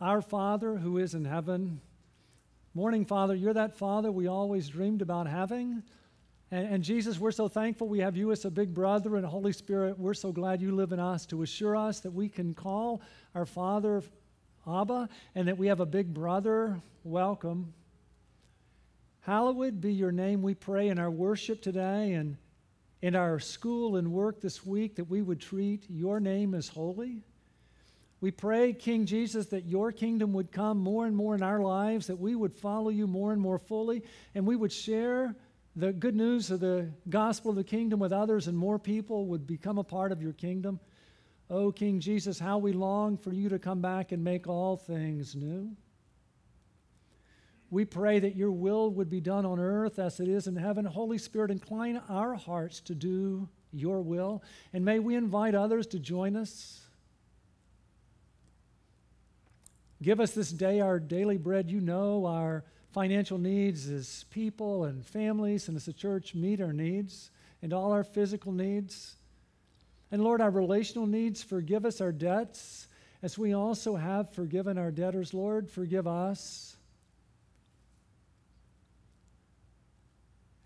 Our 0.00 0.20
Father 0.20 0.76
who 0.76 0.98
is 0.98 1.14
in 1.14 1.24
heaven. 1.24 1.80
Morning, 2.74 3.06
Father, 3.06 3.34
you're 3.34 3.54
that 3.54 3.78
Father 3.78 4.12
we 4.12 4.26
always 4.26 4.68
dreamed 4.68 5.00
about 5.00 5.26
having. 5.26 5.82
And, 6.50 6.68
and, 6.68 6.84
Jesus, 6.84 7.18
we're 7.18 7.30
so 7.30 7.48
thankful 7.48 7.88
we 7.88 8.00
have 8.00 8.16
you 8.16 8.30
as 8.30 8.44
a 8.44 8.50
big 8.50 8.74
brother 8.74 9.16
and 9.16 9.24
Holy 9.24 9.52
Spirit. 9.52 9.98
We're 9.98 10.12
so 10.14 10.32
glad 10.32 10.60
you 10.60 10.74
live 10.74 10.92
in 10.92 11.00
us 11.00 11.24
to 11.26 11.42
assure 11.42 11.74
us 11.74 12.00
that 12.00 12.10
we 12.10 12.28
can 12.28 12.52
call 12.52 13.00
our 13.34 13.46
Father 13.46 14.02
Abba 14.66 15.08
and 15.34 15.48
that 15.48 15.56
we 15.56 15.66
have 15.68 15.80
a 15.80 15.86
big 15.86 16.12
brother. 16.12 16.78
Welcome. 17.02 17.72
Hallowed 19.20 19.80
be 19.80 19.92
your 19.92 20.12
name, 20.12 20.42
we 20.42 20.54
pray 20.54 20.88
in 20.88 20.98
our 20.98 21.10
worship 21.10 21.62
today 21.62 22.12
and 22.12 22.36
in 23.00 23.16
our 23.16 23.40
school 23.40 23.96
and 23.96 24.12
work 24.12 24.40
this 24.42 24.64
week 24.64 24.96
that 24.96 25.04
we 25.04 25.22
would 25.22 25.40
treat 25.40 25.84
your 25.88 26.20
name 26.20 26.54
as 26.54 26.68
holy. 26.68 27.22
We 28.20 28.30
pray, 28.30 28.72
King 28.72 29.04
Jesus, 29.04 29.46
that 29.46 29.66
your 29.66 29.92
kingdom 29.92 30.32
would 30.32 30.50
come 30.50 30.78
more 30.78 31.06
and 31.06 31.14
more 31.14 31.34
in 31.34 31.42
our 31.42 31.60
lives, 31.60 32.06
that 32.06 32.18
we 32.18 32.34
would 32.34 32.54
follow 32.54 32.88
you 32.88 33.06
more 33.06 33.32
and 33.32 33.40
more 33.40 33.58
fully, 33.58 34.02
and 34.34 34.46
we 34.46 34.56
would 34.56 34.72
share 34.72 35.36
the 35.76 35.92
good 35.92 36.16
news 36.16 36.50
of 36.50 36.60
the 36.60 36.90
gospel 37.10 37.50
of 37.50 37.56
the 37.56 37.64
kingdom 37.64 38.00
with 38.00 38.12
others, 38.12 38.48
and 38.48 38.56
more 38.56 38.78
people 38.78 39.26
would 39.26 39.46
become 39.46 39.76
a 39.76 39.84
part 39.84 40.12
of 40.12 40.22
your 40.22 40.32
kingdom. 40.32 40.80
Oh, 41.50 41.70
King 41.70 42.00
Jesus, 42.00 42.38
how 42.38 42.56
we 42.58 42.72
long 42.72 43.18
for 43.18 43.32
you 43.32 43.50
to 43.50 43.58
come 43.58 43.82
back 43.82 44.10
and 44.12 44.24
make 44.24 44.48
all 44.48 44.76
things 44.76 45.36
new. 45.36 45.76
We 47.70 47.84
pray 47.84 48.18
that 48.20 48.36
your 48.36 48.52
will 48.52 48.90
would 48.90 49.10
be 49.10 49.20
done 49.20 49.44
on 49.44 49.60
earth 49.60 49.98
as 49.98 50.20
it 50.20 50.28
is 50.28 50.46
in 50.46 50.56
heaven. 50.56 50.84
Holy 50.84 51.18
Spirit, 51.18 51.50
incline 51.50 52.00
our 52.08 52.34
hearts 52.34 52.80
to 52.82 52.94
do 52.94 53.48
your 53.72 54.00
will. 54.00 54.42
And 54.72 54.84
may 54.84 54.98
we 54.98 55.14
invite 55.16 55.54
others 55.54 55.86
to 55.88 55.98
join 55.98 56.36
us. 56.36 56.85
Give 60.06 60.20
us 60.20 60.30
this 60.30 60.52
day 60.52 60.78
our 60.78 61.00
daily 61.00 61.36
bread. 61.36 61.68
You 61.68 61.80
know 61.80 62.26
our 62.26 62.62
financial 62.92 63.38
needs 63.38 63.90
as 63.90 64.24
people 64.30 64.84
and 64.84 65.04
families 65.04 65.66
and 65.66 65.76
as 65.76 65.88
a 65.88 65.92
church 65.92 66.32
meet 66.32 66.60
our 66.60 66.72
needs 66.72 67.32
and 67.60 67.72
all 67.72 67.90
our 67.90 68.04
physical 68.04 68.52
needs. 68.52 69.16
And 70.12 70.22
Lord, 70.22 70.40
our 70.40 70.50
relational 70.52 71.08
needs, 71.08 71.42
forgive 71.42 71.84
us 71.84 72.00
our 72.00 72.12
debts 72.12 72.86
as 73.20 73.36
we 73.36 73.52
also 73.52 73.96
have 73.96 74.30
forgiven 74.30 74.78
our 74.78 74.92
debtors. 74.92 75.34
Lord, 75.34 75.68
forgive 75.68 76.06
us. 76.06 76.76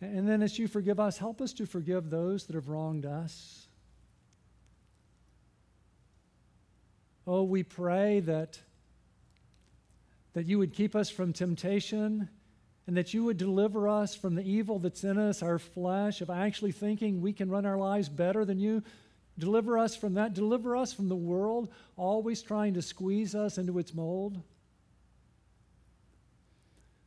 And 0.03 0.29
then 0.29 0.43
as 0.43 0.59
you 0.59 0.69
forgive 0.69 1.01
us, 1.01 1.17
help 1.17 1.41
us 1.41 1.55
to 1.55 1.65
forgive 1.65 2.11
those 2.11 2.45
that 2.45 2.57
have 2.57 2.69
wronged 2.69 3.07
us. 3.07 3.69
Oh, 7.27 7.45
we 7.45 7.63
pray 7.63 8.21
that, 8.21 8.59
that 10.33 10.47
you 10.47 10.59
would 10.59 10.73
keep 10.73 10.95
us 10.95 11.11
from 11.11 11.33
temptation 11.33 12.29
and 12.87 12.97
that 12.97 13.15
you 13.15 13.25
would 13.25 13.37
deliver 13.37 13.89
us 13.89 14.15
from 14.15 14.35
the 14.35 14.43
evil 14.43 14.79
that's 14.79 15.05
in 15.05 15.19
us, 15.19 15.43
our 15.43 15.59
flesh, 15.59 16.21
of 16.21 16.31
actually 16.31 16.73
thinking 16.73 17.21
we 17.21 17.33
can 17.33 17.51
run 17.51 17.67
our 17.67 17.79
lives 17.79 18.09
better 18.09 18.45
than 18.45 18.59
you. 18.59 18.83
Deliver 19.39 19.79
us 19.79 19.95
from 19.95 20.15
that. 20.15 20.35
Deliver 20.35 20.77
us 20.77 20.93
from 20.93 21.09
the 21.09 21.17
world 21.17 21.69
always 21.97 22.43
trying 22.43 22.75
to 22.75 22.83
squeeze 22.83 23.35
us 23.35 23.59
into 23.59 23.79
its 23.79 23.95
mold. 23.95 24.43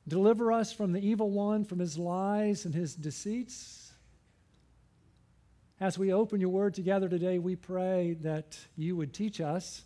Deliver 0.08 0.52
us 0.52 0.74
from 0.74 0.92
the 0.92 1.06
evil 1.06 1.30
one, 1.30 1.64
from 1.64 1.80
his 1.80 1.98
lies 1.98 2.66
and 2.66 2.74
his 2.74 2.96
deceits. 2.96 3.94
As 5.80 5.98
we 5.98 6.14
open 6.14 6.40
your 6.40 6.50
word 6.50 6.74
together 6.74 7.10
today, 7.10 7.40
we 7.40 7.56
pray 7.56 8.16
that 8.22 8.58
you 8.78 8.96
would 8.96 9.14
teach 9.14 9.42
us, 9.42 9.84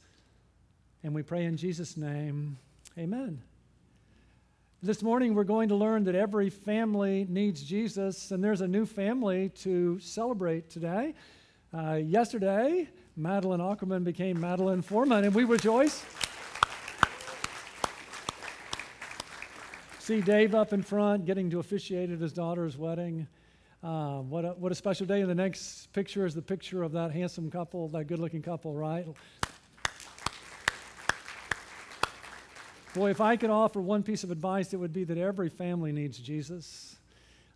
and 1.03 1.13
we 1.13 1.23
pray 1.23 1.45
in 1.45 1.57
Jesus' 1.57 1.97
name, 1.97 2.57
amen. 2.97 3.41
This 4.81 5.03
morning, 5.03 5.35
we're 5.35 5.43
going 5.43 5.69
to 5.69 5.75
learn 5.75 6.03
that 6.05 6.15
every 6.15 6.49
family 6.49 7.25
needs 7.29 7.61
Jesus, 7.61 8.31
and 8.31 8.43
there's 8.43 8.61
a 8.61 8.67
new 8.67 8.85
family 8.85 9.49
to 9.49 9.99
celebrate 9.99 10.69
today. 10.69 11.13
Uh, 11.71 11.93
yesterday, 11.93 12.89
Madeline 13.15 13.61
Ackerman 13.61 14.03
became 14.03 14.39
Madeline 14.39 14.81
Foreman, 14.81 15.25
and 15.25 15.35
we 15.35 15.43
rejoice. 15.43 16.03
see 19.99 20.21
Dave 20.21 20.55
up 20.55 20.71
in 20.71 20.81
front 20.81 21.25
getting 21.25 21.49
to 21.49 21.59
officiate 21.59 22.09
at 22.09 22.19
his 22.19 22.31
daughter's 22.31 22.77
wedding. 22.77 23.27
Uh, 23.83 24.21
what, 24.21 24.45
a, 24.45 24.49
what 24.51 24.71
a 24.71 24.75
special 24.75 25.05
day. 25.05 25.19
And 25.19 25.29
the 25.29 25.35
next 25.35 25.91
picture 25.91 26.25
is 26.25 26.33
the 26.33 26.41
picture 26.41 26.81
of 26.81 26.93
that 26.93 27.11
handsome 27.11 27.51
couple, 27.51 27.89
that 27.89 28.05
good 28.05 28.19
looking 28.19 28.41
couple, 28.41 28.73
right? 28.73 29.05
Boy, 32.97 33.11
if 33.11 33.21
I 33.21 33.35
could 33.37 33.51
offer 33.51 33.79
one 33.79 34.01
piece 34.01 34.23
of 34.23 34.31
advice, 34.31 34.73
it 34.73 34.77
would 34.77 34.91
be 34.91 35.03
that 35.03 35.19
every 35.19 35.49
family 35.49 35.91
needs 35.91 36.17
Jesus. 36.17 36.95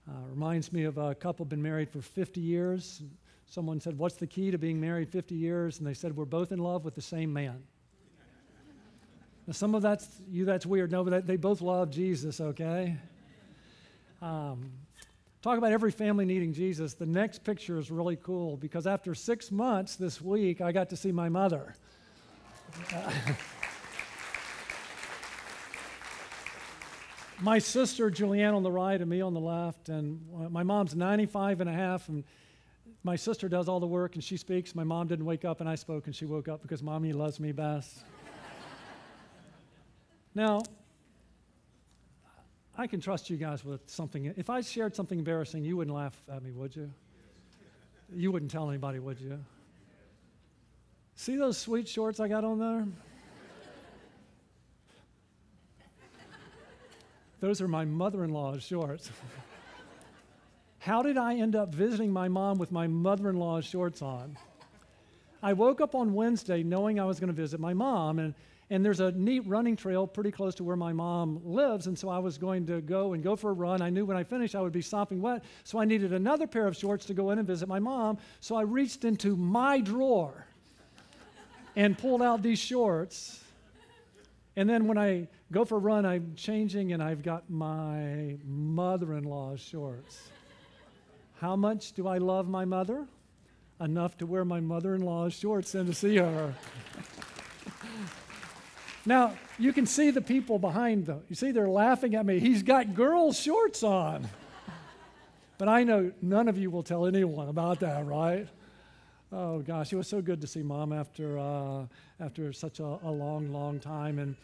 Uh, 0.07 0.13
reminds 0.29 0.71
me 0.71 0.83
of 0.83 0.99
a 0.99 1.15
couple 1.15 1.45
been 1.45 1.63
married 1.63 1.89
for 1.89 1.99
50 1.99 2.39
years. 2.39 3.01
Someone 3.47 3.81
said, 3.81 3.97
What's 3.97 4.17
the 4.17 4.27
key 4.27 4.51
to 4.51 4.59
being 4.59 4.79
married 4.79 5.09
50 5.09 5.33
years? 5.33 5.79
And 5.79 5.87
they 5.87 5.95
said, 5.95 6.15
We're 6.15 6.25
both 6.25 6.51
in 6.51 6.59
love 6.59 6.85
with 6.85 6.93
the 6.93 7.01
same 7.01 7.33
man. 7.33 7.63
Now, 9.47 9.53
some 9.53 9.73
of 9.73 9.81
that's 9.81 10.07
you, 10.29 10.45
that's 10.45 10.67
weird. 10.67 10.91
No, 10.91 11.03
but 11.03 11.25
they 11.25 11.37
both 11.37 11.61
love 11.61 11.89
Jesus, 11.89 12.39
okay? 12.39 12.95
Um, 14.21 14.71
talk 15.41 15.57
about 15.57 15.71
every 15.71 15.89
family 15.89 16.23
needing 16.23 16.53
Jesus. 16.53 16.93
The 16.93 17.07
next 17.07 17.43
picture 17.43 17.79
is 17.79 17.89
really 17.89 18.17
cool 18.17 18.57
because 18.57 18.85
after 18.85 19.15
six 19.15 19.51
months 19.51 19.95
this 19.95 20.21
week, 20.21 20.61
I 20.61 20.71
got 20.71 20.91
to 20.91 20.95
see 20.95 21.11
my 21.11 21.29
mother. 21.29 21.73
Uh, 22.93 23.11
my 27.41 27.57
sister 27.59 28.11
Julianne 28.11 28.55
on 28.55 28.63
the 28.63 28.71
right 28.71 28.99
and 28.99 29.09
me 29.09 29.21
on 29.21 29.33
the 29.33 29.39
left, 29.39 29.89
and 29.89 30.21
uh, 30.35 30.49
my 30.49 30.63
mom's 30.63 30.95
95 30.95 31.61
and 31.61 31.69
a 31.69 31.73
half, 31.73 32.07
and 32.07 32.23
my 33.03 33.15
sister 33.15 33.49
does 33.49 33.67
all 33.67 33.79
the 33.79 33.87
work 33.87 34.15
and 34.15 34.23
she 34.23 34.37
speaks. 34.37 34.75
My 34.75 34.83
mom 34.83 35.07
didn't 35.07 35.25
wake 35.25 35.43
up 35.43 35.59
and 35.59 35.67
I 35.67 35.75
spoke 35.75 36.05
and 36.05 36.15
she 36.15 36.25
woke 36.25 36.47
up 36.47 36.61
because 36.61 36.83
mommy 36.83 37.13
loves 37.13 37.39
me 37.39 37.51
best. 37.51 38.03
Now, 40.33 40.61
I 42.77 42.87
can 42.87 43.01
trust 43.01 43.29
you 43.29 43.35
guys 43.35 43.65
with 43.65 43.81
something. 43.89 44.33
If 44.37 44.49
I 44.49 44.61
shared 44.61 44.95
something 44.95 45.19
embarrassing, 45.19 45.65
you 45.65 45.75
wouldn't 45.75 45.93
laugh 45.93 46.15
at 46.33 46.41
me, 46.41 46.51
would 46.51 46.73
you? 46.73 46.89
You 48.15 48.31
wouldn't 48.31 48.49
tell 48.49 48.69
anybody, 48.69 48.99
would 48.99 49.19
you? 49.19 49.43
See 51.15 51.35
those 51.35 51.57
sweet 51.57 51.85
shorts 51.85 52.21
I 52.21 52.29
got 52.29 52.45
on 52.45 52.59
there? 52.59 52.87
Those 57.41 57.59
are 57.59 57.67
my 57.67 57.83
mother 57.83 58.23
in 58.23 58.29
law's 58.29 58.63
shorts. 58.63 59.11
How 60.79 61.01
did 61.01 61.17
I 61.17 61.35
end 61.35 61.55
up 61.55 61.73
visiting 61.73 62.11
my 62.11 62.27
mom 62.27 62.57
with 62.57 62.71
my 62.71 62.87
mother 62.87 63.29
in 63.29 63.35
law's 63.35 63.65
shorts 63.65 64.01
on? 64.01 64.37
I 65.43 65.53
woke 65.53 65.81
up 65.81 65.95
on 65.95 66.13
Wednesday 66.13 66.63
knowing 66.63 66.99
I 66.99 67.05
was 67.05 67.19
going 67.19 67.27
to 67.27 67.33
visit 67.33 67.59
my 67.59 67.73
mom, 67.73 68.19
and 68.19 68.33
and 68.71 68.85
there's 68.85 69.01
a 69.01 69.11
neat 69.11 69.41
running 69.45 69.75
trail 69.75 70.07
pretty 70.07 70.31
close 70.31 70.55
to 70.55 70.63
where 70.63 70.77
my 70.77 70.93
mom 70.93 71.41
lives. 71.43 71.87
And 71.87 71.99
so 71.99 72.07
I 72.07 72.19
was 72.19 72.37
going 72.37 72.65
to 72.67 72.79
go 72.79 73.11
and 73.11 73.21
go 73.21 73.35
for 73.35 73.49
a 73.49 73.53
run. 73.53 73.81
I 73.81 73.89
knew 73.89 74.05
when 74.05 74.15
I 74.15 74.23
finished 74.23 74.55
I 74.55 74.61
would 74.61 74.71
be 74.71 74.81
sopping 74.81 75.21
wet. 75.21 75.43
So 75.65 75.77
I 75.77 75.83
needed 75.83 76.13
another 76.13 76.47
pair 76.47 76.67
of 76.67 76.77
shorts 76.77 77.05
to 77.07 77.13
go 77.13 77.31
in 77.31 77.39
and 77.39 77.45
visit 77.45 77.67
my 77.67 77.79
mom. 77.79 78.17
So 78.39 78.55
I 78.55 78.61
reached 78.61 79.03
into 79.03 79.35
my 79.35 79.81
drawer 79.81 80.47
and 81.75 81.97
pulled 81.97 82.21
out 82.21 82.43
these 82.43 82.59
shorts. 82.59 83.43
And 84.55 84.69
then 84.69 84.87
when 84.87 84.97
I 84.97 85.27
go 85.51 85.65
for 85.65 85.75
a 85.75 85.79
run, 85.79 86.05
I'm 86.05 86.33
changing 86.35 86.93
and 86.93 87.03
I've 87.03 87.23
got 87.23 87.49
my 87.49 88.37
mother 88.45 89.13
in 89.13 89.23
law's 89.23 89.59
shorts. 89.59 90.29
How 91.39 91.55
much 91.55 91.93
do 91.93 92.07
I 92.07 92.19
love 92.19 92.47
my 92.47 92.65
mother? 92.65 93.05
Enough 93.79 94.17
to 94.19 94.25
wear 94.25 94.45
my 94.45 94.59
mother 94.59 94.95
in 94.95 95.01
law's 95.01 95.33
shorts 95.33 95.75
and 95.75 95.87
to 95.87 95.93
see 95.93 96.17
her. 96.17 96.53
Now, 99.05 99.33
you 99.57 99.73
can 99.73 99.87
see 99.87 100.11
the 100.11 100.21
people 100.21 100.59
behind 100.59 101.07
them. 101.07 101.23
You 101.27 101.35
see, 101.35 101.51
they're 101.51 101.67
laughing 101.67 102.13
at 102.13 102.25
me. 102.25 102.39
He's 102.39 102.61
got 102.61 102.93
girl 102.93 103.33
shorts 103.33 103.81
on. 103.81 104.27
but 105.57 105.67
I 105.67 105.83
know 105.83 106.11
none 106.21 106.47
of 106.47 106.57
you 106.57 106.69
will 106.69 106.83
tell 106.83 107.07
anyone 107.07 107.49
about 107.49 107.79
that, 107.79 108.05
right? 108.05 108.47
Oh 109.31 109.59
gosh, 109.59 109.91
it 109.93 109.95
was 109.95 110.07
so 110.07 110.21
good 110.21 110.41
to 110.41 110.47
see 110.47 110.61
mom 110.61 110.91
after 110.91 111.39
uh, 111.39 111.85
after 112.19 112.51
such 112.51 112.79
a, 112.79 112.99
a, 113.03 113.09
long, 113.09 113.51
long 113.51 113.79
time. 113.79 114.19
And 114.19 114.35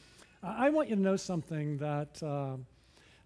I 0.43 0.69
want 0.69 0.89
you 0.89 0.95
to 0.95 1.01
know 1.01 1.15
something 1.15 1.77
that 1.77 2.21
uh, 2.21 2.57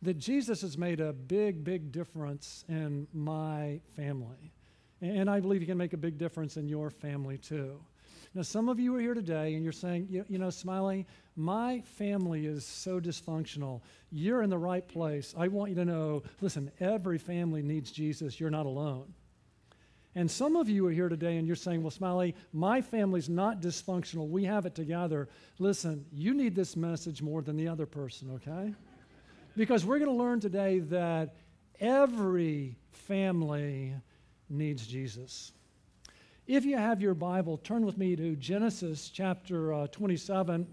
that 0.01 0.17
Jesus 0.17 0.61
has 0.61 0.77
made 0.77 0.99
a 0.99 1.13
big, 1.13 1.63
big 1.63 1.91
difference 1.91 2.65
in 2.67 3.07
my 3.13 3.79
family, 3.95 4.51
and 5.01 5.29
I 5.29 5.39
believe 5.39 5.61
He 5.61 5.67
can 5.67 5.77
make 5.77 5.93
a 5.93 5.97
big 5.97 6.17
difference 6.17 6.57
in 6.57 6.67
your 6.67 6.89
family 6.89 7.37
too. 7.37 7.79
Now, 8.33 8.43
some 8.43 8.69
of 8.69 8.79
you 8.79 8.95
are 8.95 8.99
here 8.99 9.13
today 9.13 9.55
and 9.55 9.63
you're 9.63 9.73
saying, 9.73 10.07
you, 10.09 10.23
you 10.29 10.37
know, 10.37 10.49
Smiley, 10.49 11.05
my 11.35 11.81
family 11.81 12.45
is 12.45 12.65
so 12.65 12.97
dysfunctional. 12.97 13.81
You're 14.09 14.41
in 14.41 14.49
the 14.49 14.57
right 14.57 14.87
place. 14.87 15.35
I 15.37 15.49
want 15.49 15.69
you 15.69 15.75
to 15.75 15.85
know 15.85 16.23
listen, 16.39 16.71
every 16.79 17.17
family 17.17 17.61
needs 17.61 17.91
Jesus. 17.91 18.39
You're 18.39 18.49
not 18.49 18.65
alone. 18.65 19.13
And 20.15 20.29
some 20.29 20.57
of 20.57 20.69
you 20.69 20.85
are 20.87 20.91
here 20.91 21.07
today 21.07 21.37
and 21.37 21.47
you're 21.47 21.55
saying, 21.55 21.81
Well, 21.81 21.91
Smiley, 21.91 22.35
my 22.51 22.81
family's 22.81 23.29
not 23.29 23.61
dysfunctional. 23.61 24.27
We 24.27 24.43
have 24.45 24.65
it 24.65 24.75
together. 24.75 25.29
Listen, 25.57 26.05
you 26.11 26.33
need 26.33 26.55
this 26.55 26.75
message 26.75 27.21
more 27.21 27.41
than 27.41 27.55
the 27.55 27.67
other 27.67 27.85
person, 27.85 28.31
okay? 28.35 28.73
Because 29.55 29.85
we're 29.85 29.99
going 29.99 30.11
to 30.11 30.17
learn 30.17 30.39
today 30.39 30.79
that 30.79 31.35
every 31.79 32.75
family 32.91 33.93
needs 34.49 34.85
Jesus. 34.85 35.53
If 36.45 36.65
you 36.65 36.75
have 36.75 37.01
your 37.01 37.13
Bible, 37.13 37.57
turn 37.57 37.85
with 37.85 37.97
me 37.97 38.15
to 38.17 38.35
Genesis 38.35 39.09
chapter 39.09 39.73
uh, 39.73 39.87
27. 39.87 40.67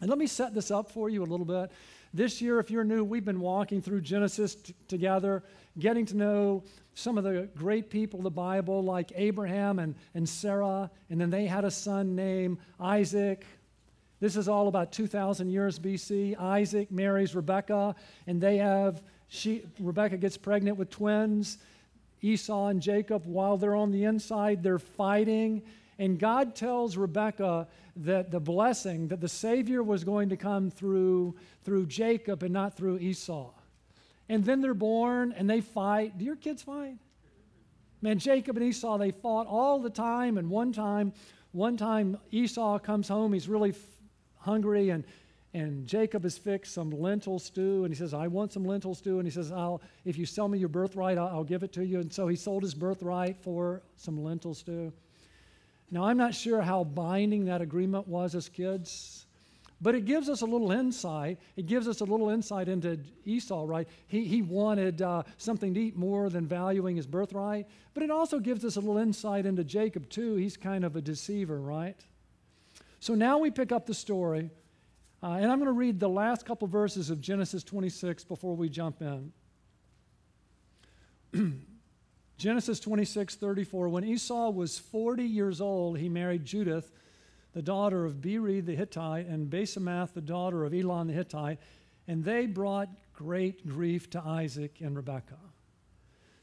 And 0.00 0.08
let 0.10 0.18
me 0.18 0.26
set 0.26 0.54
this 0.54 0.70
up 0.70 0.90
for 0.90 1.08
you 1.08 1.22
a 1.22 1.26
little 1.26 1.46
bit. 1.46 1.72
This 2.14 2.42
year, 2.42 2.58
if 2.58 2.70
you're 2.70 2.84
new, 2.84 3.02
we've 3.02 3.24
been 3.24 3.40
walking 3.40 3.80
through 3.80 4.02
Genesis 4.02 4.54
t- 4.54 4.74
together, 4.86 5.42
getting 5.78 6.04
to 6.06 6.16
know 6.16 6.62
some 6.94 7.16
of 7.16 7.24
the 7.24 7.48
great 7.56 7.88
people 7.88 8.20
of 8.20 8.24
the 8.24 8.30
Bible, 8.30 8.82
like 8.82 9.12
Abraham 9.14 9.78
and, 9.78 9.94
and 10.14 10.28
Sarah, 10.28 10.90
and 11.08 11.18
then 11.18 11.30
they 11.30 11.46
had 11.46 11.64
a 11.64 11.70
son 11.70 12.14
named 12.14 12.58
Isaac. 12.78 13.46
This 14.20 14.36
is 14.36 14.46
all 14.46 14.68
about 14.68 14.92
2,000 14.92 15.48
years 15.48 15.78
BC. 15.78 16.38
Isaac 16.38 16.92
marries 16.92 17.34
Rebekah, 17.34 17.94
and 18.26 18.40
they 18.40 18.58
have, 18.58 19.02
she, 19.28 19.64
Rebekah 19.80 20.18
gets 20.18 20.36
pregnant 20.36 20.76
with 20.76 20.90
twins. 20.90 21.58
Esau 22.20 22.68
and 22.68 22.82
Jacob, 22.82 23.24
while 23.24 23.56
they're 23.56 23.74
on 23.74 23.90
the 23.90 24.04
inside, 24.04 24.62
they're 24.62 24.78
fighting. 24.78 25.62
And 25.98 26.18
God 26.18 26.54
tells 26.54 26.96
Rebekah 26.96 27.68
that 27.96 28.30
the 28.30 28.40
blessing, 28.40 29.08
that 29.08 29.20
the 29.20 29.28
Savior 29.28 29.82
was 29.82 30.04
going 30.04 30.30
to 30.30 30.36
come 30.36 30.70
through, 30.70 31.36
through 31.64 31.86
Jacob 31.86 32.42
and 32.42 32.52
not 32.52 32.76
through 32.76 32.98
Esau. 32.98 33.50
And 34.28 34.44
then 34.44 34.60
they're 34.60 34.74
born 34.74 35.32
and 35.36 35.48
they 35.48 35.60
fight. 35.60 36.16
Do 36.16 36.24
your 36.24 36.36
kids 36.36 36.62
fight? 36.62 36.96
Man, 38.00 38.18
Jacob 38.18 38.56
and 38.56 38.66
Esau, 38.66 38.98
they 38.98 39.10
fought 39.10 39.46
all 39.46 39.78
the 39.78 39.90
time. 39.90 40.38
And 40.38 40.50
one 40.50 40.72
time, 40.72 41.12
one 41.52 41.76
time 41.76 42.18
Esau 42.30 42.78
comes 42.78 43.08
home, 43.08 43.32
he's 43.32 43.48
really 43.48 43.70
f- 43.70 43.76
hungry, 44.38 44.90
and, 44.90 45.04
and 45.54 45.86
Jacob 45.86 46.24
has 46.24 46.36
fixed 46.36 46.74
some 46.74 46.90
lentil 46.90 47.38
stew. 47.38 47.84
And 47.84 47.94
he 47.94 47.98
says, 47.98 48.14
I 48.14 48.26
want 48.26 48.52
some 48.52 48.64
lentil 48.64 48.94
stew. 48.94 49.18
And 49.18 49.26
he 49.26 49.30
says, 49.30 49.52
I'll, 49.52 49.82
if 50.04 50.18
you 50.18 50.26
sell 50.26 50.48
me 50.48 50.58
your 50.58 50.68
birthright, 50.68 51.18
I'll, 51.18 51.28
I'll 51.28 51.44
give 51.44 51.62
it 51.62 51.72
to 51.74 51.84
you. 51.84 52.00
And 52.00 52.12
so 52.12 52.26
he 52.26 52.34
sold 52.34 52.62
his 52.62 52.74
birthright 52.74 53.38
for 53.38 53.82
some 53.96 54.24
lentil 54.24 54.54
stew. 54.54 54.92
Now, 55.92 56.04
I'm 56.04 56.16
not 56.16 56.34
sure 56.34 56.62
how 56.62 56.84
binding 56.84 57.44
that 57.44 57.60
agreement 57.60 58.08
was 58.08 58.34
as 58.34 58.48
kids, 58.48 59.26
but 59.82 59.94
it 59.94 60.06
gives 60.06 60.30
us 60.30 60.40
a 60.40 60.46
little 60.46 60.72
insight. 60.72 61.38
It 61.54 61.66
gives 61.66 61.86
us 61.86 62.00
a 62.00 62.04
little 62.04 62.30
insight 62.30 62.66
into 62.66 62.98
Esau, 63.26 63.64
right? 63.66 63.86
He, 64.06 64.24
he 64.24 64.40
wanted 64.40 65.02
uh, 65.02 65.24
something 65.36 65.74
to 65.74 65.80
eat 65.80 65.94
more 65.94 66.30
than 66.30 66.46
valuing 66.46 66.96
his 66.96 67.06
birthright, 67.06 67.66
but 67.92 68.02
it 68.02 68.10
also 68.10 68.38
gives 68.38 68.64
us 68.64 68.76
a 68.76 68.80
little 68.80 68.96
insight 68.96 69.44
into 69.44 69.64
Jacob, 69.64 70.08
too. 70.08 70.36
He's 70.36 70.56
kind 70.56 70.82
of 70.82 70.96
a 70.96 71.02
deceiver, 71.02 71.60
right? 71.60 72.00
So 73.00 73.14
now 73.14 73.36
we 73.36 73.50
pick 73.50 73.70
up 73.70 73.84
the 73.84 73.92
story, 73.92 74.50
uh, 75.22 75.32
and 75.32 75.52
I'm 75.52 75.58
going 75.58 75.66
to 75.66 75.72
read 75.72 76.00
the 76.00 76.08
last 76.08 76.46
couple 76.46 76.68
verses 76.68 77.10
of 77.10 77.20
Genesis 77.20 77.62
26 77.64 78.24
before 78.24 78.56
we 78.56 78.70
jump 78.70 79.02
in. 81.34 81.60
Genesis 82.42 82.80
26, 82.80 83.36
34. 83.36 83.88
When 83.88 84.02
Esau 84.02 84.50
was 84.50 84.76
40 84.76 85.22
years 85.22 85.60
old, 85.60 85.96
he 85.96 86.08
married 86.08 86.44
Judith, 86.44 86.90
the 87.52 87.62
daughter 87.62 88.04
of 88.04 88.20
Beeri 88.20 88.60
the 88.60 88.74
Hittite, 88.74 89.28
and 89.28 89.48
Basemath, 89.48 90.12
the 90.12 90.20
daughter 90.20 90.64
of 90.64 90.74
Elon 90.74 91.06
the 91.06 91.12
Hittite, 91.12 91.60
and 92.08 92.24
they 92.24 92.46
brought 92.46 92.88
great 93.12 93.64
grief 93.68 94.10
to 94.10 94.20
Isaac 94.20 94.80
and 94.80 94.96
Rebekah. 94.96 95.38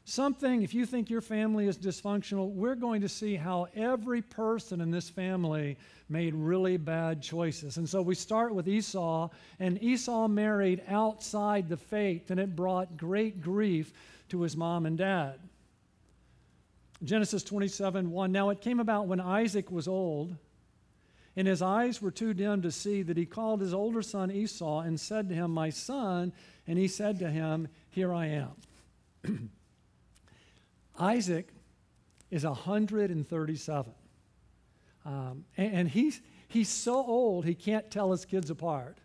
Something, 0.06 0.62
if 0.62 0.74
you 0.74 0.86
think 0.86 1.10
your 1.10 1.20
family 1.20 1.68
is 1.68 1.78
dysfunctional, 1.78 2.50
we're 2.50 2.76
going 2.76 3.02
to 3.02 3.10
see 3.10 3.36
how 3.36 3.68
every 3.76 4.22
person 4.22 4.80
in 4.80 4.92
this 4.92 5.10
family 5.10 5.78
made 6.08 6.34
really 6.34 6.78
bad 6.78 7.22
choices. 7.22 7.76
And 7.76 7.90
so 7.90 8.02
we 8.02 8.16
start 8.16 8.56
with 8.56 8.70
Esau, 8.70 9.28
and 9.60 9.84
Esau 9.84 10.30
married 10.30 10.82
outside 10.88 11.68
the 11.68 11.76
faith, 11.76 12.32
and 12.32 12.40
it 12.40 12.56
brought 12.56 12.96
great 12.96 13.42
grief 13.42 13.92
to 14.30 14.44
his 14.44 14.56
mom 14.56 14.86
and 14.86 14.98
dad. 14.98 15.42
Genesis 17.04 17.44
27 17.44 18.12
1. 18.12 18.32
Now 18.32 18.50
it 18.50 18.62
came 18.62 18.80
about 18.80 19.08
when 19.08 19.20
Isaac 19.20 19.72
was 19.72 19.88
old, 19.88 20.36
and 21.36 21.48
his 21.48 21.62
eyes 21.62 22.02
were 22.02 22.12
too 22.12 22.34
dim 22.34 22.62
to 22.62 22.72
see, 22.72 23.02
that 23.04 23.18
he 23.18 23.26
called 23.26 23.62
his 23.62 23.74
older 23.74 24.02
son 24.02 24.32
Esau 24.32 24.82
and 24.82 25.00
said 25.00 25.30
to 25.30 25.36
him, 25.36 25.52
My 25.52 25.70
son. 25.70 26.34
And 26.68 26.78
he 26.78 26.88
said 26.88 27.20
to 27.20 27.30
him, 27.30 27.68
Here 27.90 28.14
I 28.14 28.28
am. 28.28 29.50
Isaac 31.00 31.50
is 32.30 32.46
137. 32.46 33.94
Um, 35.06 35.46
and, 35.58 35.74
and 35.74 35.90
he's, 35.90 36.22
he's 36.48 36.70
so 36.70 36.96
old, 36.96 37.46
he 37.46 37.56
can't 37.56 37.90
tell 37.90 38.12
his 38.12 38.26
kids 38.26 38.50
apart. 38.50 38.98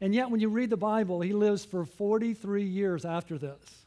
And 0.00 0.14
yet, 0.14 0.30
when 0.30 0.40
you 0.40 0.48
read 0.48 0.70
the 0.70 0.78
Bible, 0.78 1.20
he 1.20 1.32
lives 1.32 1.64
for 1.64 1.84
43 1.84 2.62
years 2.64 3.04
after 3.04 3.36
this. 3.36 3.84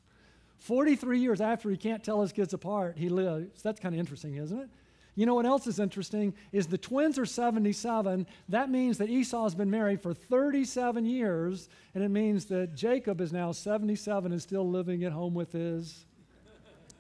43 0.64 1.20
years 1.20 1.42
after 1.42 1.70
he 1.70 1.76
can't 1.76 2.02
tell 2.02 2.22
his 2.22 2.32
kids 2.32 2.54
apart, 2.54 2.98
he 2.98 3.10
lives. 3.10 3.62
That's 3.62 3.82
kind 3.82 3.94
of 3.94 4.00
interesting, 4.00 4.38
isn't 4.38 4.58
it? 4.58 4.70
You 5.16 5.26
know 5.26 5.36
what 5.36 5.46
else 5.46 5.68
is 5.68 5.78
interesting 5.78 6.34
is 6.54 6.68
the 6.68 6.78
twins 6.78 7.20
are 7.20 7.26
77. 7.26 8.26
That 8.48 8.70
means 8.72 8.98
that 9.00 9.10
Esau 9.10 9.44
has 9.44 9.54
been 9.54 9.70
married 9.70 10.02
for 10.02 10.14
37 10.14 11.06
years, 11.06 11.68
and 11.94 12.02
it 12.02 12.08
means 12.08 12.46
that 12.46 12.76
Jacob 12.76 13.20
is 13.20 13.34
now 13.34 13.52
77 13.52 14.32
and 14.32 14.42
still 14.42 14.68
living 14.68 15.04
at 15.04 15.12
home 15.12 15.34
with 15.34 15.52
his 15.52 16.06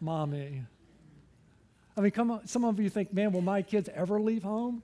mommy. 0.01 0.63
I 1.95 2.01
mean, 2.01 2.11
come 2.11 2.31
on, 2.31 2.45
some 2.45 2.65
of 2.65 2.81
you 2.81 2.89
think, 2.89 3.13
man, 3.13 3.31
will 3.31 3.41
my 3.41 3.61
kids 3.61 3.89
ever 3.95 4.19
leave 4.19 4.43
home? 4.43 4.83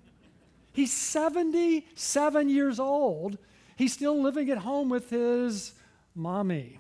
He's 0.72 0.94
77 0.94 2.48
years 2.48 2.80
old. 2.80 3.38
He's 3.76 3.92
still 3.92 4.22
living 4.22 4.50
at 4.50 4.60
home 4.60 4.88
with 4.88 5.10
his 5.10 5.74
mommy. 6.16 6.80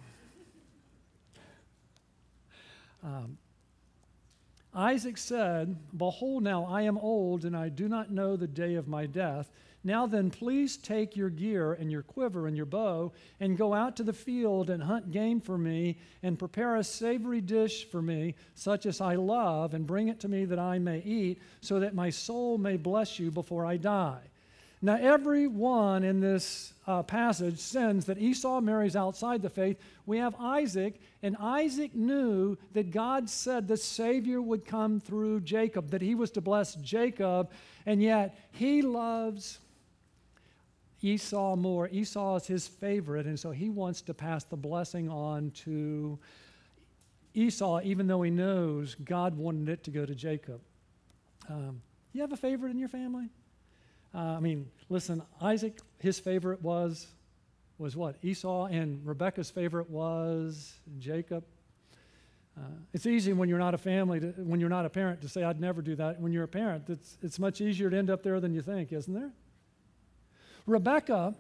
Um, 3.03 3.37
Isaac 4.73 5.17
said, 5.17 5.75
Behold, 5.97 6.43
now 6.43 6.65
I 6.65 6.83
am 6.83 6.97
old, 6.97 7.43
and 7.43 7.57
I 7.57 7.69
do 7.69 7.87
not 7.87 8.11
know 8.11 8.35
the 8.35 8.47
day 8.47 8.75
of 8.75 8.87
my 8.87 9.05
death. 9.07 9.51
Now 9.83 10.05
then, 10.05 10.29
please 10.29 10.77
take 10.77 11.15
your 11.15 11.29
gear 11.29 11.73
and 11.73 11.91
your 11.91 12.03
quiver 12.03 12.47
and 12.47 12.55
your 12.55 12.65
bow, 12.65 13.13
and 13.39 13.57
go 13.57 13.73
out 13.73 13.95
to 13.97 14.03
the 14.03 14.13
field 14.13 14.69
and 14.69 14.83
hunt 14.83 15.11
game 15.11 15.39
for 15.39 15.57
me, 15.57 15.97
and 16.21 16.37
prepare 16.37 16.75
a 16.75 16.83
savory 16.83 17.41
dish 17.41 17.89
for 17.89 18.01
me, 18.01 18.35
such 18.55 18.85
as 18.85 19.01
I 19.01 19.15
love, 19.15 19.73
and 19.73 19.87
bring 19.87 20.09
it 20.09 20.19
to 20.19 20.27
me 20.27 20.45
that 20.45 20.59
I 20.59 20.77
may 20.77 20.99
eat, 20.99 21.41
so 21.61 21.79
that 21.79 21.95
my 21.95 22.09
soul 22.09 22.57
may 22.57 22.77
bless 22.77 23.17
you 23.17 23.31
before 23.31 23.65
I 23.65 23.77
die. 23.77 24.21
Now, 24.81 24.95
everyone 24.95 26.05
in 26.05 26.21
this 26.21 26.73
uh, 26.87 27.03
passage 27.03 27.59
sins 27.59 28.05
that 28.05 28.17
Esau 28.17 28.61
marries 28.61 28.95
outside 28.95 29.41
the 29.41 29.49
faith. 29.49 29.77
We 30.05 30.19
have 30.19 30.35
Isaac, 30.39 31.01
and 31.21 31.35
Isaac 31.37 31.93
knew 31.93 32.57
that 32.71 32.91
God 32.91 33.29
said 33.29 33.67
the 33.67 33.75
Savior 33.75 34.41
would 34.41 34.65
come 34.65 35.01
through 35.01 35.41
Jacob, 35.41 35.89
that 35.89 36.01
he 36.01 36.15
was 36.15 36.31
to 36.31 36.41
bless 36.41 36.75
Jacob, 36.75 37.51
and 37.85 38.01
yet 38.01 38.39
he 38.53 38.81
loves 38.81 39.59
Esau 41.01 41.57
more. 41.57 41.89
Esau 41.89 42.37
is 42.37 42.47
his 42.47 42.67
favorite, 42.67 43.25
and 43.25 43.37
so 43.37 43.51
he 43.51 43.69
wants 43.69 44.01
to 44.03 44.13
pass 44.13 44.45
the 44.45 44.57
blessing 44.57 45.09
on 45.09 45.51
to 45.51 46.17
Esau, 47.33 47.81
even 47.83 48.07
though 48.07 48.21
he 48.21 48.31
knows 48.31 48.95
God 48.95 49.37
wanted 49.37 49.67
it 49.67 49.83
to 49.83 49.91
go 49.91 50.05
to 50.05 50.15
Jacob. 50.15 50.61
Um, 51.49 51.81
you 52.13 52.21
have 52.21 52.31
a 52.31 52.37
favorite 52.37 52.71
in 52.71 52.79
your 52.79 52.89
family? 52.89 53.29
Uh, 54.13 54.17
I 54.17 54.39
mean, 54.39 54.69
listen, 54.89 55.21
Isaac, 55.41 55.79
his 55.99 56.19
favorite 56.19 56.61
was 56.61 57.07
was 57.79 57.95
what? 57.95 58.17
Esau, 58.21 58.65
and 58.65 59.05
Rebecca's 59.05 59.49
favorite 59.49 59.89
was 59.89 60.73
Jacob. 60.99 61.45
Uh, 62.57 62.67
it's 62.93 63.05
easy 63.05 63.31
when 63.31 63.47
you're 63.47 63.57
not 63.57 63.73
a 63.73 63.77
family, 63.77 64.19
to, 64.19 64.27
when 64.37 64.59
you're 64.59 64.69
not 64.69 64.85
a 64.85 64.89
parent, 64.89 65.21
to 65.21 65.29
say, 65.29 65.43
I'd 65.43 65.61
never 65.61 65.81
do 65.81 65.95
that. 65.95 66.19
When 66.19 66.33
you're 66.33 66.43
a 66.43 66.47
parent, 66.47 66.89
it's, 66.89 67.17
it's 67.21 67.39
much 67.39 67.61
easier 67.61 67.89
to 67.89 67.97
end 67.97 68.09
up 68.09 68.21
there 68.21 68.41
than 68.41 68.53
you 68.53 68.61
think, 68.61 68.91
isn't 68.91 69.13
there? 69.13 69.31
Rebecca 70.65 71.33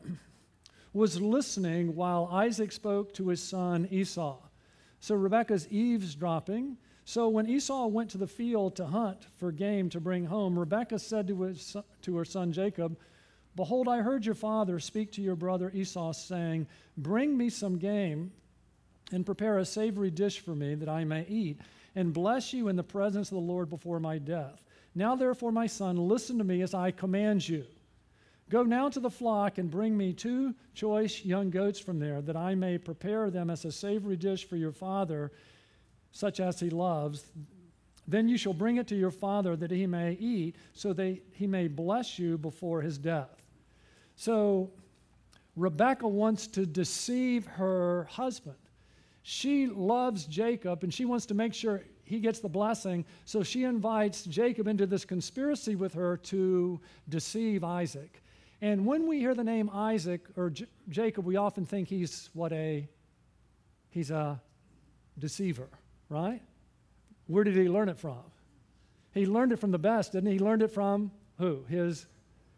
was 0.93 1.19
listening 1.19 1.93
while 1.93 2.29
Isaac 2.31 2.71
spoke 2.71 3.13
to 3.15 3.27
his 3.27 3.43
son 3.43 3.87
Esau. 3.91 4.37
So 5.01 5.15
Rebecca's 5.15 5.67
eavesdropping. 5.69 6.77
So 7.09 7.27
when 7.27 7.49
Esau 7.49 7.87
went 7.87 8.11
to 8.11 8.19
the 8.19 8.27
field 8.27 8.75
to 8.75 8.85
hunt 8.85 9.25
for 9.39 9.51
game 9.51 9.89
to 9.89 9.99
bring 9.99 10.25
home, 10.25 10.59
Rebekah 10.59 10.99
said 10.99 11.27
to, 11.29 11.41
his, 11.41 11.75
to 12.03 12.15
her 12.15 12.23
son 12.23 12.51
Jacob, 12.51 12.99
Behold, 13.55 13.87
I 13.87 14.03
heard 14.03 14.27
your 14.27 14.35
father 14.35 14.79
speak 14.79 15.11
to 15.13 15.21
your 15.23 15.35
brother 15.35 15.71
Esau, 15.73 16.13
saying, 16.13 16.67
Bring 16.97 17.35
me 17.35 17.49
some 17.49 17.79
game 17.79 18.31
and 19.11 19.25
prepare 19.25 19.57
a 19.57 19.65
savory 19.65 20.11
dish 20.11 20.39
for 20.41 20.53
me 20.53 20.75
that 20.75 20.87
I 20.87 21.03
may 21.03 21.25
eat, 21.27 21.59
and 21.95 22.13
bless 22.13 22.53
you 22.53 22.67
in 22.67 22.75
the 22.75 22.83
presence 22.83 23.31
of 23.31 23.37
the 23.37 23.41
Lord 23.41 23.71
before 23.71 23.99
my 23.99 24.19
death. 24.19 24.63
Now, 24.93 25.15
therefore, 25.15 25.51
my 25.51 25.65
son, 25.65 25.97
listen 25.97 26.37
to 26.37 26.43
me 26.43 26.61
as 26.61 26.75
I 26.75 26.91
command 26.91 27.49
you. 27.49 27.65
Go 28.51 28.61
now 28.61 28.87
to 28.87 28.99
the 28.99 29.09
flock 29.09 29.57
and 29.57 29.71
bring 29.71 29.97
me 29.97 30.13
two 30.13 30.53
choice 30.75 31.25
young 31.25 31.49
goats 31.49 31.79
from 31.79 31.97
there, 31.97 32.21
that 32.21 32.37
I 32.37 32.53
may 32.53 32.77
prepare 32.77 33.31
them 33.31 33.49
as 33.49 33.65
a 33.65 33.71
savory 33.71 34.15
dish 34.15 34.47
for 34.47 34.57
your 34.57 34.71
father 34.71 35.31
such 36.11 36.39
as 36.39 36.59
he 36.59 36.69
loves. 36.69 37.25
Then 38.07 38.27
you 38.27 38.37
shall 38.37 38.53
bring 38.53 38.77
it 38.77 38.87
to 38.87 38.95
your 38.95 39.11
father 39.11 39.55
that 39.55 39.71
he 39.71 39.85
may 39.85 40.13
eat, 40.13 40.55
so 40.73 40.93
that 40.93 41.19
he 41.31 41.47
may 41.47 41.67
bless 41.67 42.17
you 42.17 42.37
before 42.37 42.81
his 42.81 42.97
death. 42.97 43.43
So 44.15 44.71
Rebecca 45.55 46.07
wants 46.07 46.47
to 46.47 46.65
deceive 46.65 47.45
her 47.45 48.05
husband. 48.05 48.55
She 49.23 49.67
loves 49.67 50.25
Jacob 50.25 50.83
and 50.83 50.93
she 50.93 51.05
wants 51.05 51.25
to 51.27 51.33
make 51.33 51.53
sure 51.53 51.83
he 52.03 52.19
gets 52.19 52.39
the 52.39 52.49
blessing. 52.49 53.05
So 53.25 53.43
she 53.43 53.63
invites 53.63 54.23
Jacob 54.23 54.67
into 54.67 54.87
this 54.87 55.05
conspiracy 55.05 55.75
with 55.75 55.93
her 55.93 56.17
to 56.17 56.79
deceive 57.09 57.63
Isaac. 57.63 58.23
And 58.61 58.85
when 58.85 59.07
we 59.07 59.19
hear 59.19 59.35
the 59.35 59.43
name 59.43 59.69
Isaac 59.71 60.25
or 60.35 60.49
J- 60.49 60.65
Jacob, 60.89 61.25
we 61.25 61.35
often 61.35 61.65
think 61.65 61.87
he's 61.87 62.29
what 62.33 62.51
a 62.51 62.87
he's 63.91 64.11
a 64.11 64.41
deceiver, 65.17 65.69
right? 66.09 66.41
Where 67.27 67.43
did 67.43 67.55
he 67.55 67.69
learn 67.69 67.89
it 67.89 67.97
from? 67.97 68.23
He 69.13 69.25
learned 69.25 69.51
it 69.51 69.59
from 69.59 69.71
the 69.71 69.79
best, 69.79 70.11
didn't 70.11 70.27
he? 70.27 70.33
He 70.33 70.39
learned 70.39 70.61
it 70.61 70.71
from 70.71 71.11
who? 71.37 71.63
His 71.69 72.05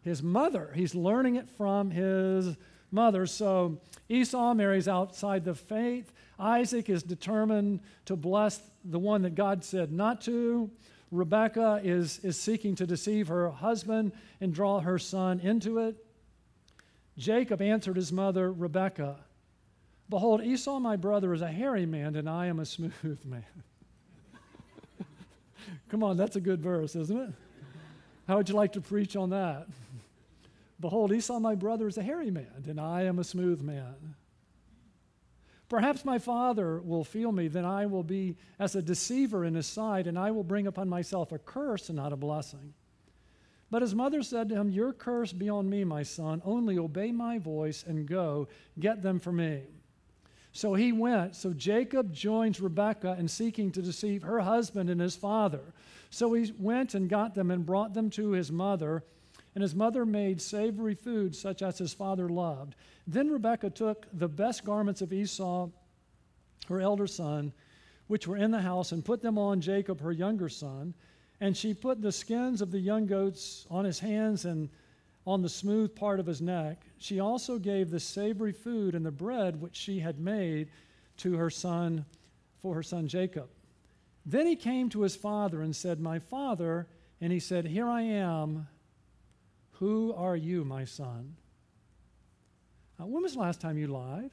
his 0.02 0.22
mother. 0.22 0.72
He's 0.74 0.94
learning 0.94 1.36
it 1.36 1.48
from 1.48 1.90
his 1.90 2.56
mother. 2.90 3.26
So 3.26 3.78
Esau 4.08 4.52
marries 4.54 4.88
outside 4.88 5.44
the 5.44 5.54
faith. 5.54 6.12
Isaac 6.38 6.90
is 6.90 7.02
determined 7.02 7.80
to 8.06 8.16
bless 8.16 8.60
the 8.84 8.98
one 8.98 9.22
that 9.22 9.34
God 9.34 9.64
said 9.64 9.92
not 9.92 10.20
to. 10.22 10.70
Rebecca 11.10 11.80
is, 11.84 12.18
is 12.20 12.40
seeking 12.40 12.74
to 12.76 12.86
deceive 12.86 13.28
her 13.28 13.50
husband 13.50 14.12
and 14.40 14.52
draw 14.52 14.80
her 14.80 14.98
son 14.98 15.40
into 15.40 15.78
it. 15.78 16.04
Jacob 17.16 17.60
answered 17.60 17.96
his 17.96 18.12
mother, 18.12 18.50
Rebekah, 18.50 19.20
Behold, 20.12 20.44
Esau, 20.44 20.78
my 20.78 20.96
brother, 20.96 21.32
is 21.32 21.40
a 21.40 21.50
hairy 21.50 21.86
man, 21.86 22.16
and 22.16 22.28
I 22.28 22.44
am 22.44 22.60
a 22.60 22.66
smooth 22.66 22.92
man. 23.24 23.46
Come 25.88 26.02
on, 26.02 26.18
that's 26.18 26.36
a 26.36 26.40
good 26.40 26.60
verse, 26.60 26.94
isn't 26.94 27.18
it? 27.18 27.30
How 28.28 28.36
would 28.36 28.46
you 28.46 28.54
like 28.54 28.74
to 28.74 28.82
preach 28.82 29.16
on 29.16 29.30
that? 29.30 29.68
Behold, 30.78 31.12
Esau, 31.12 31.38
my 31.38 31.54
brother, 31.54 31.88
is 31.88 31.96
a 31.96 32.02
hairy 32.02 32.30
man, 32.30 32.62
and 32.68 32.78
I 32.78 33.04
am 33.04 33.20
a 33.20 33.24
smooth 33.24 33.62
man. 33.62 34.14
Perhaps 35.70 36.04
my 36.04 36.18
father 36.18 36.82
will 36.82 37.04
feel 37.04 37.32
me, 37.32 37.48
then 37.48 37.64
I 37.64 37.86
will 37.86 38.02
be 38.02 38.36
as 38.58 38.76
a 38.76 38.82
deceiver 38.82 39.46
in 39.46 39.54
his 39.54 39.66
sight, 39.66 40.06
and 40.06 40.18
I 40.18 40.30
will 40.30 40.44
bring 40.44 40.66
upon 40.66 40.90
myself 40.90 41.32
a 41.32 41.38
curse 41.38 41.88
and 41.88 41.96
not 41.96 42.12
a 42.12 42.16
blessing. 42.16 42.74
But 43.70 43.80
his 43.80 43.94
mother 43.94 44.22
said 44.22 44.50
to 44.50 44.56
him, 44.56 44.68
Your 44.68 44.92
curse 44.92 45.32
be 45.32 45.48
on 45.48 45.70
me, 45.70 45.84
my 45.84 46.02
son. 46.02 46.42
Only 46.44 46.76
obey 46.76 47.12
my 47.12 47.38
voice 47.38 47.82
and 47.86 48.04
go, 48.04 48.48
get 48.78 49.00
them 49.00 49.18
for 49.18 49.32
me. 49.32 49.62
So 50.52 50.74
he 50.74 50.92
went. 50.92 51.34
So 51.34 51.52
Jacob 51.52 52.12
joins 52.12 52.60
Rebekah 52.60 53.16
in 53.18 53.26
seeking 53.26 53.72
to 53.72 53.82
deceive 53.82 54.22
her 54.22 54.40
husband 54.40 54.90
and 54.90 55.00
his 55.00 55.16
father. 55.16 55.72
So 56.10 56.34
he 56.34 56.52
went 56.58 56.94
and 56.94 57.08
got 57.08 57.34
them 57.34 57.50
and 57.50 57.64
brought 57.64 57.94
them 57.94 58.10
to 58.10 58.32
his 58.32 58.52
mother. 58.52 59.02
And 59.54 59.62
his 59.62 59.74
mother 59.74 60.04
made 60.04 60.40
savory 60.40 60.94
food 60.94 61.34
such 61.34 61.62
as 61.62 61.78
his 61.78 61.94
father 61.94 62.28
loved. 62.28 62.74
Then 63.06 63.30
Rebekah 63.30 63.70
took 63.70 64.06
the 64.12 64.28
best 64.28 64.64
garments 64.64 65.00
of 65.00 65.12
Esau, 65.12 65.68
her 66.68 66.80
elder 66.80 67.06
son, 67.06 67.52
which 68.06 68.26
were 68.26 68.36
in 68.36 68.50
the 68.50 68.60
house, 68.60 68.92
and 68.92 69.04
put 69.04 69.22
them 69.22 69.38
on 69.38 69.60
Jacob, 69.60 70.00
her 70.00 70.12
younger 70.12 70.48
son. 70.48 70.94
And 71.40 71.56
she 71.56 71.74
put 71.74 72.00
the 72.00 72.12
skins 72.12 72.60
of 72.60 72.70
the 72.70 72.78
young 72.78 73.06
goats 73.06 73.66
on 73.70 73.84
his 73.84 73.98
hands 73.98 74.44
and 74.44 74.68
on 75.26 75.42
the 75.42 75.48
smooth 75.48 75.94
part 75.94 76.20
of 76.20 76.26
his 76.26 76.40
neck. 76.40 76.82
She 76.98 77.20
also 77.20 77.58
gave 77.58 77.90
the 77.90 78.00
savory 78.00 78.52
food 78.52 78.94
and 78.94 79.06
the 79.06 79.10
bread 79.10 79.60
which 79.60 79.76
she 79.76 80.00
had 80.00 80.18
made 80.18 80.68
to 81.18 81.36
her 81.36 81.50
son 81.50 82.04
for 82.60 82.74
her 82.74 82.82
son 82.82 83.08
Jacob. 83.08 83.48
Then 84.24 84.46
he 84.46 84.56
came 84.56 84.88
to 84.90 85.02
his 85.02 85.16
father 85.16 85.62
and 85.62 85.74
said, 85.74 86.00
My 86.00 86.18
father, 86.18 86.86
and 87.20 87.32
he 87.32 87.40
said, 87.40 87.66
Here 87.66 87.88
I 87.88 88.02
am. 88.02 88.68
Who 89.72 90.14
are 90.16 90.36
you, 90.36 90.64
my 90.64 90.84
son? 90.84 91.36
Uh, 93.00 93.06
when 93.06 93.22
was 93.22 93.34
the 93.34 93.40
last 93.40 93.60
time 93.60 93.78
you 93.78 93.88
lied? 93.88 94.30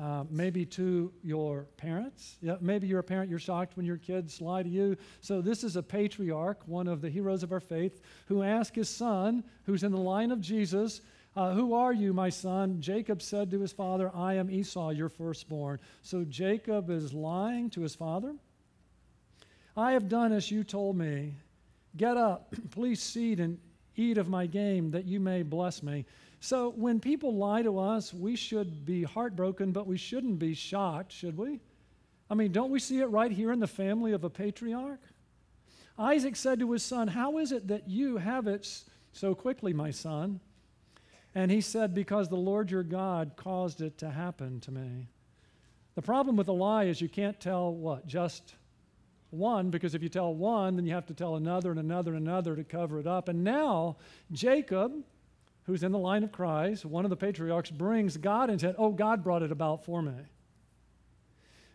Uh, 0.00 0.24
maybe 0.28 0.66
to 0.66 1.12
your 1.22 1.66
parents. 1.76 2.36
Yeah, 2.42 2.56
maybe 2.60 2.88
you're 2.88 2.98
a 2.98 3.04
parent, 3.04 3.30
you're 3.30 3.38
shocked 3.38 3.76
when 3.76 3.86
your 3.86 3.96
kids 3.96 4.40
lie 4.40 4.64
to 4.64 4.68
you. 4.68 4.96
So, 5.20 5.40
this 5.40 5.62
is 5.62 5.76
a 5.76 5.82
patriarch, 5.84 6.58
one 6.66 6.88
of 6.88 7.00
the 7.00 7.08
heroes 7.08 7.44
of 7.44 7.52
our 7.52 7.60
faith, 7.60 8.00
who 8.26 8.42
asked 8.42 8.74
his 8.74 8.88
son, 8.88 9.44
who's 9.66 9.84
in 9.84 9.92
the 9.92 9.98
line 9.98 10.32
of 10.32 10.40
Jesus, 10.40 11.00
uh, 11.36 11.52
Who 11.52 11.74
are 11.74 11.92
you, 11.92 12.12
my 12.12 12.28
son? 12.28 12.80
Jacob 12.80 13.20
said 13.20 13.50
to 13.50 13.60
his 13.60 13.72
father, 13.72 14.10
I 14.14 14.34
am 14.34 14.50
Esau, 14.50 14.90
your 14.90 15.08
firstborn. 15.08 15.80
So, 16.02 16.24
Jacob 16.24 16.90
is 16.90 17.12
lying 17.12 17.70
to 17.70 17.80
his 17.80 17.94
father. 17.94 18.34
I 19.76 19.92
have 19.92 20.08
done 20.08 20.32
as 20.32 20.50
you 20.50 20.62
told 20.62 20.96
me. 20.96 21.34
Get 21.96 22.16
up, 22.16 22.54
please 22.70 23.02
seed 23.02 23.40
and 23.40 23.58
eat 23.96 24.18
of 24.18 24.28
my 24.28 24.46
game, 24.46 24.90
that 24.92 25.04
you 25.04 25.20
may 25.20 25.42
bless 25.42 25.82
me. 25.82 26.04
So 26.44 26.74
when 26.76 27.00
people 27.00 27.34
lie 27.34 27.62
to 27.62 27.78
us, 27.78 28.12
we 28.12 28.36
should 28.36 28.84
be 28.84 29.02
heartbroken, 29.02 29.72
but 29.72 29.86
we 29.86 29.96
shouldn't 29.96 30.38
be 30.38 30.52
shocked, 30.52 31.10
should 31.10 31.38
we? 31.38 31.58
I 32.28 32.34
mean, 32.34 32.52
don't 32.52 32.70
we 32.70 32.80
see 32.80 33.00
it 33.00 33.06
right 33.06 33.32
here 33.32 33.50
in 33.50 33.60
the 33.60 33.66
family 33.66 34.12
of 34.12 34.24
a 34.24 34.28
patriarch? 34.28 35.00
Isaac 35.98 36.36
said 36.36 36.58
to 36.58 36.70
his 36.70 36.82
son, 36.82 37.08
How 37.08 37.38
is 37.38 37.50
it 37.50 37.68
that 37.68 37.88
you 37.88 38.18
have 38.18 38.46
it 38.46 38.68
so 39.14 39.34
quickly, 39.34 39.72
my 39.72 39.90
son? 39.90 40.38
And 41.34 41.50
he 41.50 41.62
said, 41.62 41.94
Because 41.94 42.28
the 42.28 42.36
Lord 42.36 42.70
your 42.70 42.82
God 42.82 43.32
caused 43.36 43.80
it 43.80 43.96
to 43.98 44.10
happen 44.10 44.60
to 44.60 44.70
me. 44.70 45.08
The 45.94 46.02
problem 46.02 46.36
with 46.36 46.48
a 46.48 46.52
lie 46.52 46.84
is 46.84 47.00
you 47.00 47.08
can't 47.08 47.40
tell 47.40 47.72
what? 47.72 48.06
Just 48.06 48.54
one, 49.30 49.70
because 49.70 49.94
if 49.94 50.02
you 50.02 50.10
tell 50.10 50.34
one, 50.34 50.76
then 50.76 50.84
you 50.84 50.92
have 50.92 51.06
to 51.06 51.14
tell 51.14 51.36
another 51.36 51.70
and 51.70 51.80
another 51.80 52.12
and 52.12 52.28
another 52.28 52.54
to 52.54 52.64
cover 52.64 53.00
it 53.00 53.06
up. 53.06 53.30
And 53.30 53.44
now, 53.44 53.96
Jacob, 54.30 54.92
who's 55.64 55.82
in 55.82 55.92
the 55.92 55.98
line 55.98 56.22
of 56.22 56.32
Christ, 56.32 56.84
one 56.84 57.04
of 57.04 57.10
the 57.10 57.16
patriarchs, 57.16 57.70
brings 57.70 58.16
God 58.16 58.50
and 58.50 58.60
said, 58.60 58.74
Oh, 58.78 58.90
God 58.90 59.24
brought 59.24 59.42
it 59.42 59.52
about 59.52 59.84
for 59.84 60.02
me. 60.02 60.12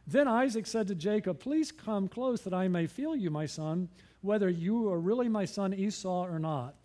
Then 0.05 0.27
Isaac 0.27 0.65
said 0.65 0.87
to 0.87 0.95
Jacob, 0.95 1.39
Please 1.39 1.71
come 1.71 2.07
close 2.07 2.41
that 2.41 2.53
I 2.53 2.67
may 2.67 2.87
feel 2.87 3.15
you, 3.15 3.29
my 3.29 3.45
son, 3.45 3.89
whether 4.21 4.49
you 4.49 4.89
are 4.91 4.99
really 4.99 5.29
my 5.29 5.45
son 5.45 5.73
Esau 5.73 6.25
or 6.25 6.39
not. 6.39 6.75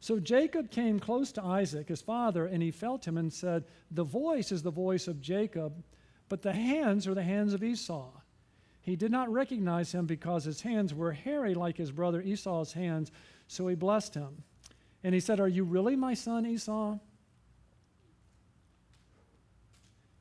So 0.00 0.20
Jacob 0.20 0.70
came 0.70 1.00
close 1.00 1.32
to 1.32 1.42
Isaac, 1.42 1.88
his 1.88 2.02
father, 2.02 2.44
and 2.44 2.62
he 2.62 2.70
felt 2.70 3.06
him 3.06 3.16
and 3.16 3.32
said, 3.32 3.64
The 3.90 4.04
voice 4.04 4.52
is 4.52 4.62
the 4.62 4.70
voice 4.70 5.08
of 5.08 5.20
Jacob, 5.20 5.82
but 6.28 6.42
the 6.42 6.52
hands 6.52 7.06
are 7.06 7.14
the 7.14 7.22
hands 7.22 7.54
of 7.54 7.62
Esau. 7.62 8.10
He 8.82 8.96
did 8.96 9.10
not 9.10 9.32
recognize 9.32 9.92
him 9.92 10.04
because 10.04 10.44
his 10.44 10.60
hands 10.60 10.92
were 10.92 11.12
hairy 11.12 11.54
like 11.54 11.78
his 11.78 11.90
brother 11.90 12.20
Esau's 12.20 12.74
hands, 12.74 13.10
so 13.48 13.66
he 13.66 13.74
blessed 13.74 14.14
him. 14.14 14.44
And 15.04 15.12
he 15.14 15.20
said, 15.20 15.38
Are 15.38 15.48
you 15.48 15.64
really 15.64 15.94
my 15.94 16.14
son, 16.14 16.46
Esau? 16.46 16.98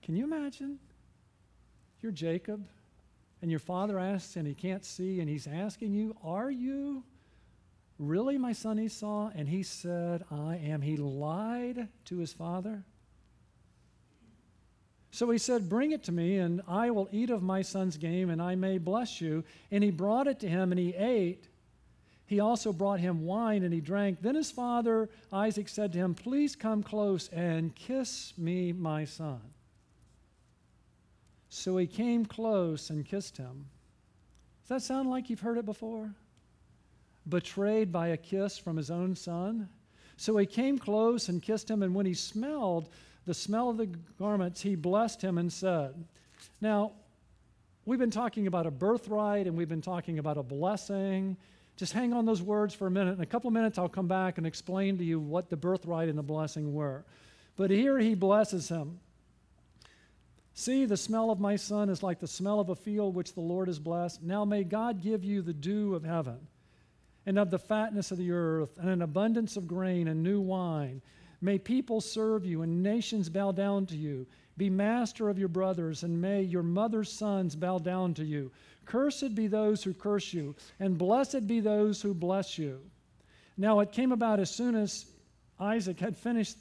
Can 0.03 0.15
you 0.17 0.25
imagine? 0.25 0.77
You're 2.01 2.11
Jacob, 2.11 2.67
and 3.41 3.49
your 3.49 3.61
father 3.61 3.97
asks, 3.97 4.35
and 4.35 4.45
he 4.45 4.53
can't 4.53 4.83
see, 4.83 5.21
and 5.21 5.29
he's 5.29 5.47
asking 5.47 5.93
you, 5.93 6.15
Are 6.21 6.51
you 6.51 7.03
really 7.97 8.37
my 8.37 8.51
son 8.51 8.77
Esau? 8.77 9.31
And 9.33 9.47
he 9.47 9.63
said, 9.63 10.25
I 10.29 10.57
am. 10.57 10.81
He 10.81 10.97
lied 10.97 11.87
to 12.05 12.17
his 12.17 12.33
father. 12.33 12.83
So 15.11 15.29
he 15.29 15.37
said, 15.37 15.69
Bring 15.69 15.91
it 15.91 16.03
to 16.03 16.11
me, 16.11 16.39
and 16.39 16.61
I 16.67 16.91
will 16.91 17.07
eat 17.13 17.29
of 17.29 17.41
my 17.41 17.61
son's 17.61 17.95
game, 17.95 18.29
and 18.29 18.41
I 18.41 18.55
may 18.55 18.79
bless 18.79 19.21
you. 19.21 19.45
And 19.71 19.81
he 19.81 19.91
brought 19.91 20.27
it 20.27 20.41
to 20.41 20.49
him, 20.49 20.73
and 20.73 20.79
he 20.79 20.93
ate. 20.93 21.47
He 22.25 22.39
also 22.39 22.71
brought 22.71 22.99
him 22.99 23.25
wine 23.25 23.63
and 23.63 23.73
he 23.73 23.81
drank. 23.81 24.21
Then 24.21 24.35
his 24.35 24.51
father 24.51 25.09
Isaac 25.31 25.67
said 25.67 25.91
to 25.93 25.99
him, 25.99 26.15
Please 26.15 26.55
come 26.55 26.81
close 26.81 27.27
and 27.29 27.75
kiss 27.75 28.33
me, 28.37 28.71
my 28.71 29.05
son. 29.05 29.41
So 31.49 31.77
he 31.77 31.85
came 31.85 32.25
close 32.25 32.89
and 32.89 33.05
kissed 33.05 33.37
him. 33.37 33.67
Does 34.61 34.69
that 34.69 34.81
sound 34.81 35.09
like 35.09 35.29
you've 35.29 35.41
heard 35.41 35.57
it 35.57 35.65
before? 35.65 36.13
Betrayed 37.27 37.91
by 37.91 38.09
a 38.09 38.17
kiss 38.17 38.57
from 38.57 38.77
his 38.77 38.89
own 38.89 39.15
son? 39.15 39.69
So 40.17 40.37
he 40.37 40.45
came 40.45 40.79
close 40.79 41.29
and 41.29 41.41
kissed 41.41 41.69
him, 41.69 41.83
and 41.83 41.93
when 41.93 42.05
he 42.05 42.13
smelled 42.13 42.89
the 43.25 43.33
smell 43.33 43.69
of 43.69 43.77
the 43.77 43.87
garments, 44.17 44.61
he 44.61 44.75
blessed 44.75 45.21
him 45.21 45.37
and 45.37 45.51
said, 45.51 45.93
Now, 46.61 46.93
we've 47.85 47.99
been 47.99 48.11
talking 48.11 48.47
about 48.47 48.65
a 48.65 48.71
birthright 48.71 49.47
and 49.47 49.55
we've 49.55 49.69
been 49.69 49.81
talking 49.81 50.19
about 50.19 50.37
a 50.37 50.43
blessing 50.43 51.37
just 51.75 51.93
hang 51.93 52.13
on 52.13 52.25
those 52.25 52.41
words 52.41 52.73
for 52.73 52.87
a 52.87 52.91
minute. 52.91 53.15
In 53.15 53.21
a 53.21 53.25
couple 53.25 53.47
of 53.47 53.53
minutes, 53.53 53.77
I'll 53.77 53.89
come 53.89 54.07
back 54.07 54.37
and 54.37 54.45
explain 54.45 54.97
to 54.99 55.03
you 55.03 55.19
what 55.19 55.49
the 55.49 55.57
birthright 55.57 56.09
and 56.09 56.17
the 56.17 56.23
blessing 56.23 56.73
were. 56.73 57.05
But 57.55 57.71
here 57.71 57.97
he 57.99 58.15
blesses 58.15 58.69
him. 58.69 58.99
See, 60.53 60.85
the 60.85 60.97
smell 60.97 61.31
of 61.31 61.39
my 61.39 61.55
son 61.55 61.89
is 61.89 62.03
like 62.03 62.19
the 62.19 62.27
smell 62.27 62.59
of 62.59 62.69
a 62.69 62.75
field 62.75 63.15
which 63.15 63.33
the 63.33 63.41
Lord 63.41 63.67
has 63.67 63.79
blessed. 63.79 64.21
Now 64.21 64.45
may 64.45 64.63
God 64.63 65.01
give 65.01 65.23
you 65.23 65.41
the 65.41 65.53
dew 65.53 65.95
of 65.95 66.03
heaven 66.03 66.47
and 67.25 67.39
of 67.39 67.49
the 67.49 67.59
fatness 67.59 68.11
of 68.11 68.19
the 68.19 68.31
earth 68.31 68.77
and 68.77 68.89
an 68.89 69.01
abundance 69.01 69.57
of 69.57 69.67
grain 69.67 70.07
and 70.07 70.21
new 70.21 70.39
wine. 70.39 71.01
May 71.41 71.57
people 71.57 72.01
serve 72.01 72.45
you 72.45 72.61
and 72.61 72.83
nations 72.83 73.29
bow 73.29 73.51
down 73.51 73.87
to 73.87 73.95
you. 73.95 74.27
Be 74.55 74.69
master 74.69 75.29
of 75.29 75.39
your 75.39 75.47
brothers, 75.47 76.03
and 76.03 76.21
may 76.21 76.43
your 76.43 76.61
mother's 76.61 77.11
sons 77.11 77.55
bow 77.55 77.79
down 77.79 78.13
to 78.13 78.23
you. 78.23 78.51
Cursed 78.85 79.35
be 79.35 79.47
those 79.47 79.83
who 79.83 79.93
curse 79.93 80.33
you, 80.33 80.55
and 80.79 80.97
blessed 80.97 81.47
be 81.47 81.59
those 81.59 82.01
who 82.01 82.13
bless 82.13 82.57
you. 82.57 82.79
Now 83.57 83.79
it 83.79 83.91
came 83.91 84.11
about 84.11 84.39
as 84.39 84.49
soon 84.49 84.75
as 84.75 85.05
Isaac 85.59 85.99
had 85.99 86.17
finished 86.17 86.57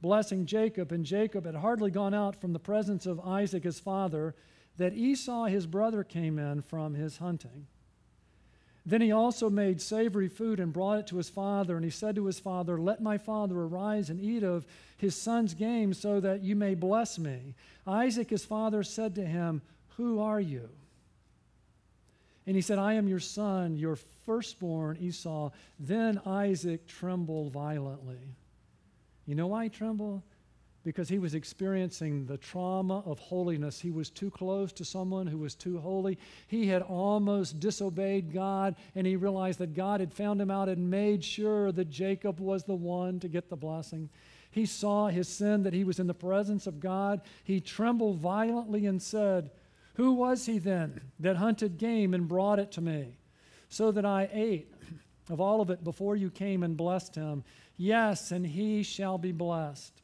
blessing 0.00 0.46
Jacob, 0.46 0.92
and 0.92 1.04
Jacob 1.04 1.46
had 1.46 1.54
hardly 1.54 1.90
gone 1.90 2.14
out 2.14 2.40
from 2.40 2.52
the 2.52 2.58
presence 2.58 3.06
of 3.06 3.20
Isaac 3.20 3.64
his 3.64 3.80
father, 3.80 4.34
that 4.76 4.94
Esau 4.94 5.44
his 5.44 5.66
brother 5.66 6.04
came 6.04 6.38
in 6.38 6.62
from 6.62 6.94
his 6.94 7.18
hunting. 7.18 7.66
Then 8.86 9.00
he 9.00 9.10
also 9.10 9.50
made 9.50 9.80
savory 9.80 10.28
food 10.28 10.60
and 10.60 10.72
brought 10.72 11.00
it 11.00 11.06
to 11.08 11.16
his 11.16 11.28
father. 11.28 11.74
And 11.74 11.84
he 11.84 11.90
said 11.90 12.14
to 12.14 12.26
his 12.26 12.38
father, 12.38 12.78
Let 12.80 13.02
my 13.02 13.18
father 13.18 13.58
arise 13.58 14.10
and 14.10 14.20
eat 14.20 14.44
of 14.44 14.64
his 14.96 15.20
son's 15.20 15.54
game 15.54 15.92
so 15.92 16.20
that 16.20 16.42
you 16.42 16.54
may 16.54 16.76
bless 16.76 17.18
me. 17.18 17.56
Isaac, 17.84 18.30
his 18.30 18.44
father, 18.44 18.84
said 18.84 19.16
to 19.16 19.26
him, 19.26 19.60
Who 19.96 20.20
are 20.20 20.40
you? 20.40 20.68
And 22.46 22.54
he 22.54 22.62
said, 22.62 22.78
I 22.78 22.94
am 22.94 23.08
your 23.08 23.20
son, 23.20 23.76
your 23.76 23.96
firstborn, 23.96 24.96
Esau. 25.00 25.50
Then 25.80 26.20
Isaac 26.24 26.86
trembled 26.86 27.52
violently. 27.52 28.36
You 29.26 29.34
know 29.34 29.48
why 29.48 29.64
he 29.64 29.70
trembled? 29.70 30.22
because 30.86 31.08
he 31.08 31.18
was 31.18 31.34
experiencing 31.34 32.26
the 32.26 32.38
trauma 32.38 33.02
of 33.04 33.18
holiness. 33.18 33.80
He 33.80 33.90
was 33.90 34.08
too 34.08 34.30
close 34.30 34.72
to 34.74 34.84
someone 34.84 35.26
who 35.26 35.38
was 35.38 35.56
too 35.56 35.80
holy. 35.80 36.16
He 36.46 36.68
had 36.68 36.80
almost 36.80 37.58
disobeyed 37.58 38.32
God, 38.32 38.76
and 38.94 39.04
he 39.04 39.16
realized 39.16 39.58
that 39.58 39.74
God 39.74 39.98
had 39.98 40.12
found 40.12 40.40
him 40.40 40.48
out 40.48 40.68
and 40.68 40.88
made 40.88 41.24
sure 41.24 41.72
that 41.72 41.90
Jacob 41.90 42.38
was 42.38 42.62
the 42.62 42.76
one 42.76 43.18
to 43.18 43.26
get 43.26 43.50
the 43.50 43.56
blessing. 43.56 44.08
He 44.52 44.64
saw 44.64 45.08
his 45.08 45.26
sin, 45.26 45.64
that 45.64 45.72
he 45.72 45.82
was 45.82 45.98
in 45.98 46.06
the 46.06 46.14
presence 46.14 46.68
of 46.68 46.78
God. 46.78 47.20
He 47.42 47.60
trembled 47.60 48.18
violently 48.18 48.86
and 48.86 49.02
said, 49.02 49.50
Who 49.96 50.12
was 50.12 50.46
he 50.46 50.58
then 50.58 51.00
that 51.20 51.36
hunted 51.36 51.78
game 51.78 52.12
and 52.12 52.28
brought 52.28 52.58
it 52.58 52.70
to 52.72 52.80
me, 52.80 53.16
so 53.68 53.90
that 53.92 54.04
I 54.04 54.28
ate 54.32 54.72
of 55.30 55.40
all 55.40 55.60
of 55.60 55.70
it 55.70 55.82
before 55.82 56.16
you 56.16 56.30
came 56.30 56.62
and 56.62 56.76
blessed 56.76 57.14
him? 57.14 57.44
Yes, 57.78 58.30
and 58.30 58.46
he 58.46 58.82
shall 58.82 59.16
be 59.16 59.32
blessed. 59.32 60.02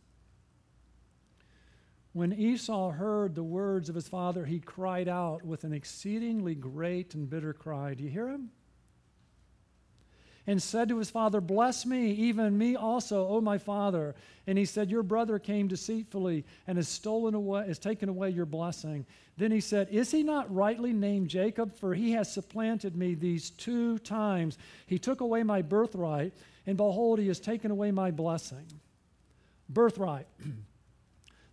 When 2.15 2.33
Esau 2.33 2.91
heard 2.91 3.35
the 3.35 3.43
words 3.43 3.89
of 3.89 3.95
his 3.95 4.09
father, 4.09 4.47
he 4.47 4.61
cried 4.61 5.09
out 5.09 5.45
with 5.45 5.65
an 5.65 5.73
exceedingly 5.73 6.55
great 6.55 7.15
and 7.15 7.29
bitter 7.29 7.53
cry. 7.53 7.95
Do 7.95 8.03
you 8.03 8.11
hear 8.11 8.29
him? 8.29 8.51
And 10.47 10.61
said 10.61 10.89
to 10.89 10.99
his 10.99 11.11
father, 11.11 11.41
Bless 11.41 11.87
me, 11.87 12.11
even 12.13 12.59
me 12.59 12.75
also, 12.75 13.29
O 13.29 13.41
my 13.41 13.59
father. 13.59 14.17
And 14.47 14.59
he 14.59 14.65
said, 14.65 14.91
Your 14.91 15.05
brother 15.05 15.39
came 15.39 15.69
deceitfully 15.69 16.45
and 16.67 16.79
has 16.79 16.89
stolen 16.89 17.35
away, 17.35 17.67
has 17.67 17.79
taken 17.79 18.09
away 18.09 18.31
your 18.31 18.47
blessing. 18.47 19.07
Then 19.37 19.53
he 19.53 19.61
said, 19.61 19.89
Is 19.91 20.11
he 20.11 20.25
not 20.25 20.53
rightly 20.53 20.93
named 20.93 21.29
Jacob? 21.29 21.77
For 21.77 21.95
he 21.95 22.11
has 22.13 22.33
supplanted 22.33 22.97
me 22.97 23.15
these 23.15 23.51
two 23.51 23.99
times. 24.01 24.59
He 24.87 24.99
took 24.99 25.21
away 25.21 25.45
my 25.45 25.63
birthright, 25.63 26.33
and 26.67 26.77
behold, 26.77 27.21
he 27.21 27.29
has 27.29 27.39
taken 27.39 27.71
away 27.71 27.93
my 27.93 28.11
blessing. 28.11 28.67
Birthright. 29.69 30.27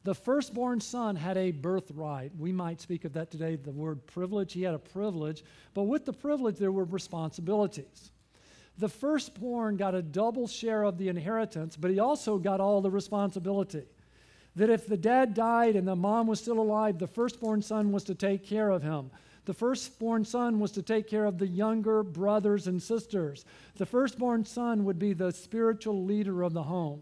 The 0.05 0.15
firstborn 0.15 0.79
son 0.79 1.17
had 1.17 1.37
a 1.37 1.51
birthright. 1.51 2.31
We 2.39 2.53
might 2.53 2.79
speak 2.79 3.03
of 3.03 3.13
that 3.13 3.29
today, 3.29 3.57
the 3.57 3.71
word 3.71 4.07
privilege. 4.07 4.53
He 4.53 4.63
had 4.63 4.73
a 4.73 4.79
privilege, 4.79 5.43
but 5.73 5.83
with 5.83 6.05
the 6.05 6.13
privilege, 6.13 6.55
there 6.55 6.71
were 6.71 6.85
responsibilities. 6.85 8.11
The 8.79 8.89
firstborn 8.89 9.75
got 9.75 9.93
a 9.93 10.01
double 10.01 10.47
share 10.47 10.83
of 10.83 10.97
the 10.97 11.09
inheritance, 11.09 11.75
but 11.75 11.91
he 11.91 11.99
also 11.99 12.37
got 12.37 12.61
all 12.61 12.81
the 12.81 12.89
responsibility. 12.89 13.83
That 14.55 14.69
if 14.69 14.87
the 14.87 14.97
dad 14.97 15.33
died 15.33 15.75
and 15.75 15.85
the 15.85 15.97
mom 15.97 16.27
was 16.27 16.39
still 16.39 16.59
alive, 16.59 16.97
the 16.97 17.05
firstborn 17.05 17.61
son 17.61 17.91
was 17.91 18.05
to 18.05 18.15
take 18.15 18.45
care 18.45 18.69
of 18.69 18.81
him. 18.81 19.11
The 19.43 19.53
firstborn 19.53 20.23
son 20.23 20.61
was 20.61 20.71
to 20.71 20.81
take 20.81 21.07
care 21.07 21.25
of 21.25 21.37
the 21.37 21.47
younger 21.47 22.03
brothers 22.03 22.67
and 22.67 22.81
sisters. 22.81 23.43
The 23.75 23.85
firstborn 23.85 24.45
son 24.45 24.85
would 24.85 24.97
be 24.97 25.11
the 25.11 25.31
spiritual 25.31 26.05
leader 26.05 26.41
of 26.41 26.53
the 26.53 26.63
home. 26.63 27.01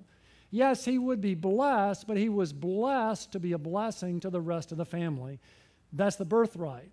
Yes, 0.50 0.84
he 0.84 0.98
would 0.98 1.22
be 1.22 1.36
blessed, 1.36 2.08
but 2.08 2.18
he 2.18 2.30
was 2.30 2.54
blessed 2.54 3.34
to 3.34 3.40
be 3.40 3.52
a 3.52 3.58
blessing 3.60 4.20
to 4.22 4.32
the 4.32 4.42
rest 4.42 4.72
of 4.72 4.80
the 4.80 4.86
family. 4.86 5.40
That's 5.94 6.16
the 6.16 6.26
birthright. 6.26 6.90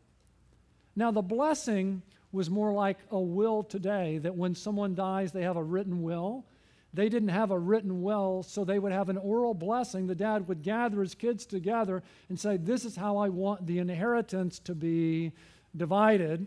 Now, 0.94 1.10
the 1.10 1.22
blessing 1.22 2.02
was 2.34 2.50
more 2.50 2.72
like 2.72 2.98
a 3.10 3.20
will 3.20 3.62
today, 3.62 4.18
that 4.18 4.34
when 4.34 4.54
someone 4.54 4.94
dies, 4.94 5.32
they 5.32 5.42
have 5.42 5.56
a 5.56 5.62
written 5.62 6.02
will. 6.02 6.44
They 6.92 7.08
didn't 7.08 7.30
have 7.30 7.50
a 7.50 7.58
written 7.58 8.02
will, 8.02 8.42
so 8.42 8.64
they 8.64 8.78
would 8.78 8.92
have 8.92 9.08
an 9.08 9.18
oral 9.18 9.54
blessing. 9.54 10.06
The 10.06 10.14
dad 10.14 10.46
would 10.48 10.62
gather 10.62 11.00
his 11.00 11.14
kids 11.14 11.46
together 11.46 12.02
and 12.28 12.38
say, 12.38 12.56
This 12.56 12.84
is 12.84 12.96
how 12.96 13.16
I 13.16 13.28
want 13.30 13.66
the 13.66 13.78
inheritance 13.78 14.58
to 14.60 14.74
be 14.74 15.32
divided. 15.76 16.46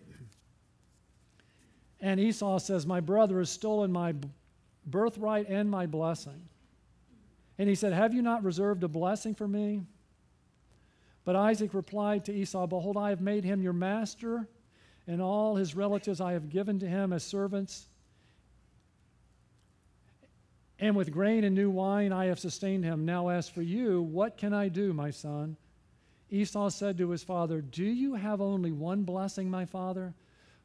And 2.00 2.19
Esau 2.19 2.60
says, 2.60 2.86
My 2.86 3.00
brother 3.00 3.39
has 3.39 3.50
stolen 3.50 3.91
my 3.91 4.13
birthright 4.86 5.50
and 5.50 5.69
my 5.69 5.86
blessing. 5.86 6.47
And 7.58 7.67
he 7.67 7.76
said, 7.76 7.93
Have 7.93 8.13
you 8.13 8.21
not 8.21 8.43
reserved 8.43 8.84
a 8.84 8.88
blessing 8.88 9.36
for 9.36 9.47
me? 9.47 9.82
But 11.26 11.36
Isaac 11.36 11.73
replied 11.73 12.23
to 12.26 12.34
Esau, 12.34 12.67
Behold, 12.67 12.95
I 12.95 13.10
have 13.10 13.19
made 13.19 13.43
him 13.43 13.62
your 13.62 13.73
master, 13.73 14.47
and 15.08 15.22
all 15.22 15.56
his 15.56 15.76
relatives 15.76 16.20
I 16.20 16.34
have 16.34 16.50
given 16.50 16.80
to 16.80 16.88
him 16.88 17.13
as 17.13 17.24
servants. 17.24 17.88
And 20.80 20.96
with 20.96 21.12
grain 21.12 21.43
and 21.43 21.56
new 21.56 21.70
wine 21.70 22.12
I 22.12 22.26
have 22.26 22.39
sustained 22.39 22.84
him. 22.84 23.06
Now, 23.06 23.30
as 23.30 23.50
for 23.50 23.62
you, 23.62 24.02
what 24.02 24.38
can 24.38 24.54
I 24.54 24.67
do, 24.67 24.93
my 24.93 25.12
son? 25.12 25.58
Esau 26.30 26.70
said 26.70 26.98
to 26.98 27.10
his 27.10 27.24
father, 27.24 27.62
Do 27.62 27.86
you 27.86 28.15
have 28.15 28.41
only 28.41 28.72
one 28.72 29.04
blessing, 29.04 29.50
my 29.50 29.65
father? 29.65 30.13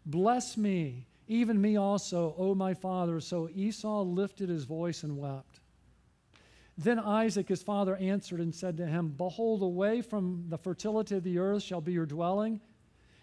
Bless 0.04 0.56
me, 0.56 1.06
even 1.28 1.60
me 1.60 1.76
also, 1.76 2.34
O 2.36 2.54
my 2.54 2.74
father. 2.74 3.20
So 3.20 3.48
Esau 3.54 4.02
lifted 4.02 4.48
his 4.48 4.64
voice 4.64 5.04
and 5.04 5.16
wept. 5.16 5.60
Then 6.76 6.98
Isaac, 6.98 7.48
his 7.48 7.62
father, 7.62 7.96
answered 7.96 8.40
and 8.40 8.54
said 8.54 8.76
to 8.78 8.86
him, 8.86 9.14
Behold, 9.16 9.62
away 9.62 10.00
from 10.00 10.46
the 10.48 10.58
fertility 10.58 11.16
of 11.16 11.22
the 11.22 11.38
earth 11.38 11.62
shall 11.62 11.80
be 11.80 11.92
your 11.92 12.06
dwelling, 12.06 12.60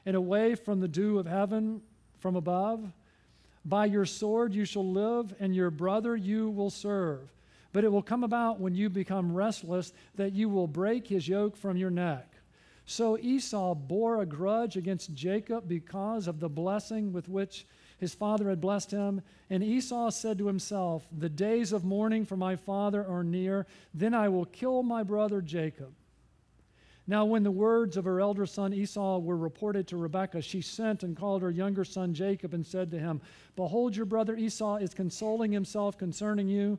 and 0.05 0.15
away 0.15 0.55
from 0.55 0.79
the 0.79 0.87
dew 0.87 1.19
of 1.19 1.25
heaven 1.25 1.81
from 2.17 2.35
above. 2.35 2.91
By 3.65 3.85
your 3.85 4.05
sword 4.05 4.53
you 4.53 4.65
shall 4.65 4.87
live, 4.87 5.33
and 5.39 5.55
your 5.55 5.69
brother 5.69 6.15
you 6.15 6.49
will 6.49 6.69
serve. 6.69 7.31
But 7.71 7.83
it 7.83 7.91
will 7.91 8.01
come 8.01 8.23
about 8.23 8.59
when 8.59 8.73
you 8.73 8.89
become 8.89 9.35
restless 9.35 9.93
that 10.15 10.33
you 10.33 10.49
will 10.49 10.67
break 10.67 11.07
his 11.07 11.27
yoke 11.27 11.55
from 11.55 11.77
your 11.77 11.91
neck. 11.91 12.25
So 12.85 13.19
Esau 13.19 13.75
bore 13.75 14.21
a 14.21 14.25
grudge 14.25 14.75
against 14.75 15.13
Jacob 15.13 15.67
because 15.67 16.27
of 16.27 16.39
the 16.39 16.49
blessing 16.49 17.13
with 17.13 17.29
which 17.29 17.67
his 17.99 18.15
father 18.15 18.49
had 18.49 18.59
blessed 18.59 18.89
him. 18.89 19.21
And 19.51 19.63
Esau 19.63 20.09
said 20.09 20.39
to 20.39 20.47
himself, 20.47 21.07
The 21.15 21.29
days 21.29 21.71
of 21.71 21.83
mourning 21.83 22.25
for 22.25 22.35
my 22.35 22.55
father 22.55 23.05
are 23.05 23.23
near. 23.23 23.67
Then 23.93 24.15
I 24.15 24.29
will 24.29 24.45
kill 24.45 24.81
my 24.81 25.03
brother 25.03 25.41
Jacob. 25.41 25.93
Now, 27.09 27.25
when 27.25 27.41
the 27.41 27.49
words 27.49 27.97
of 27.97 28.05
her 28.05 28.21
elder 28.21 28.45
son 28.45 28.71
Esau 28.71 29.17
were 29.17 29.35
reported 29.35 29.87
to 29.87 29.97
Rebekah, 29.97 30.43
she 30.43 30.61
sent 30.61 31.01
and 31.01 31.17
called 31.17 31.41
her 31.41 31.49
younger 31.49 31.83
son 31.83 32.13
Jacob 32.13 32.53
and 32.53 32.63
said 32.63 32.91
to 32.91 32.99
him, 32.99 33.19
Behold, 33.55 33.95
your 33.95 34.05
brother 34.05 34.35
Esau 34.35 34.75
is 34.75 34.93
consoling 34.93 35.51
himself 35.51 35.97
concerning 35.97 36.47
you 36.47 36.77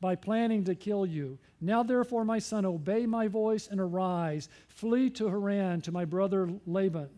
by 0.00 0.14
planning 0.14 0.62
to 0.62 0.76
kill 0.76 1.04
you. 1.04 1.36
Now, 1.60 1.82
therefore, 1.82 2.24
my 2.24 2.38
son, 2.38 2.64
obey 2.64 3.06
my 3.06 3.26
voice 3.26 3.66
and 3.66 3.80
arise. 3.80 4.48
Flee 4.68 5.10
to 5.10 5.26
Haran 5.26 5.80
to 5.80 5.90
my 5.90 6.04
brother 6.04 6.48
Laban. 6.64 7.08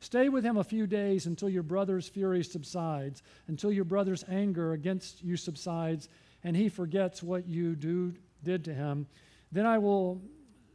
Stay 0.00 0.30
with 0.30 0.44
him 0.44 0.56
a 0.56 0.64
few 0.64 0.86
days 0.86 1.26
until 1.26 1.50
your 1.50 1.62
brother's 1.62 2.08
fury 2.08 2.42
subsides, 2.42 3.22
until 3.48 3.70
your 3.70 3.84
brother's 3.84 4.24
anger 4.30 4.72
against 4.72 5.22
you 5.22 5.36
subsides, 5.36 6.08
and 6.42 6.56
he 6.56 6.70
forgets 6.70 7.22
what 7.22 7.46
you 7.46 7.76
do, 7.76 8.14
did 8.44 8.64
to 8.64 8.72
him. 8.72 9.06
Then 9.52 9.66
I 9.66 9.76
will 9.76 10.22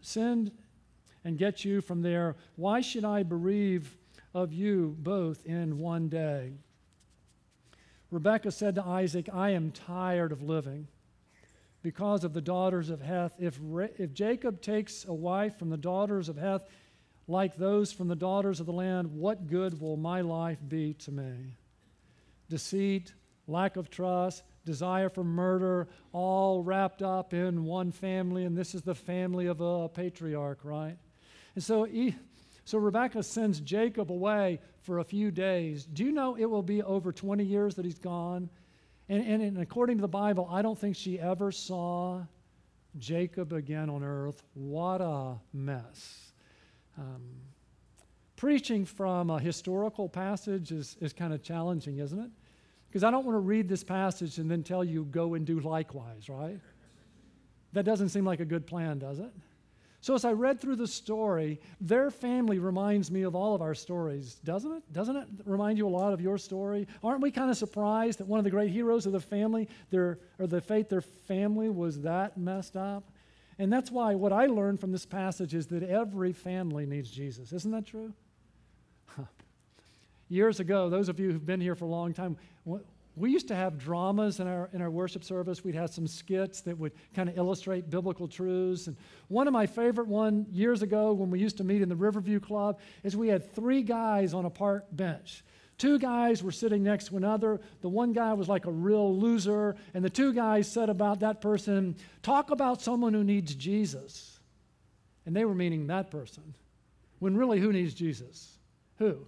send 0.02 0.52
and 1.24 1.38
get 1.38 1.64
you 1.64 1.82
from 1.82 2.02
there. 2.02 2.36
Why 2.56 2.82
should 2.82 3.06
I 3.06 3.24
bereave 3.24 3.96
of 4.34 4.52
you 4.52 4.96
both 5.00 5.46
in 5.46 5.80
one 5.80 6.10
day? 6.10 6.54
Rebekah 8.12 8.52
said 8.52 8.76
to 8.76 8.86
Isaac, 8.86 9.28
I 9.34 9.52
am 9.52 9.72
tired 9.72 10.32
of 10.32 10.44
living 10.44 10.88
because 11.82 12.24
of 12.24 12.34
the 12.34 12.42
daughters 12.42 12.90
of 12.90 13.02
Heth. 13.02 13.34
If, 13.40 13.60
if 13.98 14.14
Jacob 14.14 14.62
takes 14.62 15.06
a 15.06 15.14
wife 15.14 15.58
from 15.58 15.70
the 15.70 15.78
daughters 15.78 16.30
of 16.30 16.38
Heth, 16.38 16.68
like 17.28 17.56
those 17.56 17.92
from 17.92 18.08
the 18.08 18.16
daughters 18.16 18.60
of 18.60 18.66
the 18.66 18.74
land, 18.74 19.08
what 19.08 19.48
good 19.48 19.80
will 19.80 19.98
my 19.98 20.22
life 20.22 20.60
be 20.68 20.94
to 20.94 21.12
me? 21.12 21.58
Deceit, 22.50 23.14
lack 23.48 23.78
of 23.78 23.90
trust, 23.90 24.44
desire 24.66 25.10
for 25.10 25.24
murder, 25.24 25.88
all 26.12 26.62
wrapped 26.62 27.02
up 27.02 27.34
in 27.34 27.66
one 27.66 27.92
family, 27.92 28.46
and 28.46 28.58
this 28.58 28.76
is 28.76 28.82
the 28.82 28.96
family 28.96 29.48
of 29.48 29.62
a 29.62 29.90
patriarch, 29.90 30.60
right? 30.64 30.98
And 31.56 31.64
so, 31.64 31.84
he, 31.84 32.16
so 32.66 32.78
Rebekah 32.78 33.24
sends 33.24 33.60
Jacob 33.60 34.12
away 34.12 34.60
for 34.82 35.00
a 35.00 35.04
few 35.04 35.32
days. 35.32 35.86
Do 35.86 36.04
you 36.04 36.12
know 36.12 36.36
it 36.36 36.46
will 36.46 36.64
be 36.64 36.82
over 36.82 37.12
20 37.12 37.44
years 37.44 37.76
that 37.76 37.86
he's 37.86 38.00
gone? 38.00 38.50
And, 39.10 39.26
and, 39.26 39.42
and 39.42 39.58
according 39.60 39.98
to 39.98 40.02
the 40.02 40.08
Bible, 40.08 40.48
I 40.52 40.62
don't 40.62 40.78
think 40.78 40.96
she 40.96 41.20
ever 41.20 41.52
saw 41.52 42.24
Jacob 42.98 43.54
again 43.54 43.90
on 43.90 44.04
earth. 44.04 44.44
What 44.54 45.02
a 45.02 45.36
mess. 45.54 46.32
Um, 46.98 47.24
preaching 48.36 48.86
from 48.86 49.30
a 49.30 49.40
historical 49.40 50.08
passage 50.10 50.72
is, 50.72 50.98
is 51.02 51.14
kind 51.14 51.34
of 51.34 51.42
challenging, 51.42 52.00
isn't 52.00 52.20
it? 52.20 52.30
Because 52.88 53.04
I 53.04 53.12
don't 53.12 53.26
want 53.26 53.36
to 53.36 53.40
read 53.40 53.68
this 53.68 53.84
passage 53.84 54.38
and 54.38 54.50
then 54.50 54.64
tell 54.64 54.84
you 54.84 55.06
go 55.06 55.34
and 55.34 55.46
do 55.46 55.60
likewise, 55.60 56.30
right? 56.30 56.60
That 57.74 57.86
doesn't 57.86 58.10
seem 58.10 58.24
like 58.24 58.40
a 58.40 58.46
good 58.46 58.68
plan, 58.68 59.00
does 59.00 59.20
it? 59.20 59.32
So 60.04 60.16
as 60.16 60.26
I 60.26 60.34
read 60.34 60.60
through 60.60 60.76
the 60.76 60.86
story, 60.86 61.62
their 61.80 62.12
family 62.12 62.60
reminds 62.60 63.10
me 63.10 63.22
of 63.22 63.36
all 63.36 63.56
of 63.56 63.62
our 63.62 63.74
stories, 63.74 64.34
doesn't 64.44 64.70
it? 64.70 64.84
Doesn't 64.92 65.16
it 65.16 65.28
remind 65.46 65.78
you 65.78 65.88
a 65.88 65.96
lot 65.96 66.12
of 66.12 66.20
your 66.20 66.38
story? 66.38 66.90
Aren't 67.02 67.22
we 67.22 67.32
kind 67.32 67.50
of 67.50 67.56
surprised 67.56 68.20
that 68.20 68.28
one 68.28 68.38
of 68.38 68.44
the 68.44 68.52
great 68.52 68.70
heroes 68.70 69.06
of 69.06 69.14
the 69.14 69.22
family, 69.22 69.70
their 69.92 70.20
or 70.40 70.46
the 70.46 70.60
faith, 70.60 70.90
their 70.90 71.00
family 71.00 71.70
was 71.70 72.02
that 72.02 72.38
messed 72.38 72.76
up? 72.76 73.06
And 73.58 73.72
that's 73.72 73.92
why 73.92 74.14
what 74.14 74.34
I 74.34 74.48
learned 74.48 74.82
from 74.82 74.92
this 74.92 75.06
passage 75.06 75.54
is 75.54 75.68
that 75.68 75.84
every 75.84 76.34
family 76.34 76.86
needs 76.86 77.10
Jesus. 77.10 77.54
Isn't 77.54 77.72
that 77.72 77.86
true? 77.86 78.12
Years 80.28 80.60
ago, 80.60 80.90
those 80.90 81.08
of 81.08 81.18
you 81.18 81.32
who've 81.32 81.46
been 81.46 81.62
here 81.62 81.76
for 81.76 81.86
a 81.86 81.88
long 81.88 82.14
time, 82.14 82.36
we 83.16 83.32
used 83.32 83.48
to 83.50 83.56
have 83.56 83.78
dramas 83.78 84.40
in 84.40 84.48
our, 84.48 84.70
in 84.74 84.82
our 84.82 84.90
worship 84.90 85.24
service. 85.24 85.64
We'd 85.64 85.76
have 85.76 85.92
some 85.92 86.08
skits 86.08 86.62
that 86.62 86.78
would 86.78 86.94
kind 87.14 87.30
of 87.30 87.38
illustrate 87.38 87.90
biblical 87.90 88.28
truths. 88.28 88.88
And 88.88 88.98
one 89.28 89.48
of 89.48 89.54
my 89.54 89.68
favorite 89.68 90.08
one 90.08 90.48
years 90.52 90.82
ago 90.82 91.14
when 91.14 91.30
we 91.30 91.40
used 91.40 91.58
to 91.58 91.64
meet 91.64 91.84
in 91.84 91.90
the 91.90 91.96
Riverview 91.96 92.40
Club 92.40 92.80
is 93.04 93.16
we 93.16 93.28
had 93.28 93.54
three 93.54 93.84
guys 93.84 94.34
on 94.34 94.46
a 94.46 94.50
park 94.50 94.86
bench. 94.92 95.44
Two 95.78 96.00
guys 96.00 96.42
were 96.42 96.52
sitting 96.52 96.84
next 96.84 97.08
to 97.08 97.18
another. 97.18 97.60
The 97.82 97.90
one 97.90 98.14
guy 98.14 98.34
was 98.34 98.48
like 98.48 98.66
a 98.66 98.72
real 98.72 99.18
loser, 99.18 99.76
and 99.94 100.04
the 100.04 100.10
two 100.10 100.34
guys 100.34 100.72
said 100.72 100.90
about 100.90 101.20
that 101.22 101.42
person, 101.42 101.96
Talk 102.22 102.52
about 102.52 102.82
someone 102.82 103.14
who 103.14 103.24
needs 103.24 103.54
Jesus. 103.54 104.40
And 105.26 105.36
they 105.36 105.46
were 105.46 105.56
meaning 105.56 105.88
that 105.88 106.12
person. 106.12 106.56
When 107.20 107.38
really, 107.38 107.60
who 107.60 107.72
needs 107.72 107.94
Jesus? 107.94 108.58
Who? 108.98 109.26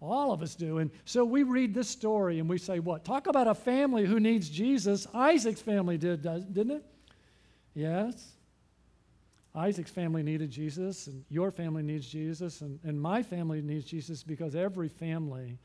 All 0.00 0.32
of 0.32 0.42
us 0.42 0.54
do. 0.54 0.78
And 0.78 0.90
so 1.04 1.24
we 1.24 1.42
read 1.42 1.74
this 1.74 1.88
story 1.88 2.38
and 2.38 2.48
we 2.48 2.56
say, 2.58 2.78
what? 2.78 3.04
Talk 3.04 3.26
about 3.26 3.46
a 3.46 3.54
family 3.54 4.06
who 4.06 4.18
needs 4.18 4.48
Jesus. 4.48 5.06
Isaac's 5.12 5.60
family 5.60 5.98
did, 5.98 6.22
didn't 6.22 6.70
it? 6.70 6.84
Yes. 7.74 8.32
Isaac's 9.54 9.90
family 9.90 10.22
needed 10.22 10.50
Jesus, 10.50 11.08
and 11.08 11.24
your 11.28 11.50
family 11.50 11.82
needs 11.82 12.06
Jesus, 12.06 12.60
and, 12.60 12.78
and 12.84 13.00
my 13.00 13.20
family 13.20 13.60
needs 13.60 13.84
Jesus 13.84 14.22
because 14.22 14.54
every 14.54 14.88
family 14.88 15.58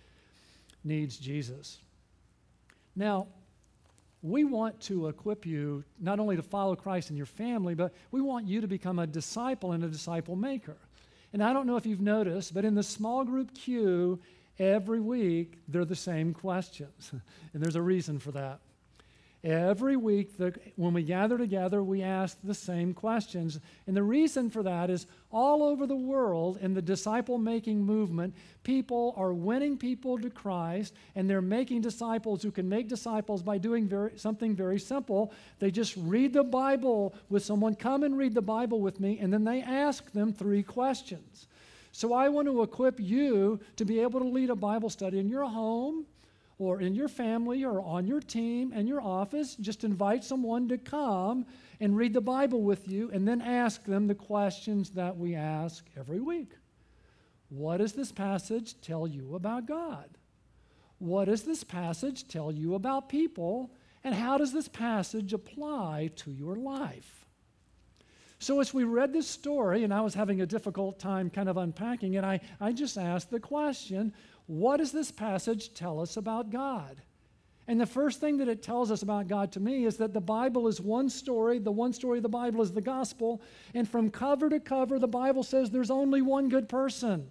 needs 0.83 1.17
Jesus. 1.17 1.77
Now, 2.95 3.27
we 4.23 4.43
want 4.43 4.79
to 4.81 5.07
equip 5.07 5.45
you 5.45 5.83
not 5.99 6.19
only 6.19 6.35
to 6.35 6.41
follow 6.41 6.75
Christ 6.75 7.11
in 7.11 7.15
your 7.15 7.27
family, 7.27 7.75
but 7.75 7.93
we 8.09 8.21
want 8.21 8.47
you 8.47 8.59
to 8.59 8.67
become 8.67 8.97
a 8.97 9.05
disciple 9.05 9.73
and 9.73 9.83
a 9.83 9.87
disciple 9.87 10.35
maker. 10.35 10.77
And 11.35 11.43
I 11.43 11.51
don't 11.51 11.67
know 11.67 11.75
if 11.75 11.85
you've 11.85 11.99
noticed, 11.99 12.53
but 12.53 12.63
in 12.63 12.75
the 12.75 12.81
small 12.81 13.25
group 13.25 13.53
queue, 13.53 14.21
every 14.57 15.01
week, 15.01 15.57
they're 15.67 15.83
the 15.83 15.93
same 15.93 16.33
questions. 16.33 17.11
and 17.53 17.61
there's 17.61 17.75
a 17.75 17.81
reason 17.81 18.19
for 18.19 18.31
that. 18.31 18.61
Every 19.45 19.95
week, 19.95 20.37
the, 20.37 20.55
when 20.75 20.95
we 20.95 21.03
gather 21.03 21.37
together, 21.37 21.83
we 21.83 22.01
ask 22.01 22.35
the 22.43 22.55
same 22.55 22.95
questions. 22.95 23.59
And 23.85 23.95
the 23.95 24.01
reason 24.01 24.49
for 24.49 24.63
that 24.63 24.89
is 24.89 25.05
all 25.31 25.61
over 25.61 25.85
the 25.85 25.95
world 25.95 26.57
in 26.61 26.73
the 26.73 26.81
disciple 26.81 27.37
making 27.37 27.83
movement, 27.83 28.33
people 28.63 29.13
are 29.15 29.33
winning 29.33 29.77
people 29.77 30.17
to 30.17 30.31
Christ, 30.31 30.95
and 31.13 31.29
they're 31.29 31.43
making 31.43 31.81
disciples 31.81 32.41
who 32.41 32.49
can 32.49 32.67
make 32.67 32.87
disciples 32.87 33.43
by 33.43 33.59
doing 33.59 33.87
very, 33.87 34.17
something 34.17 34.55
very 34.55 34.79
simple. 34.79 35.31
They 35.59 35.69
just 35.69 35.95
read 35.95 36.33
the 36.33 36.43
Bible 36.43 37.13
with 37.29 37.45
someone, 37.45 37.75
come 37.75 38.01
and 38.01 38.17
read 38.17 38.33
the 38.33 38.41
Bible 38.41 38.81
with 38.81 38.99
me, 38.99 39.19
and 39.19 39.31
then 39.31 39.43
they 39.43 39.61
ask 39.61 40.11
them 40.11 40.33
three 40.33 40.63
questions. 40.63 41.45
So 41.91 42.13
I 42.13 42.29
want 42.29 42.47
to 42.47 42.63
equip 42.63 42.99
you 42.99 43.59
to 43.75 43.85
be 43.85 43.99
able 43.99 44.21
to 44.21 44.27
lead 44.27 44.49
a 44.49 44.55
Bible 44.55 44.89
study 44.89 45.19
in 45.19 45.29
your 45.29 45.45
home 45.45 46.07
or 46.57 46.79
in 46.79 46.95
your 46.95 47.07
family 47.07 47.63
or 47.63 47.81
on 47.81 48.07
your 48.07 48.21
team 48.21 48.71
and 48.73 48.87
your 48.87 49.01
office, 49.01 49.55
just 49.55 49.83
invite 49.83 50.23
someone 50.23 50.69
to 50.69 50.77
come 50.77 51.45
and 51.79 51.97
read 51.97 52.13
the 52.13 52.21
Bible 52.21 52.61
with 52.61 52.87
you 52.87 53.09
and 53.11 53.27
then 53.27 53.41
ask 53.41 53.83
them 53.83 54.07
the 54.07 54.15
questions 54.15 54.91
that 54.91 55.17
we 55.17 55.35
ask 55.35 55.85
every 55.97 56.21
week. 56.21 56.53
What 57.49 57.77
does 57.77 57.93
this 57.93 58.11
passage 58.11 58.79
tell 58.81 59.05
you 59.05 59.35
about 59.35 59.65
God? 59.65 60.17
What 60.97 61.25
does 61.25 61.43
this 61.43 61.63
passage 61.63 62.27
tell 62.27 62.51
you 62.51 62.75
about 62.75 63.09
people? 63.09 63.71
And 64.03 64.15
how 64.15 64.37
does 64.37 64.53
this 64.53 64.67
passage 64.67 65.33
apply 65.33 66.11
to 66.17 66.31
your 66.31 66.55
life? 66.55 67.25
So, 68.39 68.59
as 68.59 68.73
we 68.73 68.83
read 68.83 69.13
this 69.13 69.27
story, 69.27 69.83
and 69.83 69.93
I 69.93 70.01
was 70.01 70.13
having 70.13 70.41
a 70.41 70.45
difficult 70.45 70.99
time 70.99 71.29
kind 71.29 71.47
of 71.47 71.57
unpacking 71.57 72.13
it, 72.13 72.23
I, 72.23 72.41
I 72.59 72.73
just 72.73 72.97
asked 72.97 73.31
the 73.31 73.39
question 73.39 74.13
what 74.47 74.77
does 74.77 74.91
this 74.91 75.11
passage 75.11 75.73
tell 75.73 75.99
us 75.99 76.17
about 76.17 76.49
God? 76.49 77.01
And 77.67 77.81
the 77.81 77.85
first 77.87 78.19
thing 78.19 78.37
that 78.37 78.47
it 78.47 78.61
tells 78.61 78.91
us 78.91 79.01
about 79.01 79.27
God 79.27 79.51
to 79.53 79.59
me 79.59 79.85
is 79.85 79.97
that 79.97 80.13
the 80.13 80.21
Bible 80.21 80.67
is 80.67 80.79
one 80.79 81.09
story. 81.09 81.57
The 81.57 81.71
one 81.71 81.93
story 81.93 82.19
of 82.19 82.23
the 82.23 82.29
Bible 82.29 82.61
is 82.61 82.71
the 82.71 82.81
gospel. 82.81 83.41
And 83.73 83.89
from 83.89 84.11
cover 84.11 84.49
to 84.49 84.59
cover, 84.59 84.99
the 84.99 85.07
Bible 85.07 85.41
says 85.41 85.71
there's 85.71 85.89
only 85.89 86.21
one 86.21 86.47
good 86.47 86.69
person. 86.69 87.27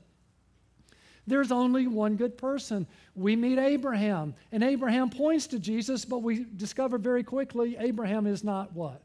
There's 1.27 1.53
only 1.53 1.87
one 1.87 2.17
good 2.17 2.37
person. 2.37 2.87
We 3.15 3.37
meet 3.37 3.59
Abraham, 3.59 4.35
and 4.53 4.63
Abraham 4.63 5.09
points 5.09 5.47
to 5.49 5.59
Jesus, 5.59 6.05
but 6.05 6.19
we 6.19 6.45
discover 6.57 6.99
very 6.99 7.23
quickly 7.23 7.77
Abraham 7.79 8.27
is 8.27 8.45
not 8.45 8.75
what? 8.75 9.01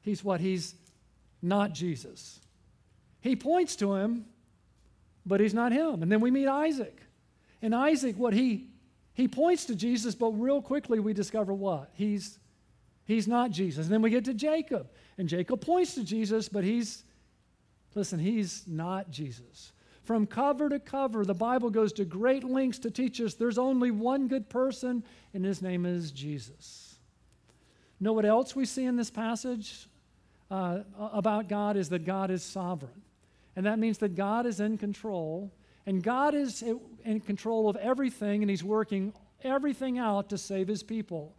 He's 0.00 0.24
what? 0.24 0.40
He's 0.40 0.74
not 1.42 1.74
Jesus. 1.74 2.40
He 3.20 3.36
points 3.36 3.76
to 3.76 3.94
him, 3.94 4.24
but 5.26 5.40
he's 5.40 5.52
not 5.52 5.72
him. 5.72 6.02
And 6.02 6.10
then 6.10 6.20
we 6.20 6.30
meet 6.30 6.46
Isaac. 6.46 7.02
And 7.64 7.74
Isaac, 7.74 8.18
what 8.18 8.34
he 8.34 8.66
he 9.14 9.26
points 9.26 9.64
to 9.66 9.74
Jesus, 9.74 10.14
but 10.14 10.32
real 10.32 10.60
quickly 10.60 11.00
we 11.00 11.14
discover 11.14 11.54
what? 11.54 11.88
He's 11.94 12.38
he's 13.06 13.26
not 13.26 13.52
Jesus. 13.52 13.86
And 13.86 13.94
then 13.94 14.02
we 14.02 14.10
get 14.10 14.26
to 14.26 14.34
Jacob. 14.34 14.90
And 15.16 15.26
Jacob 15.26 15.62
points 15.62 15.94
to 15.94 16.04
Jesus, 16.04 16.46
but 16.46 16.62
he's 16.62 17.04
listen, 17.94 18.18
he's 18.18 18.64
not 18.66 19.10
Jesus. 19.10 19.72
From 20.02 20.26
cover 20.26 20.68
to 20.68 20.78
cover, 20.78 21.24
the 21.24 21.32
Bible 21.32 21.70
goes 21.70 21.94
to 21.94 22.04
great 22.04 22.44
lengths 22.44 22.80
to 22.80 22.90
teach 22.90 23.18
us 23.22 23.32
there's 23.32 23.56
only 23.56 23.90
one 23.90 24.28
good 24.28 24.50
person, 24.50 25.02
and 25.32 25.42
his 25.42 25.62
name 25.62 25.86
is 25.86 26.10
Jesus. 26.10 26.96
Know 27.98 28.12
what 28.12 28.26
else 28.26 28.54
we 28.54 28.66
see 28.66 28.84
in 28.84 28.96
this 28.96 29.10
passage 29.10 29.88
uh, 30.50 30.80
about 30.98 31.48
God 31.48 31.78
is 31.78 31.88
that 31.88 32.04
God 32.04 32.30
is 32.30 32.42
sovereign. 32.42 33.00
And 33.56 33.64
that 33.64 33.78
means 33.78 33.96
that 33.98 34.16
God 34.16 34.44
is 34.44 34.60
in 34.60 34.76
control 34.76 35.50
and 35.86 36.02
God 36.02 36.34
is 36.34 36.62
in 37.04 37.20
control 37.20 37.68
of 37.68 37.76
everything, 37.76 38.42
and 38.42 38.50
He's 38.50 38.64
working 38.64 39.12
everything 39.42 39.98
out 39.98 40.30
to 40.30 40.38
save 40.38 40.68
His 40.68 40.82
people. 40.82 41.36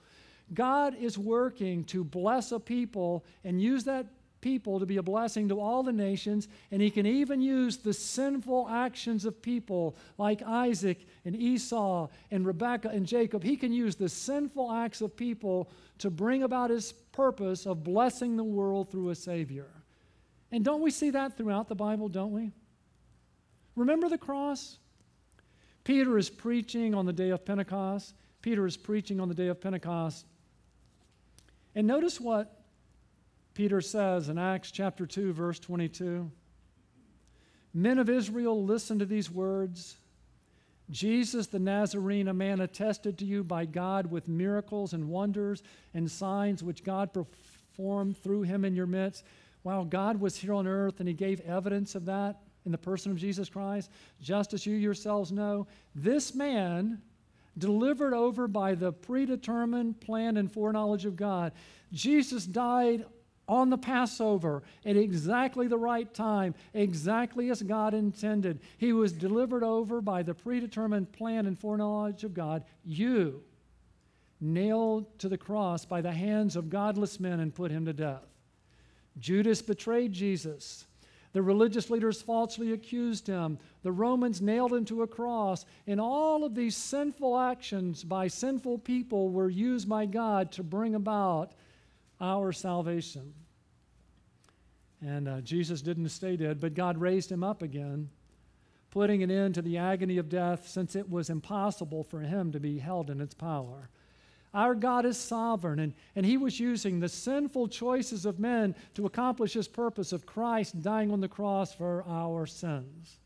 God 0.54 0.96
is 1.00 1.18
working 1.18 1.84
to 1.86 2.04
bless 2.04 2.52
a 2.52 2.60
people 2.60 3.26
and 3.44 3.62
use 3.62 3.84
that 3.86 4.06
people 4.42 4.80
to 4.80 4.86
be 4.86 4.98
a 4.98 5.02
blessing 5.02 5.50
to 5.50 5.60
all 5.60 5.82
the 5.82 5.92
nations, 5.92 6.48
and 6.70 6.80
He 6.80 6.92
can 6.92 7.08
even 7.08 7.42
use 7.42 7.78
the 7.78 7.94
sinful 7.94 8.70
actions 8.70 9.26
of 9.26 9.42
people 9.42 9.96
like 10.20 10.44
Isaac 10.44 11.00
and 11.26 11.36
Esau 11.36 12.08
and 12.30 12.46
Rebekah 12.46 12.90
and 12.90 13.08
Jacob. 13.08 13.44
He 13.44 13.58
can 13.58 13.74
use 13.74 13.96
the 13.96 14.08
sinful 14.08 14.72
acts 14.72 15.02
of 15.02 15.18
people 15.18 15.72
to 15.98 16.12
bring 16.12 16.44
about 16.44 16.70
His 16.70 16.92
purpose 16.92 17.66
of 17.66 17.84
blessing 17.84 18.38
the 18.38 18.44
world 18.44 18.92
through 18.92 19.10
a 19.10 19.16
Savior. 19.16 19.68
And 20.52 20.64
don't 20.64 20.82
we 20.82 20.92
see 20.92 21.10
that 21.10 21.36
throughout 21.36 21.68
the 21.68 21.76
Bible, 21.76 22.08
don't 22.08 22.32
we? 22.32 22.52
Remember 23.76 24.10
the 24.10 24.18
cross? 24.18 24.78
Peter 25.84 26.18
is 26.18 26.30
preaching 26.30 26.96
on 26.96 27.06
the 27.06 27.14
day 27.14 27.30
of 27.30 27.46
Pentecost. 27.46 28.16
Peter 28.42 28.66
is 28.66 28.78
preaching 28.78 29.20
on 29.20 29.30
the 29.30 29.36
day 29.36 29.48
of 29.48 29.62
Pentecost. 29.62 30.26
And 31.76 31.86
notice 31.86 32.20
what 32.20 32.62
Peter 33.54 33.82
says 33.82 34.30
in 34.30 34.38
Acts 34.38 34.72
chapter 34.72 35.06
2, 35.06 35.34
verse 35.34 35.60
22. 35.60 36.32
Men 37.74 38.00
of 38.00 38.10
Israel, 38.10 38.64
listen 38.64 39.00
to 39.00 39.06
these 39.06 39.30
words. 39.30 39.98
Jesus 40.90 41.48
the 41.48 41.60
Nazarene, 41.60 42.28
a 42.28 42.34
man 42.34 42.62
attested 42.62 43.18
to 43.18 43.26
you 43.26 43.44
by 43.44 43.66
God 43.66 44.10
with 44.10 44.28
miracles 44.28 44.94
and 44.94 45.10
wonders 45.10 45.64
and 45.94 46.10
signs 46.10 46.64
which 46.64 46.84
God 46.84 47.12
performed 47.14 48.18
through 48.18 48.44
him 48.44 48.64
in 48.64 48.76
your 48.76 48.86
midst. 48.86 49.24
While 49.64 49.86
God 49.86 50.22
was 50.22 50.38
here 50.38 50.54
on 50.54 50.68
earth 50.68 51.00
and 51.00 51.08
he 51.08 51.14
gave 51.14 51.42
evidence 51.42 51.96
of 51.96 52.06
that 52.06 52.40
in 52.66 52.72
the 52.72 52.78
person 52.78 53.12
of 53.12 53.18
Jesus 53.18 53.50
Christ, 53.50 53.92
just 54.22 54.54
as 54.54 54.66
you 54.66 54.76
yourselves 54.76 55.32
know, 55.32 55.68
this 55.94 56.34
man, 56.34 57.02
delivered 57.58 58.14
over 58.14 58.48
by 58.48 58.76
the 58.76 58.92
predetermined 58.92 60.00
plan 60.02 60.38
and 60.38 60.52
foreknowledge 60.52 61.06
of 61.06 61.16
God, 61.16 61.52
Jesus 61.94 62.46
died 62.46 63.06
on 63.48 63.70
the 63.70 63.78
Passover 63.78 64.64
at 64.86 64.98
exactly 64.98 65.68
the 65.68 65.78
right 65.78 66.12
time, 66.14 66.56
exactly 66.74 67.50
as 67.52 67.62
God 67.62 67.94
intended. 67.94 68.60
He 68.78 68.92
was 68.92 69.14
delivered 69.14 69.64
over 69.64 70.02
by 70.02 70.24
the 70.24 70.34
predetermined 70.34 71.12
plan 71.12 71.46
and 71.46 71.58
foreknowledge 71.58 72.24
of 72.24 72.34
God. 72.34 72.64
You, 72.84 73.44
nailed 74.42 75.18
to 75.20 75.30
the 75.30 75.38
cross 75.38 75.86
by 75.86 76.02
the 76.02 76.12
hands 76.12 76.56
of 76.56 76.70
godless 76.70 77.20
men 77.20 77.40
and 77.40 77.54
put 77.54 77.72
him 77.72 77.86
to 77.86 77.94
death. 77.94 78.26
Judas 79.18 79.62
betrayed 79.62 80.12
Jesus. 80.12 80.86
The 81.36 81.42
religious 81.42 81.90
leaders 81.90 82.22
falsely 82.22 82.72
accused 82.72 83.28
him. 83.28 83.60
The 83.84 83.92
Romans 83.92 84.42
nailed 84.42 84.72
him 84.72 84.86
to 84.86 85.02
a 85.02 85.08
cross. 85.08 85.66
And 85.86 86.00
all 86.00 86.46
of 86.46 86.56
these 86.56 86.78
sinful 86.78 87.38
actions 87.38 88.06
by 88.06 88.30
sinful 88.30 88.78
people 88.78 89.28
were 89.28 89.50
used 89.50 89.90
by 89.90 90.06
God 90.06 90.54
to 90.54 90.64
bring 90.64 90.96
about 90.96 91.52
our 92.22 92.54
salvation. 92.54 93.34
And 95.02 95.28
uh, 95.28 95.42
Jesus 95.42 95.82
didn't 95.82 96.08
stay 96.08 96.38
dead, 96.38 96.62
but 96.62 96.74
God 96.74 96.98
raised 96.98 97.34
him 97.34 97.44
up 97.44 97.62
again, 97.62 98.10
putting 98.90 99.22
an 99.22 99.30
end 99.30 99.56
to 99.56 99.62
the 99.62 99.78
agony 99.78 100.18
of 100.18 100.30
death 100.30 100.70
since 100.70 100.96
it 100.96 101.10
was 101.10 101.30
impossible 101.30 102.06
for 102.06 102.22
him 102.22 102.54
to 102.54 102.62
be 102.62 102.80
held 102.80 103.10
in 103.10 103.20
its 103.20 103.34
power. 103.34 103.90
Our 104.56 104.74
God 104.74 105.06
is 105.06 105.18
sovereign, 105.18 105.80
and, 105.80 105.94
and 106.16 106.26
He 106.26 106.38
was 106.38 106.62
using 106.62 107.02
the 107.02 107.10
sinful 107.10 107.68
choices 107.68 108.26
of 108.26 108.40
men 108.40 108.74
to 108.94 109.06
accomplish 109.06 109.54
His 109.54 109.68
purpose 109.68 110.14
of 110.14 110.26
Christ 110.26 110.82
dying 110.82 111.12
on 111.12 111.20
the 111.20 111.28
cross 111.28 111.76
for 111.76 112.06
our 112.08 112.46
sins. 112.46 113.20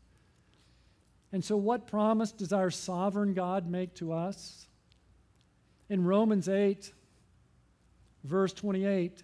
And 1.32 1.44
so, 1.44 1.56
what 1.56 1.86
promise 1.86 2.32
does 2.32 2.52
our 2.52 2.70
sovereign 2.70 3.32
God 3.32 3.70
make 3.70 3.94
to 3.94 4.12
us? 4.12 4.66
In 5.88 6.04
Romans 6.04 6.48
8, 6.48 6.92
verse 8.24 8.52
28, 8.52 9.22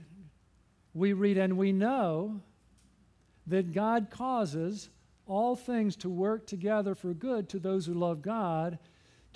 we 0.95 1.12
read, 1.12 1.37
And 1.37 1.59
we 1.59 1.73
know 1.73 2.40
that 3.49 3.73
God 3.73 4.11
causes 4.11 4.90
all 5.27 5.57
things 5.57 5.97
to 5.97 6.09
work 6.09 6.47
together 6.47 6.95
for 6.95 7.12
good 7.12 7.49
to 7.49 7.59
those 7.59 7.87
who 7.87 7.95
love 7.95 8.23
God 8.23 8.79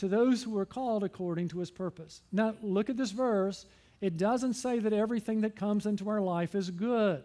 to 0.01 0.09
those 0.09 0.43
who 0.43 0.57
are 0.57 0.65
called 0.65 1.05
according 1.05 1.49
to 1.49 1.59
his 1.59 1.71
purpose. 1.71 2.23
Now, 2.33 2.55
look 2.63 2.89
at 2.89 2.97
this 2.97 3.11
verse. 3.11 3.67
It 4.01 4.17
doesn't 4.17 4.55
say 4.55 4.79
that 4.79 4.95
everything 4.95 5.43
that 5.43 5.55
comes 5.55 5.85
into 5.85 6.09
our 6.09 6.23
life 6.23 6.55
is 6.55 6.71
good. 6.71 7.23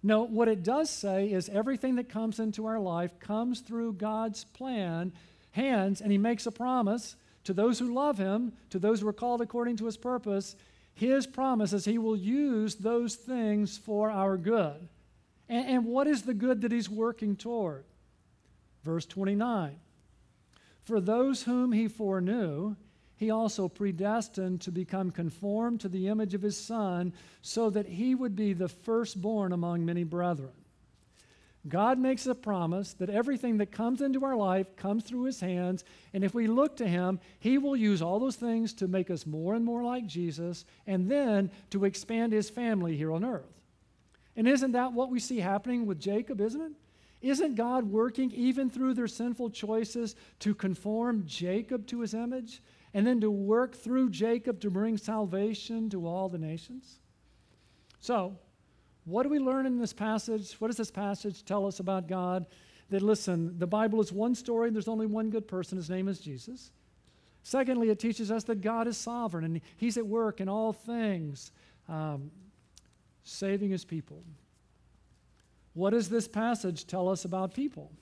No, 0.00 0.22
what 0.22 0.46
it 0.46 0.62
does 0.62 0.90
say 0.90 1.32
is 1.32 1.48
everything 1.48 1.96
that 1.96 2.08
comes 2.08 2.38
into 2.38 2.66
our 2.66 2.78
life 2.78 3.18
comes 3.18 3.62
through 3.62 3.94
God's 3.94 4.44
plan, 4.44 5.12
hands, 5.50 6.00
and 6.00 6.12
he 6.12 6.18
makes 6.18 6.46
a 6.46 6.52
promise 6.52 7.16
to 7.42 7.52
those 7.52 7.80
who 7.80 7.92
love 7.92 8.16
him, 8.16 8.52
to 8.70 8.78
those 8.78 9.00
who 9.00 9.08
are 9.08 9.12
called 9.12 9.40
according 9.40 9.76
to 9.78 9.86
his 9.86 9.96
purpose. 9.96 10.54
His 10.94 11.26
promise 11.26 11.72
is 11.72 11.84
he 11.84 11.98
will 11.98 12.16
use 12.16 12.76
those 12.76 13.16
things 13.16 13.76
for 13.76 14.08
our 14.08 14.36
good. 14.36 14.88
And, 15.48 15.66
and 15.68 15.84
what 15.84 16.06
is 16.06 16.22
the 16.22 16.32
good 16.32 16.60
that 16.60 16.70
he's 16.70 16.88
working 16.88 17.34
toward? 17.34 17.82
Verse 18.84 19.04
29 19.04 19.80
for 20.82 21.00
those 21.00 21.42
whom 21.42 21.72
he 21.72 21.88
foreknew, 21.88 22.76
he 23.16 23.30
also 23.30 23.68
predestined 23.68 24.62
to 24.62 24.72
become 24.72 25.10
conformed 25.10 25.80
to 25.80 25.88
the 25.88 26.08
image 26.08 26.32
of 26.32 26.42
his 26.42 26.56
Son, 26.56 27.12
so 27.42 27.68
that 27.68 27.86
he 27.86 28.14
would 28.14 28.34
be 28.34 28.54
the 28.54 28.68
firstborn 28.68 29.52
among 29.52 29.84
many 29.84 30.04
brethren. 30.04 30.52
God 31.68 31.98
makes 31.98 32.26
a 32.26 32.34
promise 32.34 32.94
that 32.94 33.10
everything 33.10 33.58
that 33.58 33.70
comes 33.70 34.00
into 34.00 34.24
our 34.24 34.36
life 34.36 34.74
comes 34.76 35.04
through 35.04 35.24
his 35.24 35.40
hands, 35.40 35.84
and 36.14 36.24
if 36.24 36.32
we 36.32 36.46
look 36.46 36.76
to 36.78 36.88
him, 36.88 37.20
he 37.38 37.58
will 37.58 37.76
use 37.76 38.00
all 38.00 38.18
those 38.18 38.36
things 38.36 38.72
to 38.74 38.88
make 38.88 39.10
us 39.10 39.26
more 39.26 39.54
and 39.54 39.64
more 39.64 39.84
like 39.84 40.06
Jesus, 40.06 40.64
and 40.86 41.10
then 41.10 41.50
to 41.68 41.84
expand 41.84 42.32
his 42.32 42.48
family 42.48 42.96
here 42.96 43.12
on 43.12 43.24
earth. 43.24 43.60
And 44.34 44.48
isn't 44.48 44.72
that 44.72 44.94
what 44.94 45.10
we 45.10 45.20
see 45.20 45.40
happening 45.40 45.84
with 45.84 46.00
Jacob, 46.00 46.40
isn't 46.40 46.60
it? 46.62 46.72
Isn't 47.22 47.54
God 47.54 47.84
working 47.84 48.30
even 48.32 48.70
through 48.70 48.94
their 48.94 49.08
sinful 49.08 49.50
choices 49.50 50.16
to 50.40 50.54
conform 50.54 51.24
Jacob 51.26 51.86
to 51.88 52.00
his 52.00 52.14
image 52.14 52.62
and 52.94 53.06
then 53.06 53.20
to 53.20 53.30
work 53.30 53.74
through 53.74 54.10
Jacob 54.10 54.60
to 54.60 54.70
bring 54.70 54.96
salvation 54.96 55.90
to 55.90 56.06
all 56.06 56.28
the 56.28 56.38
nations? 56.38 56.98
So, 58.00 58.38
what 59.04 59.24
do 59.24 59.28
we 59.28 59.38
learn 59.38 59.66
in 59.66 59.78
this 59.78 59.92
passage? 59.92 60.54
What 60.54 60.68
does 60.68 60.76
this 60.76 60.90
passage 60.90 61.44
tell 61.44 61.66
us 61.66 61.80
about 61.80 62.08
God? 62.08 62.46
That 62.88 63.02
listen, 63.02 63.58
the 63.58 63.66
Bible 63.66 64.00
is 64.00 64.12
one 64.12 64.34
story 64.34 64.68
and 64.68 64.74
there's 64.74 64.88
only 64.88 65.06
one 65.06 65.30
good 65.30 65.46
person. 65.46 65.76
His 65.76 65.90
name 65.90 66.08
is 66.08 66.18
Jesus. 66.18 66.72
Secondly, 67.42 67.90
it 67.90 67.98
teaches 67.98 68.30
us 68.30 68.44
that 68.44 68.60
God 68.60 68.86
is 68.86 68.96
sovereign 68.96 69.44
and 69.44 69.60
He's 69.76 69.96
at 69.96 70.06
work 70.06 70.40
in 70.40 70.48
all 70.48 70.72
things, 70.72 71.52
um, 71.88 72.30
saving 73.24 73.70
His 73.70 73.84
people. 73.84 74.22
What 75.74 75.90
does 75.90 76.08
this 76.08 76.26
passage 76.26 76.86
tell 76.86 77.08
us 77.08 77.24
about 77.24 77.54
people? 77.54 77.92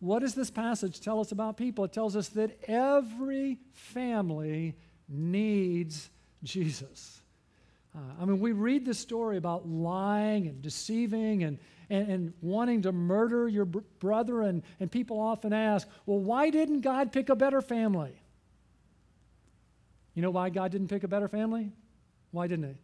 What 0.00 0.20
does 0.20 0.34
this 0.34 0.50
passage 0.50 1.00
tell 1.00 1.20
us 1.20 1.32
about 1.32 1.56
people? 1.56 1.84
It 1.84 1.92
tells 1.92 2.14
us 2.14 2.28
that 2.30 2.58
every 2.68 3.58
family 3.72 4.76
needs 5.08 6.10
Jesus. 6.42 7.22
Uh, 7.94 8.00
I 8.20 8.24
mean, 8.24 8.40
we 8.40 8.52
read 8.52 8.84
this 8.84 8.98
story 8.98 9.36
about 9.36 9.68
lying 9.68 10.46
and 10.46 10.60
deceiving 10.60 11.44
and, 11.44 11.58
and, 11.88 12.10
and 12.10 12.32
wanting 12.42 12.82
to 12.82 12.92
murder 12.92 13.48
your 13.48 13.64
br- 13.64 13.80
brother, 14.00 14.42
and, 14.42 14.62
and 14.80 14.90
people 14.90 15.20
often 15.20 15.52
ask, 15.52 15.88
well, 16.04 16.18
why 16.18 16.50
didn't 16.50 16.80
God 16.80 17.12
pick 17.12 17.28
a 17.28 17.36
better 17.36 17.62
family? 17.62 18.20
You 20.14 20.22
know 20.22 20.30
why 20.30 20.50
God 20.50 20.72
didn't 20.72 20.88
pick 20.88 21.04
a 21.04 21.08
better 21.08 21.28
family? 21.28 21.72
Why 22.30 22.46
didn't 22.46 22.68
He? 22.68 22.78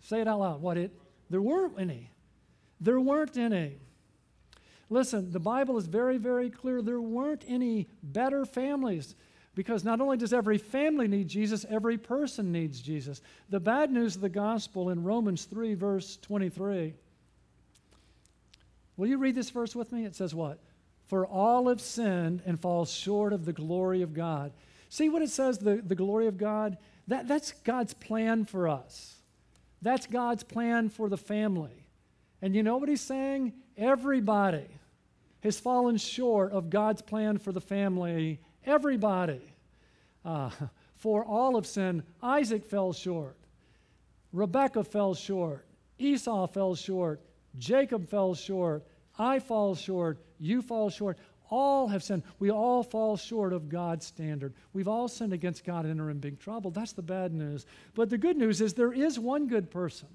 Say 0.00 0.20
it 0.20 0.28
out 0.28 0.40
loud. 0.40 0.62
What 0.62 0.78
it? 0.78 0.92
There 1.28 1.42
weren't 1.42 1.74
any. 1.78 2.10
There 2.80 3.00
weren't 3.00 3.36
any. 3.36 3.78
Listen, 4.90 5.30
the 5.32 5.40
Bible 5.40 5.76
is 5.76 5.86
very, 5.86 6.16
very 6.16 6.50
clear. 6.50 6.80
There 6.80 7.00
weren't 7.00 7.44
any 7.46 7.88
better 8.02 8.44
families 8.46 9.14
because 9.54 9.84
not 9.84 10.00
only 10.00 10.16
does 10.16 10.32
every 10.32 10.56
family 10.56 11.08
need 11.08 11.28
Jesus, 11.28 11.66
every 11.68 11.98
person 11.98 12.52
needs 12.52 12.80
Jesus. 12.80 13.20
The 13.50 13.60
bad 13.60 13.90
news 13.90 14.14
of 14.14 14.22
the 14.22 14.28
gospel 14.28 14.90
in 14.90 15.02
Romans 15.02 15.44
3, 15.44 15.74
verse 15.74 16.16
23. 16.22 16.94
Will 18.96 19.06
you 19.08 19.18
read 19.18 19.34
this 19.34 19.50
verse 19.50 19.74
with 19.74 19.92
me? 19.92 20.04
It 20.04 20.14
says 20.14 20.34
what? 20.34 20.58
For 21.06 21.26
all 21.26 21.68
have 21.68 21.80
sinned 21.80 22.42
and 22.46 22.60
fall 22.60 22.84
short 22.84 23.32
of 23.32 23.44
the 23.44 23.52
glory 23.52 24.02
of 24.02 24.14
God. 24.14 24.52
See 24.88 25.08
what 25.08 25.22
it 25.22 25.30
says, 25.30 25.58
the, 25.58 25.76
the 25.76 25.94
glory 25.94 26.26
of 26.28 26.38
God? 26.38 26.78
That, 27.08 27.26
that's 27.26 27.52
God's 27.52 27.94
plan 27.94 28.44
for 28.44 28.68
us. 28.68 29.16
That's 29.82 30.06
God's 30.06 30.44
plan 30.44 30.88
for 30.88 31.08
the 31.08 31.16
family. 31.16 31.87
And 32.40 32.54
you 32.54 32.62
know 32.62 32.76
what 32.76 32.88
he's 32.88 33.00
saying? 33.00 33.52
Everybody 33.76 34.66
has 35.40 35.58
fallen 35.58 35.96
short 35.96 36.52
of 36.52 36.70
God's 36.70 37.02
plan 37.02 37.38
for 37.38 37.52
the 37.52 37.60
family. 37.60 38.40
Everybody. 38.64 39.40
Uh, 40.24 40.50
for 40.96 41.24
all 41.24 41.56
of 41.56 41.66
sin, 41.66 42.02
Isaac 42.22 42.64
fell 42.64 42.92
short. 42.92 43.36
Rebekah 44.32 44.84
fell 44.84 45.14
short. 45.14 45.64
Esau 45.98 46.46
fell 46.46 46.74
short. 46.74 47.20
Jacob 47.56 48.08
fell 48.08 48.34
short. 48.34 48.84
I 49.18 49.38
fall 49.38 49.74
short. 49.74 50.18
You 50.38 50.62
fall 50.62 50.90
short. 50.90 51.18
All 51.50 51.88
have 51.88 52.02
sinned. 52.02 52.24
We 52.38 52.50
all 52.50 52.82
fall 52.82 53.16
short 53.16 53.52
of 53.52 53.68
God's 53.68 54.06
standard. 54.06 54.52
We've 54.72 54.88
all 54.88 55.08
sinned 55.08 55.32
against 55.32 55.64
God 55.64 55.86
and 55.86 56.00
are 56.00 56.10
in 56.10 56.18
big 56.18 56.38
trouble. 56.38 56.70
That's 56.70 56.92
the 56.92 57.02
bad 57.02 57.32
news. 57.32 57.64
But 57.94 58.10
the 58.10 58.18
good 58.18 58.36
news 58.36 58.60
is 58.60 58.74
there 58.74 58.92
is 58.92 59.18
one 59.18 59.46
good 59.46 59.70
person. 59.70 60.08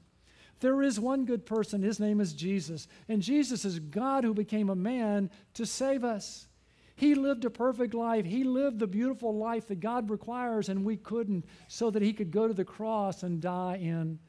There 0.64 0.82
is 0.82 0.98
one 0.98 1.26
good 1.26 1.46
person. 1.46 1.82
His 1.82 2.00
name 2.00 2.22
is 2.22 2.32
Jesus. 2.32 2.88
And 3.10 3.22
Jesus 3.22 3.66
is 3.66 3.80
God 3.80 4.24
who 4.24 4.34
became 4.34 4.70
a 4.70 4.76
man 4.76 5.30
to 5.56 5.66
save 5.66 6.06
us. 6.06 6.48
He 6.96 7.16
lived 7.16 7.44
a 7.44 7.50
perfect 7.50 7.94
life. 7.94 8.24
He 8.24 8.46
lived 8.46 8.80
the 8.80 8.88
beautiful 8.88 9.36
life 9.36 9.68
that 9.68 9.82
God 9.82 10.10
requires, 10.10 10.70
and 10.70 10.86
we 10.86 10.96
couldn't, 10.96 11.44
so 11.68 11.92
that 11.92 12.02
He 12.02 12.14
could 12.14 12.32
go 12.32 12.48
to 12.48 12.54
the 12.54 12.64
cross 12.64 13.24
and 13.24 13.42
die 13.42 13.76
in 13.82 14.20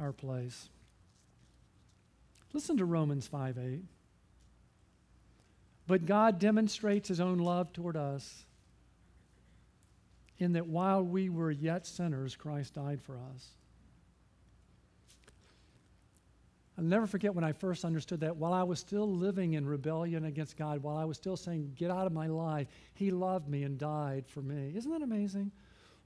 our 0.00 0.10
place. 0.10 0.70
Listen 2.54 2.78
to 2.78 2.86
Romans 2.86 3.26
5 3.26 3.58
8. 3.58 3.82
But 5.86 6.06
God 6.06 6.38
demonstrates 6.38 7.08
His 7.08 7.20
own 7.20 7.36
love 7.36 7.74
toward 7.74 7.98
us 7.98 8.46
in 10.38 10.54
that 10.54 10.66
while 10.66 11.02
we 11.02 11.28
were 11.28 11.50
yet 11.50 11.86
sinners, 11.86 12.36
Christ 12.36 12.72
died 12.72 13.02
for 13.02 13.18
us. 13.34 13.48
I'll 16.78 16.84
never 16.84 17.08
forget 17.08 17.34
when 17.34 17.42
I 17.42 17.50
first 17.50 17.84
understood 17.84 18.20
that 18.20 18.36
while 18.36 18.52
I 18.52 18.62
was 18.62 18.78
still 18.78 19.12
living 19.12 19.54
in 19.54 19.66
rebellion 19.66 20.26
against 20.26 20.56
God, 20.56 20.80
while 20.80 20.96
I 20.96 21.04
was 21.04 21.16
still 21.16 21.36
saying, 21.36 21.72
Get 21.74 21.90
out 21.90 22.06
of 22.06 22.12
my 22.12 22.28
life, 22.28 22.68
He 22.94 23.10
loved 23.10 23.48
me 23.48 23.64
and 23.64 23.76
died 23.76 24.24
for 24.28 24.42
me. 24.42 24.72
Isn't 24.76 24.92
that 24.92 25.02
amazing? 25.02 25.50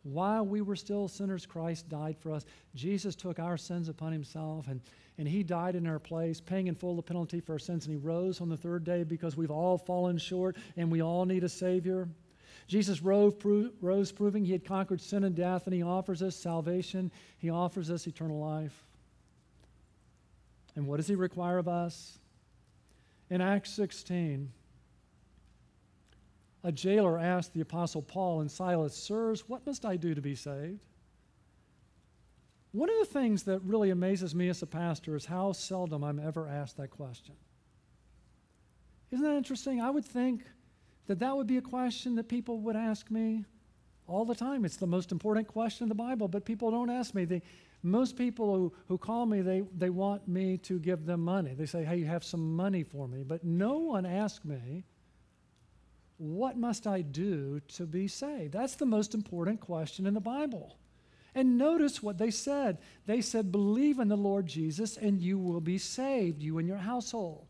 While 0.02 0.46
we 0.46 0.62
were 0.62 0.74
still 0.74 1.08
sinners, 1.08 1.44
Christ 1.44 1.90
died 1.90 2.16
for 2.18 2.32
us. 2.32 2.46
Jesus 2.74 3.14
took 3.14 3.38
our 3.38 3.58
sins 3.58 3.90
upon 3.90 4.12
Himself 4.12 4.66
and, 4.66 4.80
and 5.18 5.28
He 5.28 5.42
died 5.42 5.76
in 5.76 5.86
our 5.86 5.98
place, 5.98 6.40
paying 6.40 6.68
in 6.68 6.74
full 6.74 6.96
the 6.96 7.02
penalty 7.02 7.40
for 7.40 7.52
our 7.52 7.58
sins. 7.58 7.84
And 7.84 7.94
He 7.94 8.02
rose 8.02 8.40
on 8.40 8.48
the 8.48 8.56
third 8.56 8.82
day 8.82 9.04
because 9.04 9.36
we've 9.36 9.50
all 9.50 9.76
fallen 9.76 10.16
short 10.16 10.56
and 10.78 10.90
we 10.90 11.02
all 11.02 11.26
need 11.26 11.44
a 11.44 11.50
Savior. 11.50 12.08
Jesus 12.66 13.02
rose, 13.02 13.34
rose 13.82 14.10
proving 14.10 14.42
He 14.42 14.52
had 14.52 14.64
conquered 14.64 15.02
sin 15.02 15.24
and 15.24 15.34
death, 15.36 15.66
and 15.66 15.74
He 15.74 15.82
offers 15.82 16.22
us 16.22 16.34
salvation, 16.34 17.12
He 17.36 17.50
offers 17.50 17.90
us 17.90 18.06
eternal 18.06 18.40
life. 18.40 18.86
And 20.74 20.86
what 20.86 20.96
does 20.96 21.08
he 21.08 21.14
require 21.14 21.58
of 21.58 21.68
us? 21.68 22.18
In 23.30 23.40
Acts 23.40 23.70
16, 23.70 24.50
a 26.64 26.72
jailer 26.72 27.18
asked 27.18 27.52
the 27.54 27.60
Apostle 27.60 28.02
Paul 28.02 28.40
and 28.40 28.50
Silas, 28.50 28.94
Sirs, 28.94 29.48
what 29.48 29.66
must 29.66 29.84
I 29.84 29.96
do 29.96 30.14
to 30.14 30.20
be 30.20 30.34
saved? 30.34 30.80
One 32.72 32.88
of 32.88 32.98
the 33.00 33.12
things 33.12 33.42
that 33.44 33.60
really 33.62 33.90
amazes 33.90 34.34
me 34.34 34.48
as 34.48 34.62
a 34.62 34.66
pastor 34.66 35.14
is 35.14 35.26
how 35.26 35.52
seldom 35.52 36.02
I'm 36.02 36.18
ever 36.18 36.48
asked 36.48 36.78
that 36.78 36.90
question. 36.90 37.34
Isn't 39.10 39.24
that 39.24 39.36
interesting? 39.36 39.80
I 39.80 39.90
would 39.90 40.06
think 40.06 40.42
that 41.06 41.18
that 41.18 41.36
would 41.36 41.46
be 41.46 41.58
a 41.58 41.62
question 41.62 42.14
that 42.14 42.28
people 42.28 42.60
would 42.60 42.76
ask 42.76 43.10
me 43.10 43.44
all 44.06 44.24
the 44.24 44.34
time. 44.34 44.64
It's 44.64 44.76
the 44.76 44.86
most 44.86 45.12
important 45.12 45.48
question 45.48 45.84
in 45.84 45.88
the 45.88 45.94
Bible, 45.94 46.28
but 46.28 46.46
people 46.46 46.70
don't 46.70 46.88
ask 46.88 47.14
me. 47.14 47.26
They, 47.26 47.42
most 47.82 48.16
people 48.16 48.54
who, 48.54 48.72
who 48.88 48.98
call 48.98 49.26
me, 49.26 49.40
they, 49.40 49.62
they 49.76 49.90
want 49.90 50.28
me 50.28 50.56
to 50.58 50.78
give 50.78 51.04
them 51.04 51.20
money. 51.20 51.54
They 51.54 51.66
say, 51.66 51.84
hey, 51.84 51.96
you 51.96 52.06
have 52.06 52.24
some 52.24 52.54
money 52.54 52.84
for 52.84 53.08
me. 53.08 53.24
But 53.24 53.44
no 53.44 53.78
one 53.78 54.06
asks 54.06 54.44
me, 54.44 54.84
what 56.18 56.56
must 56.56 56.86
I 56.86 57.00
do 57.00 57.60
to 57.74 57.84
be 57.84 58.06
saved? 58.06 58.52
That's 58.52 58.76
the 58.76 58.86
most 58.86 59.14
important 59.14 59.60
question 59.60 60.06
in 60.06 60.14
the 60.14 60.20
Bible. 60.20 60.76
And 61.34 61.58
notice 61.58 62.02
what 62.02 62.18
they 62.18 62.30
said. 62.30 62.78
They 63.06 63.20
said, 63.20 63.50
Believe 63.50 63.98
in 63.98 64.08
the 64.08 64.16
Lord 64.16 64.46
Jesus 64.46 64.96
and 64.96 65.20
you 65.20 65.38
will 65.38 65.60
be 65.60 65.78
saved, 65.78 66.42
you 66.42 66.58
and 66.58 66.68
your 66.68 66.76
household. 66.76 67.46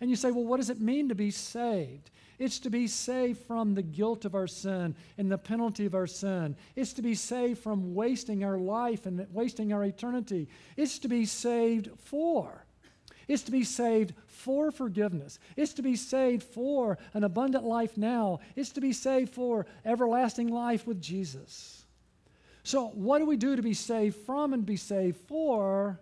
And 0.00 0.08
you 0.08 0.16
say, 0.16 0.30
Well, 0.30 0.44
what 0.44 0.58
does 0.58 0.70
it 0.70 0.80
mean 0.80 1.08
to 1.08 1.14
be 1.14 1.30
saved? 1.30 2.10
It's 2.38 2.60
to 2.60 2.70
be 2.70 2.86
saved 2.86 3.40
from 3.46 3.74
the 3.74 3.82
guilt 3.82 4.24
of 4.24 4.34
our 4.34 4.46
sin 4.46 4.94
and 5.16 5.30
the 5.30 5.38
penalty 5.38 5.86
of 5.86 5.94
our 5.94 6.06
sin. 6.06 6.56
It's 6.76 6.92
to 6.94 7.02
be 7.02 7.14
saved 7.14 7.60
from 7.60 7.94
wasting 7.94 8.44
our 8.44 8.58
life 8.58 9.06
and 9.06 9.26
wasting 9.32 9.72
our 9.72 9.84
eternity. 9.84 10.48
It's 10.76 10.98
to 11.00 11.08
be 11.08 11.26
saved 11.26 11.90
for. 11.98 12.64
It's 13.26 13.42
to 13.42 13.50
be 13.50 13.64
saved 13.64 14.14
for 14.26 14.70
forgiveness. 14.70 15.38
It's 15.56 15.74
to 15.74 15.82
be 15.82 15.96
saved 15.96 16.42
for 16.42 16.96
an 17.12 17.24
abundant 17.24 17.64
life 17.64 17.96
now. 17.96 18.40
It's 18.56 18.70
to 18.70 18.80
be 18.80 18.92
saved 18.92 19.34
for 19.34 19.66
everlasting 19.84 20.48
life 20.48 20.86
with 20.86 21.02
Jesus. 21.02 21.84
So, 22.62 22.88
what 22.88 23.18
do 23.18 23.26
we 23.26 23.36
do 23.36 23.56
to 23.56 23.62
be 23.62 23.74
saved 23.74 24.16
from 24.16 24.52
and 24.52 24.64
be 24.64 24.76
saved 24.76 25.18
for? 25.26 26.00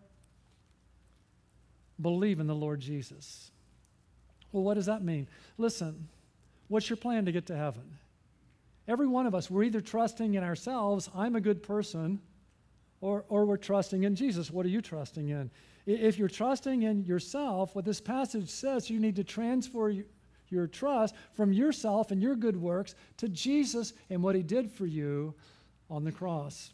Believe 2.01 2.41
in 2.41 2.47
the 2.47 2.55
Lord 2.55 2.81
Jesus. 2.81 3.51
Well, 4.53 4.63
what 4.63 4.75
does 4.75 4.87
that 4.87 5.03
mean? 5.03 5.29
Listen, 5.59 6.09
what's 6.69 6.89
your 6.89 6.97
plan 6.97 7.25
to 7.25 7.33
get 7.33 7.47
to 7.47 7.57
heaven? 7.57 7.99
Every 8.89 9.07
one 9.07 9.27
of 9.27 9.35
us, 9.35 9.51
we're 9.51 9.65
either 9.65 9.81
trusting 9.81 10.35
in 10.35 10.45
ourselves, 10.45 11.11
I'm 11.15 11.35
a 11.35 11.41
good 11.41 11.63
person, 11.63 12.21
or, 13.01 13.25
or 13.29 13.45
we're 13.45 13.57
trusting 13.57 14.05
in 14.05 14.15
Jesus. 14.15 14.51
What 14.51 14.65
are 14.65 14.71
you 14.71 14.81
trusting 14.81 15.29
in? 15.29 15.51
If 15.87 16.19
you're 16.19 16.29
trusting 16.29 16.83
in 16.83 17.05
yourself, 17.05 17.75
what 17.75 17.85
this 17.85 18.01
passage 18.01 18.49
says, 18.49 18.91
you 18.91 18.99
need 18.99 19.17
to 19.17 19.25
transfer 19.25 19.93
your 20.49 20.67
trust 20.67 21.15
from 21.35 21.53
yourself 21.53 22.11
and 22.11 22.23
your 22.23 22.37
good 22.37 22.57
works 22.57 22.95
to 23.19 23.29
Jesus 23.29 23.93
and 24.11 24.23
what 24.23 24.35
he 24.35 24.43
did 24.43 24.71
for 24.71 24.87
you 24.87 25.35
on 25.91 26.05
the 26.05 26.13
cross. 26.13 26.73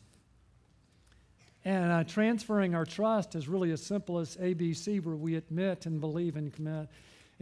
And 1.65 1.93
uh, 1.93 2.05
transferring 2.05 2.75
our 2.75 2.85
trust 2.85 3.35
is 3.35 3.49
really 3.49 3.71
as 3.71 3.83
simple 3.83 4.19
as 4.19 4.37
ABC, 4.37 5.03
where 5.05 5.15
we 5.15 5.37
admit 5.37 5.87
and 5.87 6.01
believe 6.01 6.37
and 6.37 6.53
commit. 6.53 6.89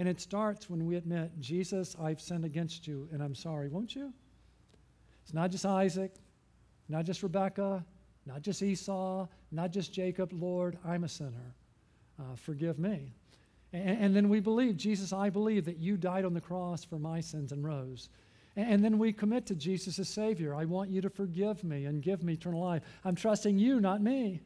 And 0.01 0.09
it 0.09 0.19
starts 0.19 0.71
when 0.71 0.87
we 0.87 0.97
admit, 0.97 1.31
Jesus, 1.41 1.95
I've 2.03 2.23
sinned 2.23 2.47
against 2.47 2.87
you 2.87 3.07
and 3.13 3.23
I'm 3.23 3.35
sorry, 3.35 3.69
won't 3.69 3.95
you? 3.95 4.15
It's 5.23 5.35
not 5.35 5.51
just 5.51 5.67
Isaac, 5.67 6.15
not 6.89 7.05
just 7.05 7.23
Rebecca, 7.23 7.85
not 8.25 8.41
just 8.41 8.63
Esau, 8.63 9.29
not 9.53 9.73
just 9.73 9.93
Jacob. 9.93 10.33
Lord, 10.33 10.79
I'm 10.87 11.05
a 11.05 11.09
sinner. 11.09 11.55
Uh, 12.19 12.35
forgive 12.35 12.79
me. 12.79 13.13
And, 13.75 14.05
and 14.05 14.17
then 14.17 14.31
we 14.31 14.41
believe, 14.41 14.79
Jesus, 14.79 15.13
I 15.13 15.29
believe 15.29 15.67
that 15.67 15.77
you 15.77 15.99
died 15.99 16.25
on 16.25 16.33
the 16.33 16.41
cross 16.41 16.83
for 16.83 16.99
my 16.99 17.21
sins 17.21 17.53
and 17.53 17.63
rose. 17.63 18.09
And 18.57 18.83
then 18.83 18.99
we 18.99 19.13
commit 19.13 19.45
to 19.49 19.55
Jesus 19.55 19.99
as 19.99 20.09
Savior. 20.09 20.55
I 20.55 20.65
want 20.65 20.89
you 20.89 21.03
to 21.03 21.11
forgive 21.11 21.63
me 21.63 21.85
and 21.85 22.03
give 22.03 22.23
me 22.23 22.33
eternal 22.33 22.63
life. 22.63 22.85
I'm 23.05 23.17
trusting 23.17 23.59
you, 23.59 23.81
not 23.81 24.01
me. 24.01 24.41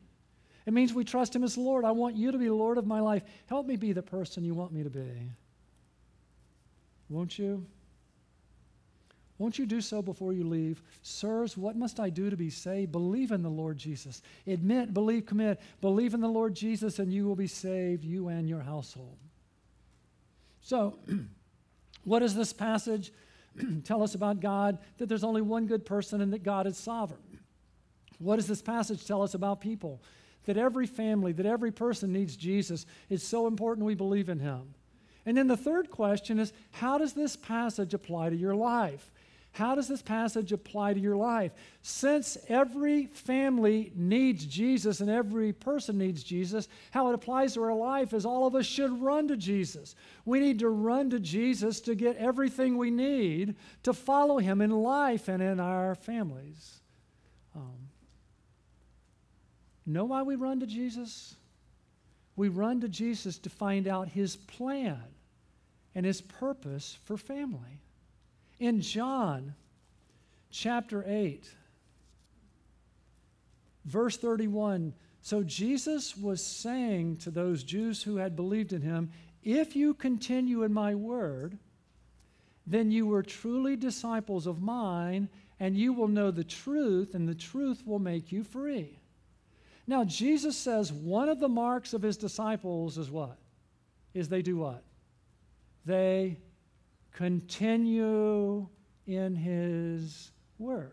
It 0.66 0.72
means 0.72 0.92
we 0.92 1.04
trust 1.04 1.36
Him 1.36 1.44
as 1.44 1.56
Lord. 1.56 1.84
I 1.84 1.92
want 1.92 2.16
you 2.16 2.32
to 2.32 2.38
be 2.38 2.50
Lord 2.50 2.76
of 2.76 2.88
my 2.88 2.98
life. 2.98 3.22
Help 3.46 3.68
me 3.68 3.76
be 3.76 3.92
the 3.92 4.02
person 4.02 4.44
you 4.44 4.54
want 4.54 4.72
me 4.72 4.82
to 4.82 4.90
be. 4.90 5.30
Won't 7.14 7.38
you? 7.38 7.64
Won't 9.38 9.56
you 9.56 9.66
do 9.66 9.80
so 9.80 10.02
before 10.02 10.32
you 10.32 10.42
leave? 10.42 10.82
Sirs, 11.02 11.56
what 11.56 11.76
must 11.76 12.00
I 12.00 12.10
do 12.10 12.28
to 12.28 12.36
be 12.36 12.50
saved? 12.50 12.90
Believe 12.90 13.30
in 13.30 13.40
the 13.40 13.48
Lord 13.48 13.76
Jesus. 13.76 14.20
Admit, 14.48 14.92
believe, 14.92 15.24
commit. 15.24 15.60
Believe 15.80 16.14
in 16.14 16.20
the 16.20 16.28
Lord 16.28 16.56
Jesus, 16.56 16.98
and 16.98 17.12
you 17.12 17.24
will 17.24 17.36
be 17.36 17.46
saved, 17.46 18.04
you 18.04 18.28
and 18.28 18.48
your 18.48 18.62
household. 18.62 19.16
So, 20.60 20.98
what 22.04 22.18
does 22.18 22.34
this 22.34 22.52
passage? 22.52 23.12
tell 23.84 24.02
us 24.02 24.16
about 24.16 24.40
God, 24.40 24.78
that 24.98 25.08
there's 25.08 25.24
only 25.24 25.42
one 25.42 25.66
good 25.66 25.86
person 25.86 26.20
and 26.20 26.32
that 26.32 26.42
God 26.42 26.66
is 26.66 26.76
sovereign. 26.76 27.38
What 28.18 28.36
does 28.36 28.48
this 28.48 28.62
passage 28.62 29.06
tell 29.06 29.22
us 29.22 29.34
about 29.34 29.60
people? 29.60 30.02
That 30.46 30.56
every 30.56 30.88
family, 30.88 31.30
that 31.32 31.46
every 31.46 31.70
person 31.70 32.12
needs 32.12 32.34
Jesus. 32.34 32.86
It's 33.08 33.22
so 33.22 33.46
important 33.46 33.86
we 33.86 33.94
believe 33.94 34.28
in 34.28 34.40
him. 34.40 34.74
And 35.26 35.36
then 35.36 35.46
the 35.46 35.56
third 35.56 35.90
question 35.90 36.38
is 36.38 36.52
how 36.72 36.98
does 36.98 37.14
this 37.14 37.36
passage 37.36 37.94
apply 37.94 38.30
to 38.30 38.36
your 38.36 38.54
life? 38.54 39.10
How 39.54 39.76
does 39.76 39.86
this 39.86 40.02
passage 40.02 40.50
apply 40.50 40.94
to 40.94 41.00
your 41.00 41.16
life? 41.16 41.52
Since 41.80 42.36
every 42.48 43.06
family 43.06 43.92
needs 43.94 44.44
Jesus 44.46 44.98
and 44.98 45.08
every 45.08 45.52
person 45.52 45.96
needs 45.96 46.24
Jesus, 46.24 46.66
how 46.90 47.08
it 47.08 47.14
applies 47.14 47.54
to 47.54 47.62
our 47.62 47.74
life 47.74 48.12
is 48.12 48.26
all 48.26 48.48
of 48.48 48.56
us 48.56 48.66
should 48.66 49.00
run 49.00 49.28
to 49.28 49.36
Jesus. 49.36 49.94
We 50.24 50.40
need 50.40 50.58
to 50.58 50.68
run 50.68 51.08
to 51.10 51.20
Jesus 51.20 51.80
to 51.82 51.94
get 51.94 52.16
everything 52.16 52.76
we 52.76 52.90
need 52.90 53.54
to 53.84 53.92
follow 53.92 54.38
him 54.38 54.60
in 54.60 54.72
life 54.72 55.28
and 55.28 55.40
in 55.40 55.60
our 55.60 55.94
families. 55.94 56.80
Um, 57.54 57.90
know 59.86 60.06
why 60.06 60.22
we 60.22 60.34
run 60.34 60.58
to 60.60 60.66
Jesus? 60.66 61.36
We 62.34 62.48
run 62.48 62.80
to 62.80 62.88
Jesus 62.88 63.38
to 63.38 63.50
find 63.50 63.86
out 63.86 64.08
his 64.08 64.34
plan 64.34 65.13
and 65.94 66.04
his 66.04 66.20
purpose 66.20 66.98
for 67.04 67.16
family. 67.16 67.80
In 68.58 68.80
John 68.80 69.54
chapter 70.50 71.04
8, 71.06 71.48
verse 73.84 74.16
31, 74.16 74.94
so 75.20 75.42
Jesus 75.42 76.16
was 76.16 76.44
saying 76.44 77.18
to 77.18 77.30
those 77.30 77.64
Jews 77.64 78.02
who 78.02 78.16
had 78.16 78.36
believed 78.36 78.72
in 78.72 78.82
him, 78.82 79.10
If 79.42 79.74
you 79.74 79.94
continue 79.94 80.62
in 80.62 80.72
my 80.72 80.94
word, 80.94 81.58
then 82.66 82.90
you 82.90 83.12
are 83.14 83.22
truly 83.22 83.76
disciples 83.76 84.46
of 84.46 84.62
mine, 84.62 85.28
and 85.60 85.76
you 85.76 85.92
will 85.92 86.08
know 86.08 86.30
the 86.30 86.44
truth, 86.44 87.14
and 87.14 87.28
the 87.28 87.34
truth 87.34 87.86
will 87.86 87.98
make 87.98 88.32
you 88.32 88.42
free. 88.42 88.98
Now, 89.86 90.04
Jesus 90.04 90.56
says 90.56 90.92
one 90.92 91.28
of 91.28 91.40
the 91.40 91.48
marks 91.48 91.92
of 91.92 92.02
his 92.02 92.16
disciples 92.16 92.96
is 92.96 93.10
what? 93.10 93.38
Is 94.14 94.28
they 94.28 94.42
do 94.42 94.56
what? 94.58 94.82
They 95.84 96.38
continue 97.12 98.68
in 99.06 99.36
His 99.36 100.30
Word. 100.58 100.92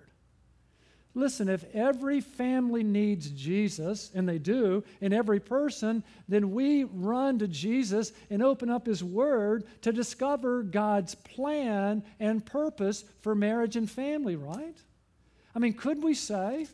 Listen, 1.13 1.49
if 1.49 1.65
every 1.73 2.21
family 2.21 2.83
needs 2.83 3.29
Jesus, 3.31 4.11
and 4.15 4.27
they 4.27 4.37
do, 4.37 4.81
and 5.01 5.13
every 5.13 5.41
person, 5.41 6.03
then 6.29 6.51
we 6.51 6.85
run 6.85 7.39
to 7.39 7.49
Jesus 7.49 8.13
and 8.29 8.41
open 8.41 8.69
up 8.69 8.85
His 8.85 9.03
Word 9.03 9.65
to 9.81 9.91
discover 9.91 10.63
God's 10.63 11.15
plan 11.15 12.03
and 12.19 12.45
purpose 12.45 13.03
for 13.19 13.35
marriage 13.35 13.75
and 13.75 13.91
family, 13.91 14.37
right? 14.37 14.77
I 15.53 15.59
mean, 15.59 15.73
could 15.73 16.01
we 16.01 16.13
say 16.13 16.67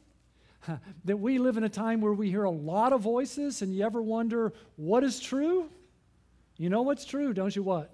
that 1.05 1.17
we 1.17 1.39
live 1.39 1.57
in 1.57 1.63
a 1.63 1.69
time 1.69 1.99
where 2.01 2.13
we 2.13 2.29
hear 2.29 2.43
a 2.43 2.51
lot 2.51 2.93
of 2.93 3.01
voices 3.01 3.63
and 3.63 3.73
you 3.73 3.83
ever 3.83 4.03
wonder 4.03 4.53
what 4.75 5.03
is 5.03 5.19
true? 5.19 5.67
You 6.57 6.69
know 6.69 6.83
what's 6.83 7.05
true, 7.05 7.33
don't 7.33 7.55
you? 7.55 7.63
What? 7.63 7.91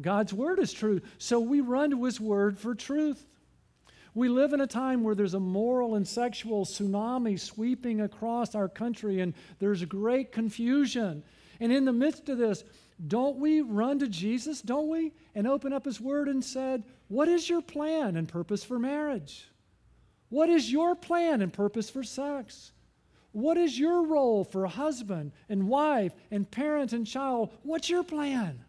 God's 0.00 0.32
word 0.32 0.58
is 0.58 0.72
true. 0.72 1.00
So 1.18 1.40
we 1.40 1.60
run 1.60 1.90
to 1.90 2.04
his 2.04 2.20
word 2.20 2.58
for 2.58 2.74
truth. 2.74 3.24
We 4.14 4.28
live 4.28 4.52
in 4.52 4.60
a 4.60 4.66
time 4.66 5.02
where 5.02 5.14
there's 5.14 5.34
a 5.34 5.40
moral 5.40 5.96
and 5.96 6.06
sexual 6.06 6.64
tsunami 6.64 7.38
sweeping 7.38 8.00
across 8.00 8.54
our 8.54 8.68
country, 8.68 9.20
and 9.20 9.34
there's 9.58 9.84
great 9.84 10.30
confusion. 10.30 11.24
And 11.58 11.72
in 11.72 11.84
the 11.84 11.92
midst 11.92 12.28
of 12.28 12.38
this, 12.38 12.62
don't 13.08 13.38
we 13.38 13.60
run 13.60 13.98
to 13.98 14.08
Jesus, 14.08 14.62
don't 14.62 14.88
we? 14.88 15.12
And 15.34 15.48
open 15.48 15.72
up 15.72 15.84
his 15.84 16.00
word 16.00 16.28
and 16.28 16.44
said, 16.44 16.84
What 17.08 17.28
is 17.28 17.48
your 17.48 17.60
plan 17.60 18.16
and 18.16 18.28
purpose 18.28 18.62
for 18.62 18.78
marriage? 18.78 19.48
What 20.28 20.48
is 20.48 20.70
your 20.70 20.94
plan 20.94 21.42
and 21.42 21.52
purpose 21.52 21.90
for 21.90 22.04
sex? 22.04 22.72
What 23.32 23.56
is 23.56 23.76
your 23.76 24.06
role 24.06 24.44
for 24.44 24.66
husband 24.66 25.32
and 25.48 25.68
wife 25.68 26.12
and 26.30 26.48
parent 26.48 26.92
and 26.92 27.04
child? 27.04 27.52
What's 27.64 27.90
your 27.90 28.04
plan? 28.04 28.63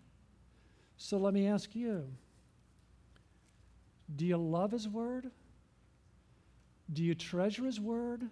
So 0.98 1.18
let 1.18 1.34
me 1.34 1.48
ask 1.48 1.76
you 1.76 2.08
do 4.16 4.26
you 4.26 4.38
love 4.38 4.72
His 4.72 4.88
Word? 4.88 5.32
Do 6.94 7.04
you 7.04 7.16
treasure 7.16 7.66
His 7.66 7.80
Word? 7.80 8.24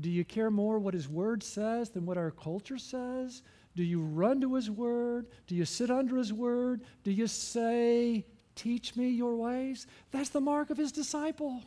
Do 0.00 0.10
you 0.10 0.24
care 0.24 0.50
more 0.50 0.78
what 0.78 0.94
His 0.94 1.08
Word 1.08 1.42
says 1.42 1.90
than 1.90 2.04
what 2.04 2.18
our 2.18 2.30
culture 2.30 2.78
says? 2.78 3.42
Do 3.76 3.82
you 3.82 4.00
run 4.02 4.40
to 4.42 4.54
His 4.54 4.70
Word? 4.70 5.26
Do 5.46 5.54
you 5.54 5.64
sit 5.64 5.90
under 5.90 6.16
His 6.16 6.32
Word? 6.32 6.82
Do 7.02 7.10
you 7.10 7.26
say 7.26 8.26
Teach 8.54 8.94
me 8.94 9.08
your 9.08 9.36
ways. 9.36 9.86
That's 10.10 10.28
the 10.28 10.40
mark 10.40 10.70
of 10.70 10.76
his 10.76 10.92
disciple. 10.92 11.62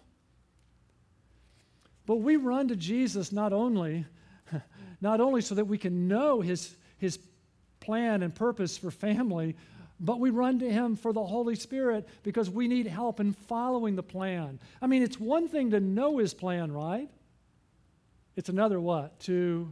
But 2.05 2.18
we 2.18 2.38
run 2.38 2.70
to 2.70 2.76
Jesus 2.76 3.32
not 3.32 3.51
only, 3.51 4.05
not 5.01 5.20
only 5.20 5.41
so 5.41 5.55
that 5.55 5.66
we 5.66 5.78
can 5.78 6.08
know 6.08 6.39
his, 6.39 6.76
his 6.97 7.20
plan 7.82 8.24
and 8.24 8.34
purpose 8.34 8.78
for 8.78 8.91
family, 8.91 9.55
but 10.00 10.20
we 10.20 10.30
run 10.30 10.60
to 10.60 10.72
him 10.72 10.95
for 10.95 11.12
the 11.12 11.26
Holy 11.26 11.56
Spirit 11.56 12.08
because 12.24 12.50
we 12.50 12.68
need 12.68 12.88
help 12.88 13.20
in 13.20 13.34
following 13.34 13.95
the 13.95 14.04
plan. 14.04 14.60
I 14.82 14.88
mean, 14.88 15.02
it's 15.02 15.20
one 15.20 15.48
thing 15.48 15.72
to 15.72 15.80
know 15.80 16.18
his 16.18 16.34
plan, 16.34 16.72
right? 16.72 17.10
It's 18.36 18.50
another 18.50 18.80
what? 18.80 19.20
To, 19.22 19.72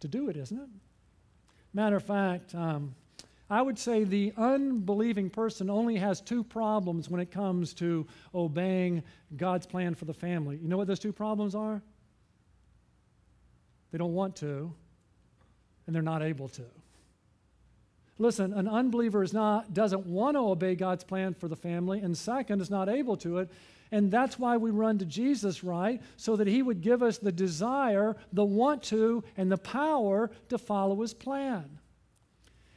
to 0.00 0.08
do 0.08 0.28
it, 0.28 0.36
isn't 0.36 0.58
it? 0.58 0.68
Matter 1.72 1.96
of 1.96 2.04
fact, 2.04 2.54
um, 2.54 2.94
I 3.48 3.62
would 3.62 3.78
say 3.78 4.04
the 4.04 4.32
unbelieving 4.36 5.30
person 5.30 5.70
only 5.70 5.96
has 5.96 6.20
two 6.20 6.42
problems 6.42 7.08
when 7.08 7.20
it 7.20 7.30
comes 7.30 7.72
to 7.74 8.06
obeying 8.34 9.02
God's 9.36 9.66
plan 9.66 9.94
for 9.94 10.04
the 10.04 10.14
family. 10.14 10.58
You 10.60 10.68
know 10.68 10.76
what 10.76 10.86
those 10.88 10.98
two 10.98 11.12
problems 11.12 11.54
are? 11.54 11.80
They 13.92 13.98
don't 13.98 14.14
want 14.14 14.36
to, 14.36 14.74
and 15.86 15.94
they're 15.94 16.02
not 16.02 16.22
able 16.22 16.48
to. 16.50 16.64
Listen, 18.18 18.54
an 18.54 18.66
unbeliever 18.66 19.22
is 19.22 19.34
not, 19.34 19.74
doesn't 19.74 20.06
want 20.06 20.36
to 20.36 20.40
obey 20.40 20.74
God's 20.74 21.04
plan 21.04 21.34
for 21.34 21.48
the 21.48 21.56
family, 21.56 22.00
and 22.00 22.16
second, 22.16 22.60
is 22.60 22.70
not 22.70 22.88
able 22.88 23.16
to 23.18 23.38
it. 23.38 23.50
And 23.92 24.10
that's 24.10 24.38
why 24.38 24.56
we 24.56 24.70
run 24.70 24.98
to 24.98 25.04
Jesus, 25.04 25.62
right? 25.62 26.00
So 26.16 26.36
that 26.36 26.46
He 26.46 26.62
would 26.62 26.80
give 26.80 27.02
us 27.02 27.18
the 27.18 27.30
desire, 27.30 28.16
the 28.32 28.44
want 28.44 28.82
to, 28.84 29.22
and 29.36 29.52
the 29.52 29.58
power 29.58 30.30
to 30.48 30.58
follow 30.58 31.00
His 31.02 31.14
plan. 31.14 31.78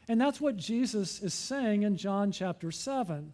And 0.08 0.20
that's 0.20 0.42
what 0.42 0.58
Jesus 0.58 1.22
is 1.22 1.34
saying 1.34 1.84
in 1.84 1.96
John 1.96 2.32
chapter 2.32 2.72
7. 2.72 3.34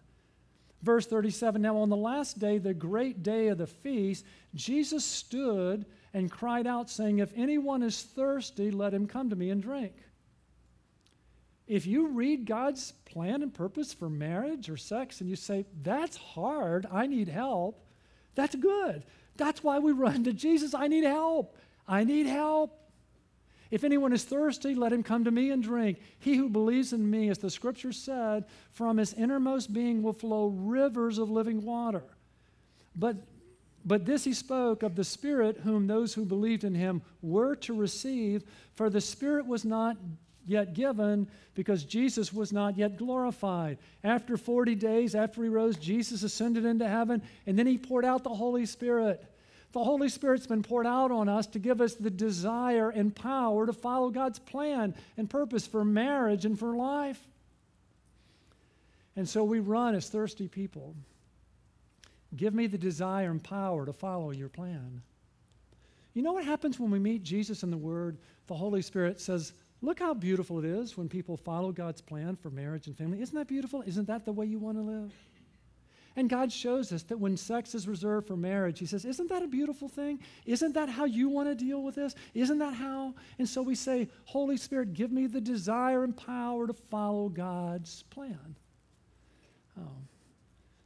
Verse 0.84 1.08
37 1.08 1.62
Now, 1.62 1.78
on 1.78 1.90
the 1.90 1.96
last 1.96 2.38
day, 2.38 2.60
the 2.60 2.74
great 2.74 3.24
day 3.24 3.48
of 3.48 3.58
the 3.58 3.68
feast, 3.68 4.26
Jesus 4.54 5.04
stood 5.04 5.86
and 6.14 6.30
cried 6.30 6.68
out, 6.68 6.90
saying, 6.90 7.20
If 7.20 7.34
anyone 7.36 7.82
is 7.82 8.04
thirsty, 8.04 8.72
let 8.72 8.94
him 8.94 9.08
come 9.08 9.32
to 9.32 9.36
me 9.36 9.50
and 9.50 9.64
drink. 9.64 9.94
If 11.68 11.88
you 11.88 12.08
read 12.08 12.46
God's 12.46 12.92
plan 13.06 13.42
and 13.42 13.54
purpose 13.54 13.94
for 13.94 14.10
marriage 14.10 14.70
or 14.70 14.78
sex 14.78 15.22
and 15.22 15.30
you 15.30 15.36
say, 15.36 15.66
That's 15.82 16.18
hard, 16.18 16.86
I 16.92 17.08
need 17.08 17.28
help, 17.28 17.84
that's 18.36 18.56
good. 18.56 19.04
That's 19.38 19.64
why 19.64 19.80
we 19.80 19.92
run 19.92 20.24
to 20.26 20.34
Jesus. 20.34 20.74
I 20.74 20.88
need 20.88 21.04
help. 21.04 21.58
I 21.88 22.04
need 22.04 22.28
help. 22.28 22.80
If 23.72 23.84
anyone 23.84 24.14
is 24.14 24.24
thirsty, 24.24 24.76
let 24.76 24.94
him 24.94 25.04
come 25.04 25.26
to 25.26 25.32
me 25.32 25.50
and 25.50 25.62
drink. 25.62 26.00
He 26.20 26.36
who 26.36 26.50
believes 26.50 26.94
in 26.94 27.10
me, 27.10 27.30
as 27.30 27.40
the 27.40 27.50
scripture 27.50 27.92
said, 27.92 28.46
from 28.72 28.98
his 28.98 29.14
innermost 29.14 29.74
being 29.74 30.04
will 30.04 30.14
flow 30.14 30.48
rivers 30.48 31.18
of 31.18 31.32
living 31.32 31.64
water. 31.64 32.04
But, 32.96 33.18
but 33.84 34.06
this 34.06 34.24
he 34.24 34.34
spoke 34.34 34.84
of 34.84 34.96
the 34.96 35.04
Spirit, 35.04 35.62
whom 35.64 35.88
those 35.88 36.14
who 36.14 36.26
believed 36.26 36.64
in 36.64 36.76
him 36.76 37.02
were 37.22 37.56
to 37.58 37.74
receive, 37.74 38.44
for 38.76 38.90
the 38.90 39.02
Spirit 39.02 39.48
was 39.48 39.66
not 39.66 39.98
yet 40.46 40.74
given 40.74 41.28
because 41.54 41.84
Jesus 41.84 42.34
was 42.34 42.54
not 42.54 42.78
yet 42.78 42.98
glorified. 42.98 43.78
After 44.04 44.38
40 44.38 44.76
days, 44.76 45.16
after 45.16 45.44
he 45.44 45.50
rose, 45.50 45.78
Jesus 45.78 46.24
ascended 46.24 46.66
into 46.66 46.88
heaven, 46.88 47.22
and 47.46 47.58
then 47.58 47.68
he 47.68 47.78
poured 47.78 48.06
out 48.06 48.24
the 48.24 48.30
Holy 48.30 48.66
Spirit. 48.66 49.24
The 49.72 49.84
Holy 49.84 50.10
Spirit's 50.10 50.48
been 50.48 50.64
poured 50.64 50.88
out 50.88 51.12
on 51.12 51.28
us 51.28 51.48
to 51.48 51.60
give 51.60 51.82
us 51.82 51.96
the 51.96 52.10
desire 52.10 52.90
and 52.90 53.14
power 53.14 53.66
to 53.66 53.74
follow 53.74 54.10
God's 54.10 54.40
plan 54.40 54.96
and 55.18 55.30
purpose 55.30 55.68
for 55.68 55.84
marriage 55.84 56.46
and 56.46 56.58
for 56.58 56.76
life. 56.76 57.20
And 59.18 59.28
so 59.28 59.44
we 59.44 59.60
run 59.60 59.96
as 59.96 60.10
thirsty 60.10 60.48
people. 60.48 60.96
Give 62.36 62.54
me 62.54 62.68
the 62.68 62.78
desire 62.78 63.32
and 63.32 63.44
power 63.44 63.86
to 63.86 63.94
follow 63.94 64.32
your 64.32 64.50
plan. 64.50 65.02
You 66.14 66.22
know 66.22 66.34
what 66.34 66.46
happens 66.46 66.80
when 66.80 66.92
we 66.92 67.00
meet 67.00 67.24
Jesus 67.24 67.64
in 67.64 67.72
the 67.72 67.78
Word? 67.78 68.18
The 68.48 68.56
Holy 68.56 68.82
Spirit 68.82 69.20
says, 69.20 69.54
Look 69.82 70.00
how 70.00 70.14
beautiful 70.14 70.60
it 70.60 70.66
is 70.66 70.98
when 70.98 71.10
people 71.10 71.38
follow 71.38 71.72
God's 71.72 72.02
plan 72.02 72.36
for 72.36 72.50
marriage 72.50 72.88
and 72.88 72.98
family. 72.98 73.22
Isn't 73.22 73.36
that 73.36 73.48
beautiful? 73.48 73.84
Isn't 73.86 74.08
that 74.08 74.26
the 74.26 74.32
way 74.32 74.46
you 74.46 74.58
want 74.58 74.78
to 74.78 74.82
live? 74.82 75.12
And 76.18 76.30
God 76.30 76.52
shows 76.52 76.94
us 76.94 77.04
that 77.04 77.20
when 77.20 77.36
sex 77.36 77.76
is 77.76 77.88
reserved 77.88 78.28
for 78.28 78.38
marriage, 78.38 78.80
He 78.80 78.86
says, 78.86 79.04
Isn't 79.04 79.28
that 79.30 79.44
a 79.44 79.48
beautiful 79.48 79.90
thing? 79.90 80.20
Isn't 80.46 80.74
that 80.74 80.88
how 80.88 81.04
you 81.04 81.28
want 81.28 81.50
to 81.50 81.56
deal 81.56 81.84
with 81.84 81.96
this? 81.96 82.16
Isn't 82.34 82.60
that 82.60 82.74
how? 82.74 83.16
And 83.38 83.48
so 83.48 83.62
we 83.62 83.76
say, 83.76 84.08
Holy 84.24 84.56
Spirit, 84.56 84.94
give 84.94 85.12
me 85.12 85.28
the 85.28 85.42
desire 85.42 86.06
and 86.06 86.16
power 86.16 86.68
to 86.68 86.74
follow 86.74 87.28
God's 87.28 88.04
plan. 88.04 88.56
Oh. 89.78 89.92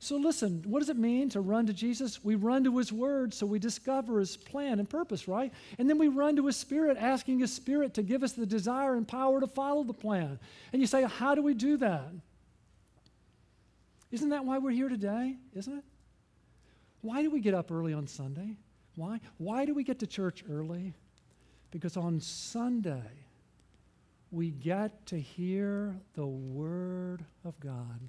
So 0.01 0.15
listen, 0.15 0.63
what 0.65 0.79
does 0.79 0.89
it 0.89 0.97
mean 0.97 1.29
to 1.31 1.41
run 1.41 1.67
to 1.67 1.73
Jesus? 1.73 2.23
We 2.23 2.35
run 2.35 2.63
to 2.63 2.77
His 2.77 2.91
Word 2.91 3.33
so 3.33 3.45
we 3.45 3.59
discover 3.59 4.19
His 4.19 4.37
plan 4.37 4.79
and 4.79 4.89
purpose, 4.89 5.27
right? 5.27 5.51
And 5.77 5.89
then 5.89 5.97
we 5.97 6.07
run 6.07 6.37
to 6.37 6.45
His 6.45 6.55
Spirit, 6.55 6.97
asking 6.97 7.39
His 7.39 7.51
Spirit 7.51 7.93
to 7.95 8.01
give 8.01 8.23
us 8.23 8.31
the 8.31 8.45
desire 8.45 8.95
and 8.95 9.05
power 9.05 9.41
to 9.41 9.47
follow 9.47 9.83
the 9.83 9.93
plan. 9.93 10.39
And 10.71 10.81
you 10.81 10.87
say, 10.87 11.03
How 11.03 11.35
do 11.35 11.41
we 11.41 11.53
do 11.53 11.77
that? 11.77 12.09
Isn't 14.09 14.29
that 14.29 14.45
why 14.45 14.57
we're 14.57 14.71
here 14.71 14.89
today? 14.89 15.35
Isn't 15.53 15.79
it? 15.79 15.83
Why 17.01 17.21
do 17.21 17.29
we 17.29 17.41
get 17.41 17.53
up 17.53 17.69
early 17.69 17.93
on 17.93 18.07
Sunday? 18.07 18.55
Why? 18.95 19.19
Why 19.37 19.65
do 19.65 19.73
we 19.73 19.83
get 19.83 19.99
to 19.99 20.07
church 20.07 20.45
early? 20.49 20.93
Because 21.71 21.97
on 21.97 22.21
Sunday, 22.21 23.03
we 24.31 24.49
get 24.49 25.05
to 25.07 25.19
hear 25.19 25.95
the 26.15 26.25
Word 26.25 27.25
of 27.43 27.59
God. 27.59 27.99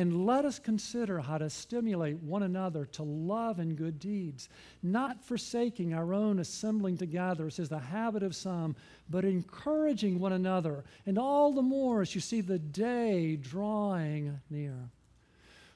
And 0.00 0.24
let 0.24 0.46
us 0.46 0.58
consider 0.58 1.18
how 1.18 1.36
to 1.36 1.50
stimulate 1.50 2.16
one 2.22 2.42
another 2.42 2.86
to 2.86 3.02
love 3.02 3.58
and 3.58 3.76
good 3.76 3.98
deeds, 3.98 4.48
not 4.82 5.22
forsaking 5.22 5.92
our 5.92 6.14
own 6.14 6.38
assembling 6.38 6.96
together, 6.96 7.48
as 7.48 7.58
is 7.58 7.68
the 7.68 7.78
habit 7.78 8.22
of 8.22 8.34
some, 8.34 8.76
but 9.10 9.26
encouraging 9.26 10.18
one 10.18 10.32
another, 10.32 10.84
and 11.04 11.18
all 11.18 11.52
the 11.52 11.60
more 11.60 12.00
as 12.00 12.14
you 12.14 12.22
see 12.22 12.40
the 12.40 12.58
day 12.58 13.36
drawing 13.36 14.40
near. 14.48 14.88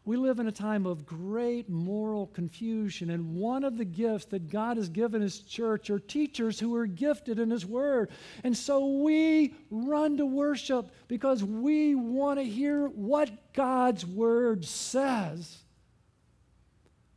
We 0.06 0.18
live 0.18 0.38
in 0.38 0.46
a 0.46 0.52
time 0.52 0.84
of 0.84 1.06
great 1.06 1.70
moral 1.70 2.26
confusion, 2.26 3.08
and 3.08 3.36
one 3.36 3.64
of 3.64 3.78
the 3.78 3.86
gifts 3.86 4.26
that 4.26 4.50
God 4.50 4.76
has 4.76 4.90
given 4.90 5.22
His 5.22 5.38
church 5.38 5.88
are 5.88 5.98
teachers 5.98 6.60
who 6.60 6.74
are 6.76 6.86
gifted 6.86 7.38
in 7.38 7.50
His 7.50 7.64
Word. 7.64 8.10
And 8.42 8.54
so 8.54 9.02
we 9.02 9.54
run 9.70 10.18
to 10.18 10.26
worship 10.26 10.90
because 11.08 11.42
we 11.42 11.94
want 11.94 12.38
to 12.38 12.44
hear 12.44 12.86
what 12.86 13.54
God's 13.54 14.04
Word 14.04 14.66
says 14.66 15.56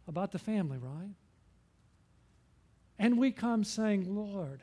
about 0.08 0.32
the 0.32 0.40
family, 0.40 0.78
right? 0.78 1.14
And 2.98 3.18
we 3.18 3.32
come 3.32 3.66
saying, 3.66 4.16
Lord, 4.16 4.62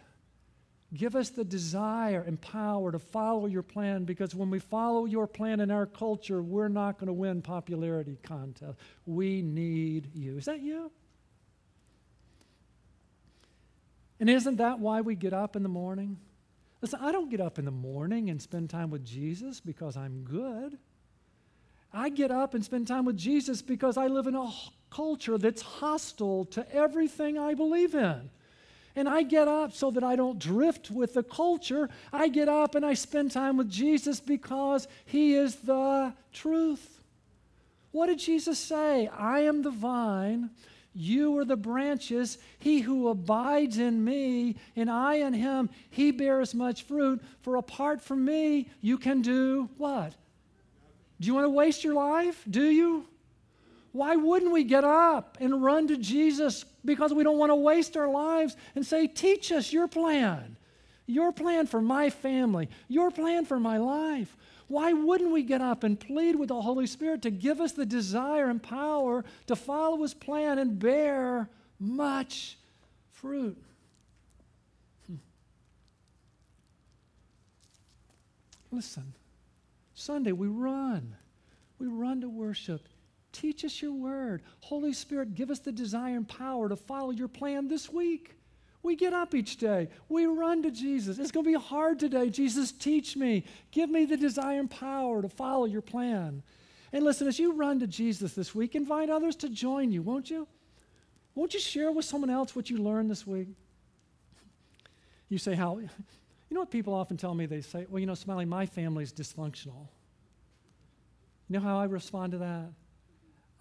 Give 0.95 1.17
us 1.17 1.31
the 1.31 1.45
desire 1.45 2.23
and 2.25 2.41
power 2.41 2.93
to 2.93 2.99
follow 2.99 3.47
your 3.47 3.63
plan 3.63 4.05
because 4.05 4.35
when 4.35 4.49
we 4.49 4.61
follow 4.61 5.07
your 5.07 5.27
plan 5.27 5.59
in 5.61 5.71
our 5.71 5.87
culture, 5.87 6.41
we're 6.41 6.69
not 6.69 6.99
going 6.99 7.09
to 7.09 7.13
win 7.13 7.43
popularity 7.43 8.17
contests. 8.23 8.77
We 9.05 9.43
need 9.43 10.11
you. 10.15 10.39
Is 10.39 10.45
that 10.45 10.63
you? 10.63 10.93
And 14.21 14.31
isn't 14.31 14.57
that 14.57 14.79
why 14.79 15.01
we 15.01 15.17
get 15.17 15.33
up 15.33 15.57
in 15.57 15.65
the 15.65 15.69
morning? 15.69 16.19
Listen, 16.81 17.01
I 17.03 17.11
don't 17.11 17.31
get 17.31 17.41
up 17.41 17.59
in 17.59 17.65
the 17.65 17.73
morning 17.73 18.31
and 18.31 18.41
spend 18.41 18.71
time 18.71 18.91
with 18.91 19.05
Jesus 19.05 19.59
because 19.59 19.97
I'm 19.97 20.23
good. 20.23 20.79
I 21.93 22.09
get 22.09 22.31
up 22.31 22.55
and 22.55 22.65
spend 22.65 22.87
time 22.87 23.05
with 23.05 23.17
Jesus 23.17 23.63
because 23.63 23.97
I 23.97 24.07
live 24.07 24.27
in 24.27 24.37
a 24.37 24.53
culture 24.91 25.39
that's 25.39 25.63
hostile 25.63 26.45
to 26.47 26.73
everything 26.73 27.39
I 27.39 27.55
believe 27.55 27.95
in. 27.95 28.31
And 28.97 29.09
I 29.09 29.23
get 29.23 29.49
up 29.49 29.73
so 29.73 29.91
that 29.91 30.05
I 30.05 30.15
don't 30.15 30.39
drift 30.39 30.91
with 30.91 31.15
the 31.15 31.23
culture. 31.23 31.89
I 32.13 32.29
get 32.29 32.49
up 32.49 32.75
and 32.75 32.87
I 32.87 32.95
spend 32.95 33.33
time 33.33 33.57
with 33.57 33.71
Jesus 33.71 34.21
because 34.21 34.87
He 35.05 35.35
is 35.35 35.57
the 35.57 36.13
truth. 36.33 37.01
What 37.91 38.07
did 38.07 38.19
Jesus 38.19 38.59
say? 38.59 39.09
I 39.09 39.41
am 39.41 39.63
the 39.63 39.71
vine, 39.71 40.51
you 40.95 41.37
are 41.39 41.45
the 41.45 41.57
branches. 41.57 42.39
He 42.59 42.81
who 42.81 43.09
abides 43.09 43.79
in 43.79 44.05
me, 44.05 44.57
and 44.77 44.89
I 44.89 45.17
in 45.17 45.33
him, 45.33 45.69
he 45.91 46.13
bears 46.13 46.55
much 46.55 46.85
fruit. 46.85 47.21
For 47.43 47.57
apart 47.57 48.01
from 48.01 48.25
me, 48.25 48.69
you 48.81 48.97
can 48.97 49.21
do 49.21 49.69
what? 49.77 50.15
Do 51.21 51.27
you 51.27 51.35
want 51.35 51.47
to 51.47 51.51
waste 51.51 51.83
your 51.83 51.95
life? 51.95 52.45
Do 52.49 52.65
you? 52.65 53.07
Why 53.95 54.17
wouldn't 54.17 54.51
we 54.51 54.65
get 54.65 54.83
up 54.83 55.39
and 55.41 55.63
run 55.63 55.87
to 55.87 55.97
Jesus 55.97 56.65
because 56.85 57.15
we 57.15 57.23
don't 57.23 57.39
want 57.39 57.51
to 57.51 57.55
waste 57.55 57.97
our 57.97 58.09
lives 58.09 58.57
and 58.75 58.85
say, 58.85 59.07
Teach 59.07 59.53
us 59.53 59.73
your 59.73 59.87
plan, 59.87 60.57
your 61.07 61.31
plan 61.31 61.69
for 61.69 61.81
my 61.81 62.11
family, 62.11 62.69
your 62.89 63.13
plan 63.13 63.45
for 63.45 63.61
my 63.61 63.79
life? 63.79 64.37
Why 64.67 64.93
wouldn't 64.93 65.31
we 65.31 65.45
get 65.45 65.61
up 65.61 65.85
and 65.85 65.99
plead 65.99 66.35
with 66.35 66.49
the 66.49 66.61
Holy 66.61 66.89
Spirit 66.89 67.23
to 67.23 67.31
give 67.31 67.61
us 67.61 67.71
the 67.71 67.87
desire 67.87 68.51
and 68.51 68.61
power 68.61 69.25
to 69.47 69.55
follow 69.55 70.03
His 70.03 70.13
plan 70.13 70.59
and 70.59 70.77
bear 70.77 71.49
much 71.79 72.59
fruit? 73.13 73.63
Hmm. 75.07 75.15
Listen, 78.73 79.15
Sunday 79.95 80.33
we 80.33 80.49
run 80.49 81.15
We 81.79 81.87
run 81.87 82.23
to 82.23 82.29
worship. 82.29 82.89
Teach 83.35 83.65
us 83.65 83.83
your 83.83 83.93
word. 83.93 84.43
Holy 84.61 84.93
Spirit, 84.93 85.35
give 85.35 85.51
us 85.51 85.59
the 85.59 85.73
desire 85.73 86.17
and 86.17 86.27
power 86.27 86.69
to 86.69 86.77
follow 86.77 87.11
your 87.11 87.29
plan 87.29 87.67
this 87.67 87.91
week. 87.91 88.37
We 88.85 88.95
get 88.95 89.13
up 89.13 89.35
each 89.35 89.57
day. 89.57 89.89
We 90.09 90.27
run 90.27 90.63
to 90.63 90.71
Jesus. 90.71 91.19
It's 91.19 91.33
going 91.33 91.45
to 91.45 91.51
be 91.51 91.59
hard 91.59 91.99
today. 91.99 92.31
Jesus, 92.31 92.71
teach 92.71 93.17
me. 93.17 93.45
Give 93.73 93.91
me 93.91 94.05
the 94.05 94.17
desire 94.17 94.61
and 94.61 94.71
power 94.71 95.21
to 95.21 95.29
follow 95.29 95.65
your 95.65 95.83
plan. 95.83 96.43
And 96.93 97.05
listen, 97.05 97.27
as 97.27 97.41
you 97.41 97.55
run 97.55 97.81
to 97.81 97.89
Jesus 97.89 98.35
this 98.35 98.55
week, 98.55 98.77
invite 98.77 99.11
others 99.11 99.35
to 99.37 99.49
join 99.49 99.91
you, 99.91 100.01
won't 100.01 100.31
you? 100.31 100.47
Won't 101.35 101.55
you 101.55 101.61
share 101.61 101.91
with 101.91 102.05
someone 102.05 102.31
else 102.31 102.55
what 102.55 102.71
you 102.71 102.79
learned 102.79 103.11
this 103.11 103.27
week? 103.27 103.49
You 105.29 105.39
say, 105.39 105.55
How? 105.55 105.81
You 106.51 106.57
know 106.57 106.61
what 106.61 106.71
people 106.71 106.95
often 106.95 107.17
tell 107.17 107.35
me? 107.35 107.47
They 107.47 107.63
say, 107.63 107.87
Well, 107.89 107.99
you 107.99 108.07
know, 108.07 108.15
Smiley, 108.15 108.45
my 108.45 108.67
family's 108.67 109.13
dysfunctional. 109.13 109.89
You 111.49 111.59
know 111.59 111.61
how 111.61 111.81
I 111.81 111.85
respond 111.85 112.33
to 112.33 112.39
that? 112.39 112.67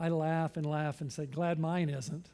I 0.04 0.10
laugh 0.10 0.58
and 0.58 0.66
laugh 0.66 1.00
and 1.00 1.10
say, 1.10 1.26
Glad 1.26 1.60
mine 1.60 1.88
isn't. 1.90 2.28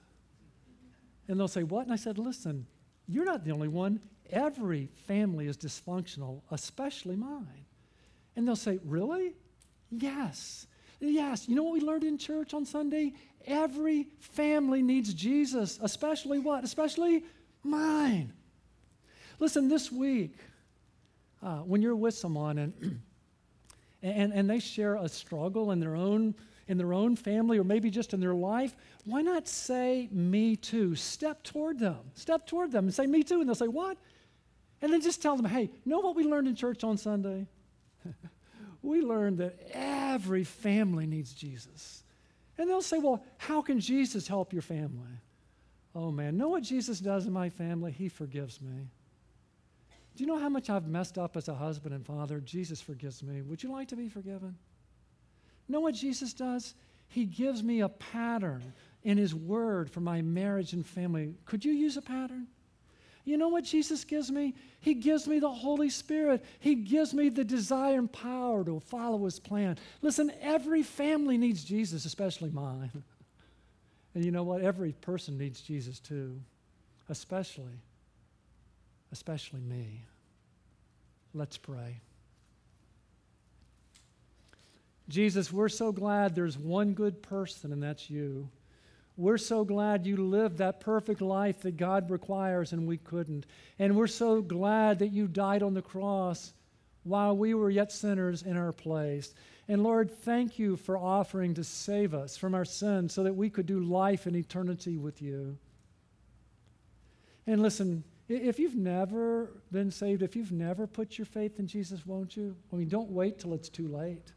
And 1.27 1.39
they'll 1.39 1.47
say, 1.47 1.61
What? 1.61 1.83
And 1.83 1.93
I 1.93 1.97
said, 1.97 2.17
Listen, 2.17 2.65
you're 3.07 3.25
not 3.25 3.45
the 3.45 3.51
only 3.51 3.67
one. 3.67 3.99
Every 4.31 4.89
family 5.05 5.45
is 5.45 5.55
dysfunctional, 5.55 6.41
especially 6.49 7.15
mine. 7.15 7.65
And 8.35 8.47
they'll 8.47 8.55
say, 8.55 8.79
Really? 8.83 9.35
Yes. 9.91 10.65
Yes. 10.99 11.47
You 11.47 11.55
know 11.55 11.61
what 11.61 11.73
we 11.73 11.81
learned 11.81 12.05
in 12.05 12.17
church 12.17 12.55
on 12.55 12.65
Sunday? 12.65 13.13
Every 13.45 14.07
family 14.17 14.81
needs 14.81 15.13
Jesus, 15.13 15.77
especially 15.83 16.39
what? 16.39 16.63
Especially 16.63 17.23
mine. 17.61 18.33
Listen, 19.37 19.69
this 19.69 19.91
week, 19.91 20.33
uh, 21.43 21.59
when 21.59 21.83
you're 21.83 21.95
with 21.95 22.15
someone 22.15 22.57
and, 22.57 23.01
and, 24.01 24.33
and 24.33 24.49
they 24.49 24.59
share 24.59 24.95
a 24.95 25.09
struggle 25.09 25.71
in 25.71 25.79
their 25.79 25.95
own 25.95 26.35
in 26.69 26.77
their 26.77 26.93
own 26.93 27.15
family 27.15 27.57
or 27.57 27.63
maybe 27.63 27.89
just 27.89 28.13
in 28.13 28.19
their 28.19 28.35
life, 28.35 28.75
why 29.03 29.23
not 29.23 29.47
say, 29.47 30.07
Me 30.11 30.55
too? 30.55 30.95
Step 30.95 31.43
toward 31.43 31.79
them. 31.79 31.97
Step 32.13 32.45
toward 32.45 32.71
them 32.71 32.85
and 32.85 32.93
say, 32.93 33.07
Me 33.07 33.23
too. 33.23 33.39
And 33.39 33.49
they'll 33.49 33.55
say, 33.55 33.67
What? 33.67 33.97
And 34.81 34.93
then 34.93 35.01
just 35.01 35.21
tell 35.21 35.35
them, 35.35 35.47
Hey, 35.47 35.71
know 35.83 35.99
what 35.99 36.15
we 36.15 36.23
learned 36.23 36.47
in 36.47 36.55
church 36.55 36.83
on 36.83 36.95
Sunday? 36.97 37.47
we 38.83 39.01
learned 39.01 39.39
that 39.39 39.57
every 39.73 40.43
family 40.43 41.07
needs 41.07 41.33
Jesus. 41.33 42.03
And 42.59 42.69
they'll 42.69 42.83
say, 42.83 42.99
Well, 42.99 43.25
how 43.39 43.63
can 43.63 43.79
Jesus 43.79 44.27
help 44.27 44.53
your 44.53 44.61
family? 44.61 45.17
Oh 45.95 46.11
man, 46.11 46.37
know 46.37 46.49
what 46.49 46.61
Jesus 46.61 46.99
does 46.99 47.25
in 47.25 47.33
my 47.33 47.49
family? 47.49 47.91
He 47.91 48.09
forgives 48.09 48.61
me. 48.61 48.89
Do 50.19 50.25
you 50.25 50.27
know 50.27 50.37
how 50.37 50.49
much 50.49 50.69
I've 50.69 50.85
messed 50.85 51.17
up 51.17 51.37
as 51.37 51.47
a 51.47 51.53
husband 51.53 51.95
and 51.95 52.05
father? 52.05 52.41
Jesus 52.41 52.81
forgives 52.81 53.23
me. 53.23 53.41
Would 53.41 53.63
you 53.63 53.71
like 53.71 53.87
to 53.87 53.95
be 53.95 54.09
forgiven? 54.09 54.53
Know 55.69 55.79
what 55.79 55.95
Jesus 55.95 56.33
does? 56.33 56.75
He 57.07 57.23
gives 57.23 57.63
me 57.63 57.79
a 57.79 57.87
pattern 57.87 58.73
in 59.03 59.17
His 59.17 59.33
Word 59.33 59.89
for 59.89 60.01
my 60.01 60.21
marriage 60.21 60.73
and 60.73 60.85
family. 60.85 61.35
Could 61.45 61.63
you 61.63 61.71
use 61.71 61.95
a 61.95 62.01
pattern? 62.01 62.47
You 63.23 63.37
know 63.37 63.47
what 63.47 63.63
Jesus 63.63 64.03
gives 64.03 64.29
me? 64.29 64.55
He 64.81 64.93
gives 64.93 65.25
me 65.25 65.39
the 65.39 65.49
Holy 65.49 65.89
Spirit. 65.89 66.43
He 66.59 66.75
gives 66.75 67.13
me 67.13 67.29
the 67.29 67.45
desire 67.45 67.97
and 67.97 68.11
power 68.11 68.65
to 68.65 68.81
follow 68.81 69.23
His 69.23 69.39
plan. 69.39 69.77
Listen, 70.01 70.33
every 70.41 70.83
family 70.83 71.37
needs 71.37 71.63
Jesus, 71.63 72.03
especially 72.03 72.49
mine. 72.49 72.91
And 74.15 74.25
you 74.25 74.31
know 74.31 74.43
what? 74.43 74.63
Every 74.63 74.91
person 74.91 75.37
needs 75.37 75.61
Jesus 75.61 75.99
too, 75.99 76.41
especially, 77.09 77.79
especially 79.11 79.61
me. 79.61 80.03
Let's 81.33 81.57
pray. 81.57 82.01
Jesus, 85.07 85.51
we're 85.51 85.69
so 85.69 85.91
glad 85.91 86.35
there's 86.35 86.57
one 86.57 86.93
good 86.93 87.21
person, 87.23 87.73
and 87.73 87.81
that's 87.81 88.09
you. 88.09 88.49
We're 89.17 89.37
so 89.37 89.65
glad 89.65 90.05
you 90.05 90.15
lived 90.15 90.59
that 90.59 90.79
perfect 90.79 91.19
life 91.19 91.61
that 91.61 91.75
God 91.75 92.09
requires 92.09 92.71
and 92.71 92.87
we 92.87 92.97
couldn't. 92.97 93.45
And 93.77 93.97
we're 93.97 94.07
so 94.07 94.41
glad 94.41 94.99
that 94.99 95.09
you 95.09 95.27
died 95.27 95.61
on 95.61 95.73
the 95.73 95.81
cross 95.81 96.53
while 97.03 97.35
we 97.35 97.53
were 97.53 97.69
yet 97.69 97.91
sinners 97.91 98.43
in 98.43 98.55
our 98.55 98.71
place. 98.71 99.33
And 99.67 99.83
Lord, 99.83 100.09
thank 100.09 100.57
you 100.57 100.77
for 100.77 100.97
offering 100.97 101.53
to 101.55 101.65
save 101.65 102.13
us 102.13 102.37
from 102.37 102.55
our 102.55 102.63
sins 102.63 103.13
so 103.13 103.23
that 103.23 103.35
we 103.35 103.49
could 103.49 103.65
do 103.65 103.81
life 103.81 104.25
in 104.25 104.37
eternity 104.37 104.97
with 104.97 105.21
you. 105.21 105.57
And 107.45 107.61
listen, 107.61 108.05
if 108.29 108.59
you've 108.59 108.75
never 108.75 109.49
been 109.71 109.89
saved, 109.89 110.21
if 110.21 110.35
you've 110.35 110.51
never 110.51 110.85
put 110.85 111.17
your 111.17 111.25
faith 111.25 111.57
in 111.59 111.67
Jesus, 111.67 112.05
won't 112.05 112.37
you? 112.37 112.55
I 112.71 112.75
mean, 112.75 112.87
don't 112.87 113.09
wait 113.09 113.39
till 113.39 113.53
it's 113.53 113.69
too 113.69 113.87
late. 113.87 114.31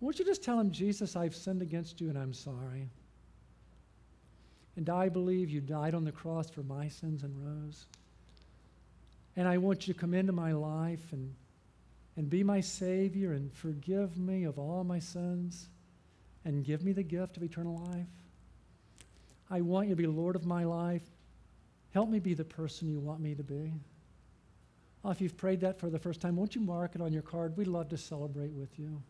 Won't 0.00 0.20
you 0.20 0.24
just 0.24 0.44
tell 0.44 0.60
him, 0.60 0.70
Jesus, 0.70 1.16
I've 1.16 1.34
sinned 1.34 1.60
against 1.60 2.00
you 2.00 2.08
and 2.08 2.16
I'm 2.16 2.32
sorry? 2.32 2.88
And 4.76 4.88
I 4.88 5.08
believe 5.08 5.50
you 5.50 5.60
died 5.60 5.92
on 5.92 6.04
the 6.04 6.12
cross 6.12 6.48
for 6.48 6.62
my 6.62 6.86
sins 6.86 7.24
and 7.24 7.34
rose. 7.36 7.86
And 9.34 9.48
I 9.48 9.58
want 9.58 9.88
you 9.88 9.94
to 9.94 9.98
come 9.98 10.14
into 10.14 10.32
my 10.32 10.52
life 10.52 11.12
and, 11.12 11.34
and 12.16 12.30
be 12.30 12.44
my 12.44 12.60
Savior 12.60 13.32
and 13.32 13.52
forgive 13.52 14.16
me 14.16 14.44
of 14.44 14.56
all 14.56 14.84
my 14.84 15.00
sins 15.00 15.68
and 16.44 16.64
give 16.64 16.84
me 16.84 16.92
the 16.92 17.02
gift 17.02 17.36
of 17.36 17.42
eternal 17.42 17.84
life. 17.90 18.06
I 19.50 19.62
want 19.62 19.88
you 19.88 19.96
to 19.96 20.00
be 20.00 20.06
Lord 20.06 20.36
of 20.36 20.46
my 20.46 20.62
life. 20.62 21.02
Help 21.92 22.08
me 22.08 22.18
be 22.18 22.34
the 22.34 22.44
person 22.44 22.88
you 22.88 22.98
want 22.98 23.20
me 23.20 23.34
to 23.34 23.42
be. 23.42 23.72
Oh, 25.04 25.10
if 25.10 25.20
you've 25.20 25.36
prayed 25.36 25.60
that 25.60 25.78
for 25.78 25.90
the 25.90 25.98
first 25.98 26.20
time, 26.20 26.36
won't 26.36 26.54
you 26.54 26.60
mark 26.60 26.94
it 26.94 27.00
on 27.00 27.12
your 27.12 27.22
card? 27.22 27.56
We'd 27.56 27.68
love 27.68 27.88
to 27.90 27.96
celebrate 27.96 28.52
with 28.52 28.78
you. 28.78 29.00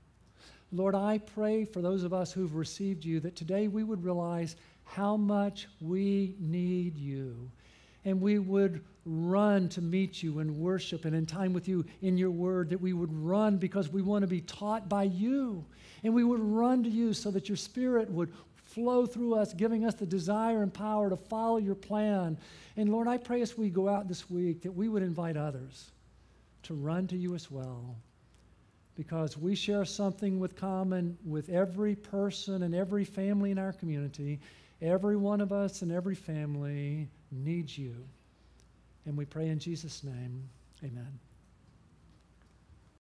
Lord, 0.71 0.95
I 0.95 1.19
pray 1.19 1.65
for 1.65 1.81
those 1.81 2.05
of 2.05 2.13
us 2.13 2.31
who've 2.31 2.55
received 2.55 3.05
you 3.05 3.21
that 3.21 3.37
today 3.37 3.69
we 3.69 3.85
would 3.85 4.05
realize 4.05 4.57
how 4.85 5.17
much 5.17 5.67
we 5.81 6.35
need 6.39 6.97
you. 6.97 7.51
And 8.05 8.21
we 8.21 8.39
would 8.39 8.85
run 9.05 9.69
to 9.71 9.81
meet 9.81 10.23
you 10.23 10.39
and 10.39 10.59
worship 10.59 11.05
and 11.05 11.17
in 11.17 11.27
time 11.27 11.53
with 11.53 11.69
you 11.69 11.85
in 12.03 12.19
your 12.19 12.31
word, 12.31 12.69
that 12.71 12.81
we 12.81 12.93
would 12.93 13.13
run 13.13 13.57
because 13.57 13.89
we 13.89 14.03
want 14.03 14.23
to 14.23 14.27
be 14.27 14.43
taught 14.43 14.89
by 14.89 15.05
you. 15.05 15.65
And 16.05 16.15
we 16.15 16.25
would 16.25 16.41
run 16.41 16.83
to 16.85 16.91
you 16.91 17.13
so 17.13 17.31
that 17.31 17.49
your 17.49 17.57
spirit 17.57 18.11
would 18.11 18.33
flow 18.79 19.07
through 19.07 19.35
us, 19.35 19.53
giving 19.53 19.85
us 19.85 19.95
the 19.95 20.07
desire 20.07 20.63
and 20.63 20.73
power 20.73 21.11
to 21.11 21.17
follow 21.17 21.57
your 21.57 21.75
plan. 21.75 22.39
And 22.77 22.93
Lord, 22.93 23.09
I 23.09 23.17
pray 23.17 23.43
as 23.43 23.59
we 23.59 23.71
go 23.71 23.89
out 23.89 24.07
this 24.07 24.31
week 24.31 24.63
that 24.63 24.71
we 24.71 24.89
would 24.89 25.03
invite 25.03 25.37
others 25.37 25.91
to 26.63 26.75
run 26.75 27.09
to 27.09 27.17
you 27.17 27.35
as 27.35 27.51
well 27.51 27.97
because 28.95 29.37
we 29.37 29.57
share 29.57 29.85
something 29.85 30.39
with 30.39 30.55
common 30.55 31.19
with 31.25 31.49
every 31.49 31.97
person 31.97 32.63
and 32.63 32.73
every 32.73 33.05
family 33.05 33.51
in 33.51 33.59
our 33.59 33.73
community. 33.73 34.39
Every 34.81 35.17
one 35.17 35.41
of 35.41 35.53
us 35.53 35.83
and 35.83 35.91
every 35.91 36.15
family 36.15 37.09
needs 37.33 37.77
you. 37.77 37.97
And 39.07 39.17
we 39.17 39.25
pray 39.25 39.49
in 39.49 39.59
Jesus' 39.59 40.05
name, 40.05 40.49
amen. 40.85 41.19